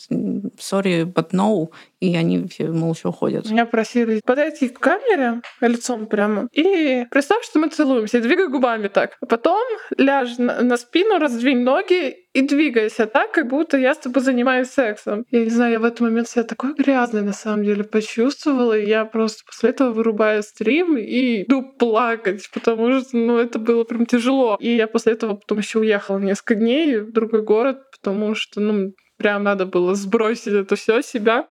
sorry, 0.59 1.11
but 1.11 1.31
no, 1.31 1.69
и 2.11 2.15
они 2.15 2.47
все 2.47 2.67
молча 2.67 3.07
уходят. 3.07 3.49
Меня 3.49 3.65
просили 3.65 4.21
подойти 4.25 4.69
к 4.69 4.79
камере 4.79 5.41
лицом 5.61 6.07
прямо 6.07 6.47
и 6.51 7.05
представь, 7.09 7.43
что 7.43 7.59
мы 7.59 7.69
целуемся, 7.69 8.21
двигай 8.21 8.47
губами 8.47 8.87
так. 8.87 9.17
А 9.21 9.25
потом 9.25 9.63
ляжь 9.97 10.37
на, 10.37 10.61
на 10.61 10.77
спину, 10.77 11.19
раздвинь 11.19 11.63
ноги 11.63 12.15
и 12.33 12.41
двигайся 12.41 13.05
так, 13.05 13.31
как 13.31 13.47
будто 13.47 13.77
я 13.77 13.95
с 13.95 13.97
тобой 13.97 14.21
занимаюсь 14.21 14.69
сексом. 14.69 15.25
Я 15.31 15.45
не 15.45 15.49
знаю, 15.49 15.73
я 15.73 15.79
в 15.79 15.85
этот 15.85 16.01
момент 16.01 16.27
себя 16.27 16.43
такой 16.43 16.73
грязной 16.73 17.21
на 17.21 17.33
самом 17.33 17.63
деле 17.63 17.83
почувствовала, 17.83 18.77
и 18.77 18.87
я 18.87 19.05
просто 19.05 19.43
после 19.45 19.69
этого 19.69 19.91
вырубаю 19.91 20.43
стрим 20.43 20.97
и 20.97 21.43
иду 21.43 21.63
плакать, 21.63 22.49
потому 22.53 22.99
что, 22.99 23.17
ну, 23.17 23.37
это 23.37 23.57
было 23.57 23.83
прям 23.83 24.05
тяжело. 24.05 24.57
И 24.59 24.75
я 24.75 24.87
после 24.87 25.13
этого 25.13 25.35
потом 25.35 25.59
еще 25.59 25.79
уехала 25.79 26.19
несколько 26.19 26.55
дней 26.55 26.97
в 26.97 27.11
другой 27.13 27.41
город, 27.41 27.79
потому 27.91 28.35
что, 28.35 28.59
ну, 28.59 28.91
прям 29.17 29.43
надо 29.43 29.65
было 29.65 29.95
сбросить 29.95 30.53
это 30.53 30.75
все 30.75 31.01
себя. 31.01 31.47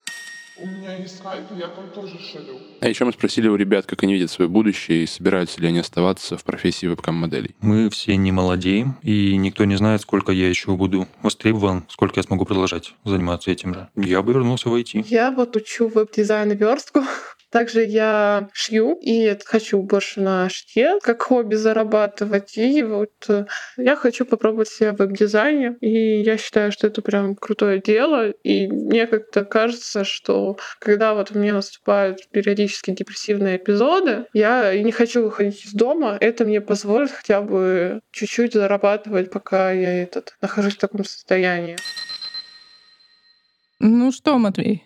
У 0.62 0.68
меня 0.68 0.98
есть 0.98 1.18
скайп, 1.18 1.44
я 1.58 1.68
там 1.68 1.90
тоже 1.90 2.20
шарю. 2.20 2.60
А 2.82 2.88
еще 2.88 3.06
мы 3.06 3.14
спросили 3.14 3.48
у 3.48 3.56
ребят, 3.56 3.86
как 3.86 4.04
они 4.04 4.14
видят 4.14 4.30
свое 4.30 4.50
будущее 4.50 5.04
и 5.04 5.08
собираются 5.08 5.62
ли 5.62 5.68
они 5.68 5.80
оставаться 5.80 6.38
в 6.38 6.44
профессии 6.44 6.86
вебкам-моделей. 6.86 7.56
Мы 7.62 7.90
все 7.90 8.18
не 8.18 8.32
молодеем, 8.32 8.98
и 9.02 9.38
никто 9.38 9.66
не 9.66 9.76
знает, 9.76 10.02
сколько 10.02 10.32
я 10.32 10.50
еще 10.50 10.76
буду 10.76 11.08
востребован, 11.22 11.86
сколько 11.88 12.20
я 12.20 12.24
смогу 12.24 12.46
продолжать 12.46 12.94
заниматься 13.06 13.52
этим 13.52 13.74
же. 13.74 13.90
Я 13.96 14.22
бы 14.22 14.34
вернулся 14.34 14.70
в 14.70 14.76
IT. 14.76 15.06
Я 15.08 15.32
вот 15.32 15.56
учу 15.56 15.88
веб-дизайн 15.88 16.52
и 16.52 16.56
верстку. 16.56 17.04
Также 17.52 17.84
я 17.84 18.50
шью 18.54 18.98
и 19.02 19.36
хочу 19.44 19.82
больше 19.82 20.22
на 20.22 20.50
шитье, 20.50 21.00
как 21.02 21.22
хобби 21.24 21.56
зарабатывать. 21.56 22.58
И 22.58 22.84
вот 22.84 23.12
э, 23.28 23.46
я 23.78 23.96
хочу 23.96 24.26
попробовать 24.26 24.70
себя 24.70 24.94
в 24.94 24.98
веб-дизайне. 24.98 25.76
И 25.82 26.22
я 26.22 26.38
считаю, 26.38 26.72
что 26.72 26.88
это 26.88 27.02
прям 27.02 27.36
крутое 27.36 27.82
дело. 27.82 28.30
И 28.30 28.68
мне 28.68 29.08
как-то 29.08 29.46
кажется, 29.46 30.04
что 30.04 30.58
когда 30.80 31.16
вот 31.16 31.32
у 31.32 31.40
меня 31.40 31.54
наступают 31.54 32.30
периодически 32.30 32.92
депрессивные 32.92 33.58
эпизоды, 33.58 34.26
я 34.34 34.78
не 34.78 34.92
хочу 34.92 35.24
выходить 35.24 35.66
из 35.66 35.74
дома. 35.74 36.18
Это 36.20 36.46
мне 36.46 36.62
позволит 36.62 37.12
хотя 37.12 37.42
бы 37.42 38.02
чуть-чуть 38.12 38.54
зарабатывать, 38.54 39.32
пока 39.32 39.72
я 39.72 40.04
этот, 40.04 40.36
нахожусь 40.42 40.76
в 40.76 40.80
таком 40.80 41.04
состоянии. 41.04 41.78
Ну 43.80 44.12
что, 44.12 44.38
Матвей, 44.38 44.84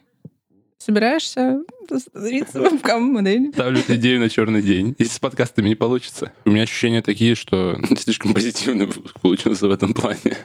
Собираешься 0.84 1.62
становиться 1.98 2.60
вебкам-моделью? 2.60 3.54
Ставлю 3.54 3.80
эту 3.80 3.96
идею 3.96 4.20
на 4.20 4.30
черный 4.30 4.62
день. 4.62 4.96
Если 5.00 5.14
с 5.14 5.20
подкастами 5.20 5.70
не 5.70 5.76
получится. 5.76 6.34
У 6.44 6.50
меня 6.50 6.64
ощущения 6.64 7.02
такие, 7.02 7.36
что 7.36 7.80
слишком 7.98 8.34
позитивно 8.34 8.90
получился 9.22 9.70
в 9.70 9.72
этом 9.72 9.94
плане. 9.94 10.38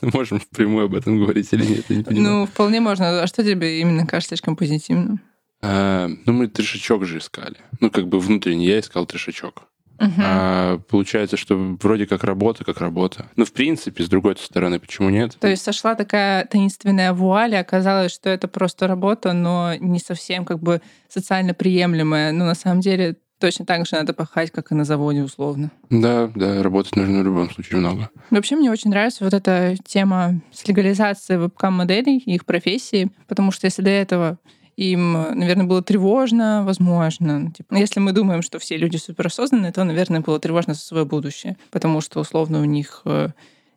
Можем 0.00 0.38
впрямую 0.38 0.86
об 0.86 0.94
этом 0.94 1.18
говорить 1.18 1.52
или 1.52 1.66
нет, 1.66 1.84
я 1.88 1.96
не 1.96 2.04
понимаю. 2.04 2.34
Ну, 2.34 2.46
вполне 2.46 2.78
можно. 2.78 3.20
А 3.20 3.26
что 3.26 3.42
тебе 3.42 3.80
именно 3.80 4.06
кажется 4.06 4.36
слишком 4.36 4.54
позитивным? 4.54 5.20
А, 5.60 6.08
ну, 6.24 6.32
мы 6.32 6.46
трешачок 6.46 7.04
же 7.04 7.18
искали. 7.18 7.56
Ну, 7.80 7.90
как 7.90 8.06
бы 8.06 8.20
внутренне 8.20 8.66
я 8.66 8.78
искал 8.78 9.06
трешачок. 9.06 9.64
Мгм. 9.98 10.14
А 10.18 10.78
получается, 10.88 11.36
что 11.36 11.56
вроде 11.80 12.06
как 12.06 12.24
работа, 12.24 12.64
как 12.64 12.80
работа. 12.80 13.26
Ну, 13.36 13.44
в 13.44 13.52
принципе, 13.52 14.04
с 14.04 14.08
другой 14.08 14.36
стороны, 14.36 14.80
почему 14.80 15.10
нет? 15.10 15.36
То 15.40 15.48
есть 15.48 15.62
сошла 15.62 15.94
такая 15.94 16.46
таинственная 16.46 17.12
вуаль, 17.12 17.54
и 17.54 17.58
оказалось, 17.58 18.12
что 18.12 18.30
это 18.30 18.48
просто 18.48 18.86
работа, 18.86 19.32
но 19.32 19.74
не 19.76 19.98
совсем 19.98 20.44
как 20.44 20.60
бы 20.60 20.80
социально 21.08 21.54
приемлемая. 21.54 22.32
Но 22.32 22.44
на 22.44 22.54
самом 22.54 22.80
деле 22.80 23.16
точно 23.38 23.66
так 23.66 23.86
же 23.86 23.96
надо 23.96 24.14
пахать, 24.14 24.50
как 24.50 24.72
и 24.72 24.74
на 24.74 24.84
заводе, 24.84 25.22
условно. 25.22 25.70
Да, 25.90 26.30
да, 26.34 26.62
работать 26.62 26.96
нужно 26.96 27.20
в 27.20 27.24
любом 27.24 27.50
случае 27.50 27.78
много. 27.78 28.10
Вообще 28.30 28.56
мне 28.56 28.70
очень 28.70 28.90
нравится 28.90 29.24
вот 29.24 29.34
эта 29.34 29.76
тема 29.84 30.40
с 30.52 30.66
легализацией 30.66 31.38
вебкам-моделей 31.38 32.18
и 32.18 32.34
их 32.34 32.46
профессии, 32.46 33.10
потому 33.28 33.50
что 33.52 33.66
если 33.66 33.82
до 33.82 33.90
этого 33.90 34.38
им, 34.76 35.12
наверное, 35.12 35.66
было 35.66 35.82
тревожно, 35.82 36.62
возможно. 36.64 37.38
ну, 37.38 37.50
Типа, 37.50 37.74
если 37.74 38.00
мы 38.00 38.12
думаем, 38.12 38.42
что 38.42 38.58
все 38.58 38.76
люди 38.76 38.96
суперосознанные, 38.96 39.72
то, 39.72 39.84
наверное, 39.84 40.20
было 40.20 40.40
тревожно 40.40 40.74
за 40.74 40.80
свое 40.80 41.04
будущее, 41.04 41.56
потому 41.70 42.00
что, 42.00 42.20
условно, 42.20 42.60
у 42.60 42.64
них 42.64 43.02
э, 43.04 43.28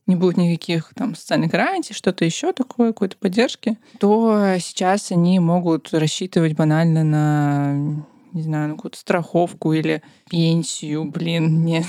не 0.07 0.15
будет 0.15 0.37
никаких 0.37 0.93
там 0.95 1.15
социальных 1.15 1.51
гарантий, 1.51 1.93
что-то 1.93 2.25
еще 2.25 2.53
такое, 2.53 2.93
какой-то 2.93 3.17
поддержки, 3.17 3.77
то 3.99 4.55
сейчас 4.59 5.11
они 5.11 5.39
могут 5.39 5.93
рассчитывать 5.93 6.53
банально 6.53 7.03
на 7.03 8.05
не 8.33 8.43
знаю, 8.43 8.69
на 8.69 8.75
какую-то 8.75 8.97
страховку 8.97 9.73
или 9.73 10.03
пенсию, 10.29 11.05
блин, 11.05 11.65
нет. 11.65 11.85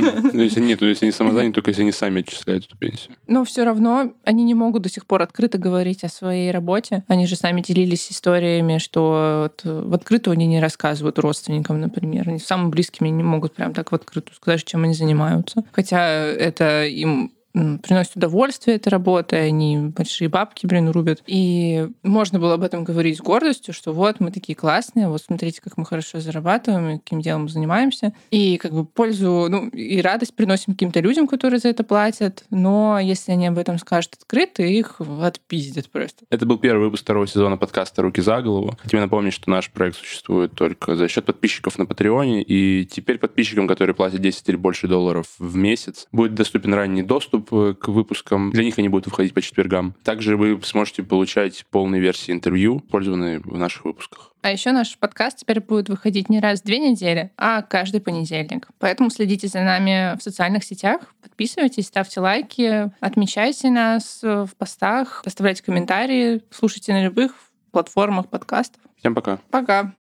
Ну, 0.00 0.42
если 0.42 0.60
нет, 0.60 0.78
то 0.78 0.86
если 0.86 1.06
они 1.06 1.12
самозаняты, 1.12 1.54
только 1.54 1.70
если 1.70 1.82
они 1.82 1.92
сами 1.92 2.20
отчисляют 2.20 2.66
эту 2.66 2.76
пенсию. 2.76 3.14
Но 3.26 3.44
все 3.44 3.64
равно 3.64 4.12
они 4.24 4.44
не 4.44 4.54
могут 4.54 4.82
до 4.82 4.88
сих 4.88 5.06
пор 5.06 5.22
открыто 5.22 5.58
говорить 5.58 6.04
о 6.04 6.08
своей 6.08 6.50
работе. 6.50 7.04
Они 7.08 7.26
же 7.26 7.36
сами 7.36 7.60
делились 7.60 8.10
историями, 8.10 8.78
что 8.78 9.50
в 9.62 9.94
открытую 9.94 10.32
они 10.32 10.46
не 10.46 10.60
рассказывают 10.60 11.18
родственникам, 11.18 11.80
например. 11.80 12.28
Они 12.28 12.38
с 12.38 12.46
самыми 12.46 12.70
близкими 12.70 13.08
не 13.08 13.22
могут 13.22 13.54
прям 13.54 13.72
так 13.74 13.92
в 13.92 13.94
открытую 13.94 14.34
сказать, 14.34 14.64
чем 14.64 14.84
они 14.84 14.94
занимаются. 14.94 15.64
Хотя 15.72 16.18
это 16.18 16.84
им 16.86 17.32
приносит 17.54 18.16
удовольствие 18.16 18.76
эта 18.76 18.90
работа, 18.90 19.36
они 19.36 19.78
большие 19.78 20.28
бабки, 20.28 20.66
блин, 20.66 20.90
рубят. 20.90 21.22
И 21.26 21.88
можно 22.02 22.38
было 22.40 22.54
об 22.54 22.62
этом 22.62 22.84
говорить 22.84 23.18
с 23.18 23.20
гордостью, 23.20 23.72
что 23.72 23.92
вот 23.92 24.20
мы 24.20 24.32
такие 24.32 24.56
классные, 24.56 25.08
вот 25.08 25.22
смотрите, 25.22 25.60
как 25.62 25.76
мы 25.76 25.86
хорошо 25.86 26.20
зарабатываем, 26.20 26.98
каким 26.98 27.20
делом 27.20 27.42
мы 27.42 27.48
занимаемся. 27.48 28.12
И 28.30 28.58
как 28.58 28.72
бы 28.72 28.84
пользу, 28.84 29.46
ну, 29.48 29.68
и 29.68 30.00
радость 30.00 30.34
приносим 30.34 30.72
каким-то 30.72 31.00
людям, 31.00 31.28
которые 31.28 31.60
за 31.60 31.68
это 31.68 31.84
платят. 31.84 32.44
Но 32.50 32.98
если 32.98 33.32
они 33.32 33.46
об 33.46 33.58
этом 33.58 33.78
скажут 33.78 34.14
открыто, 34.18 34.62
их 34.62 35.00
отпиздят 35.22 35.88
просто. 35.90 36.24
Это 36.30 36.46
был 36.46 36.58
первый 36.58 36.86
выпуск 36.86 37.04
второго 37.04 37.26
сезона 37.26 37.56
подкаста 37.56 38.02
«Руки 38.02 38.20
за 38.20 38.42
голову». 38.42 38.76
Хотим 38.82 38.98
напомнить, 38.98 39.32
что 39.32 39.48
наш 39.48 39.70
проект 39.70 39.96
существует 39.96 40.54
только 40.54 40.96
за 40.96 41.08
счет 41.08 41.24
подписчиков 41.24 41.78
на 41.78 41.86
Патреоне, 41.86 42.42
и 42.42 42.84
теперь 42.84 43.18
подписчикам, 43.18 43.68
которые 43.68 43.94
платят 43.94 44.20
10 44.20 44.48
или 44.48 44.56
больше 44.56 44.88
долларов 44.88 45.26
в 45.38 45.54
месяц, 45.54 46.08
будет 46.10 46.34
доступен 46.34 46.74
ранний 46.74 47.02
доступ 47.02 47.43
э, 47.52 47.74
к 47.74 47.88
выпускам. 47.88 48.50
Для 48.50 48.64
них 48.64 48.78
они 48.78 48.88
будут 48.88 49.06
выходить 49.06 49.34
по 49.34 49.42
четвергам. 49.42 49.94
Также 50.02 50.36
вы 50.36 50.60
сможете 50.62 51.02
получать 51.02 51.64
полные 51.70 52.00
версии 52.00 52.32
интервью, 52.32 52.78
использованные 52.78 53.40
в 53.40 53.58
наших 53.58 53.84
выпусках. 53.84 54.32
А 54.42 54.50
еще 54.50 54.72
наш 54.72 54.96
подкаст 54.98 55.38
теперь 55.38 55.60
будет 55.60 55.88
выходить 55.88 56.28
не 56.28 56.40
раз 56.40 56.60
в 56.60 56.64
две 56.64 56.78
недели, 56.78 57.30
а 57.36 57.62
каждый 57.62 58.00
понедельник. 58.00 58.68
Поэтому 58.78 59.10
следите 59.10 59.48
за 59.48 59.60
нами 59.60 60.16
в 60.18 60.22
социальных 60.22 60.64
сетях, 60.64 61.00
подписывайтесь, 61.22 61.86
ставьте 61.86 62.20
лайки, 62.20 62.92
отмечайте 63.00 63.70
нас 63.70 64.20
в 64.22 64.50
постах, 64.58 65.22
оставляйте 65.24 65.62
комментарии, 65.62 66.42
слушайте 66.50 66.92
на 66.92 67.04
любых 67.04 67.34
платформах 67.70 68.28
подкастов. 68.28 68.80
Всем 68.98 69.14
пока. 69.14 69.38
Пока! 69.50 69.92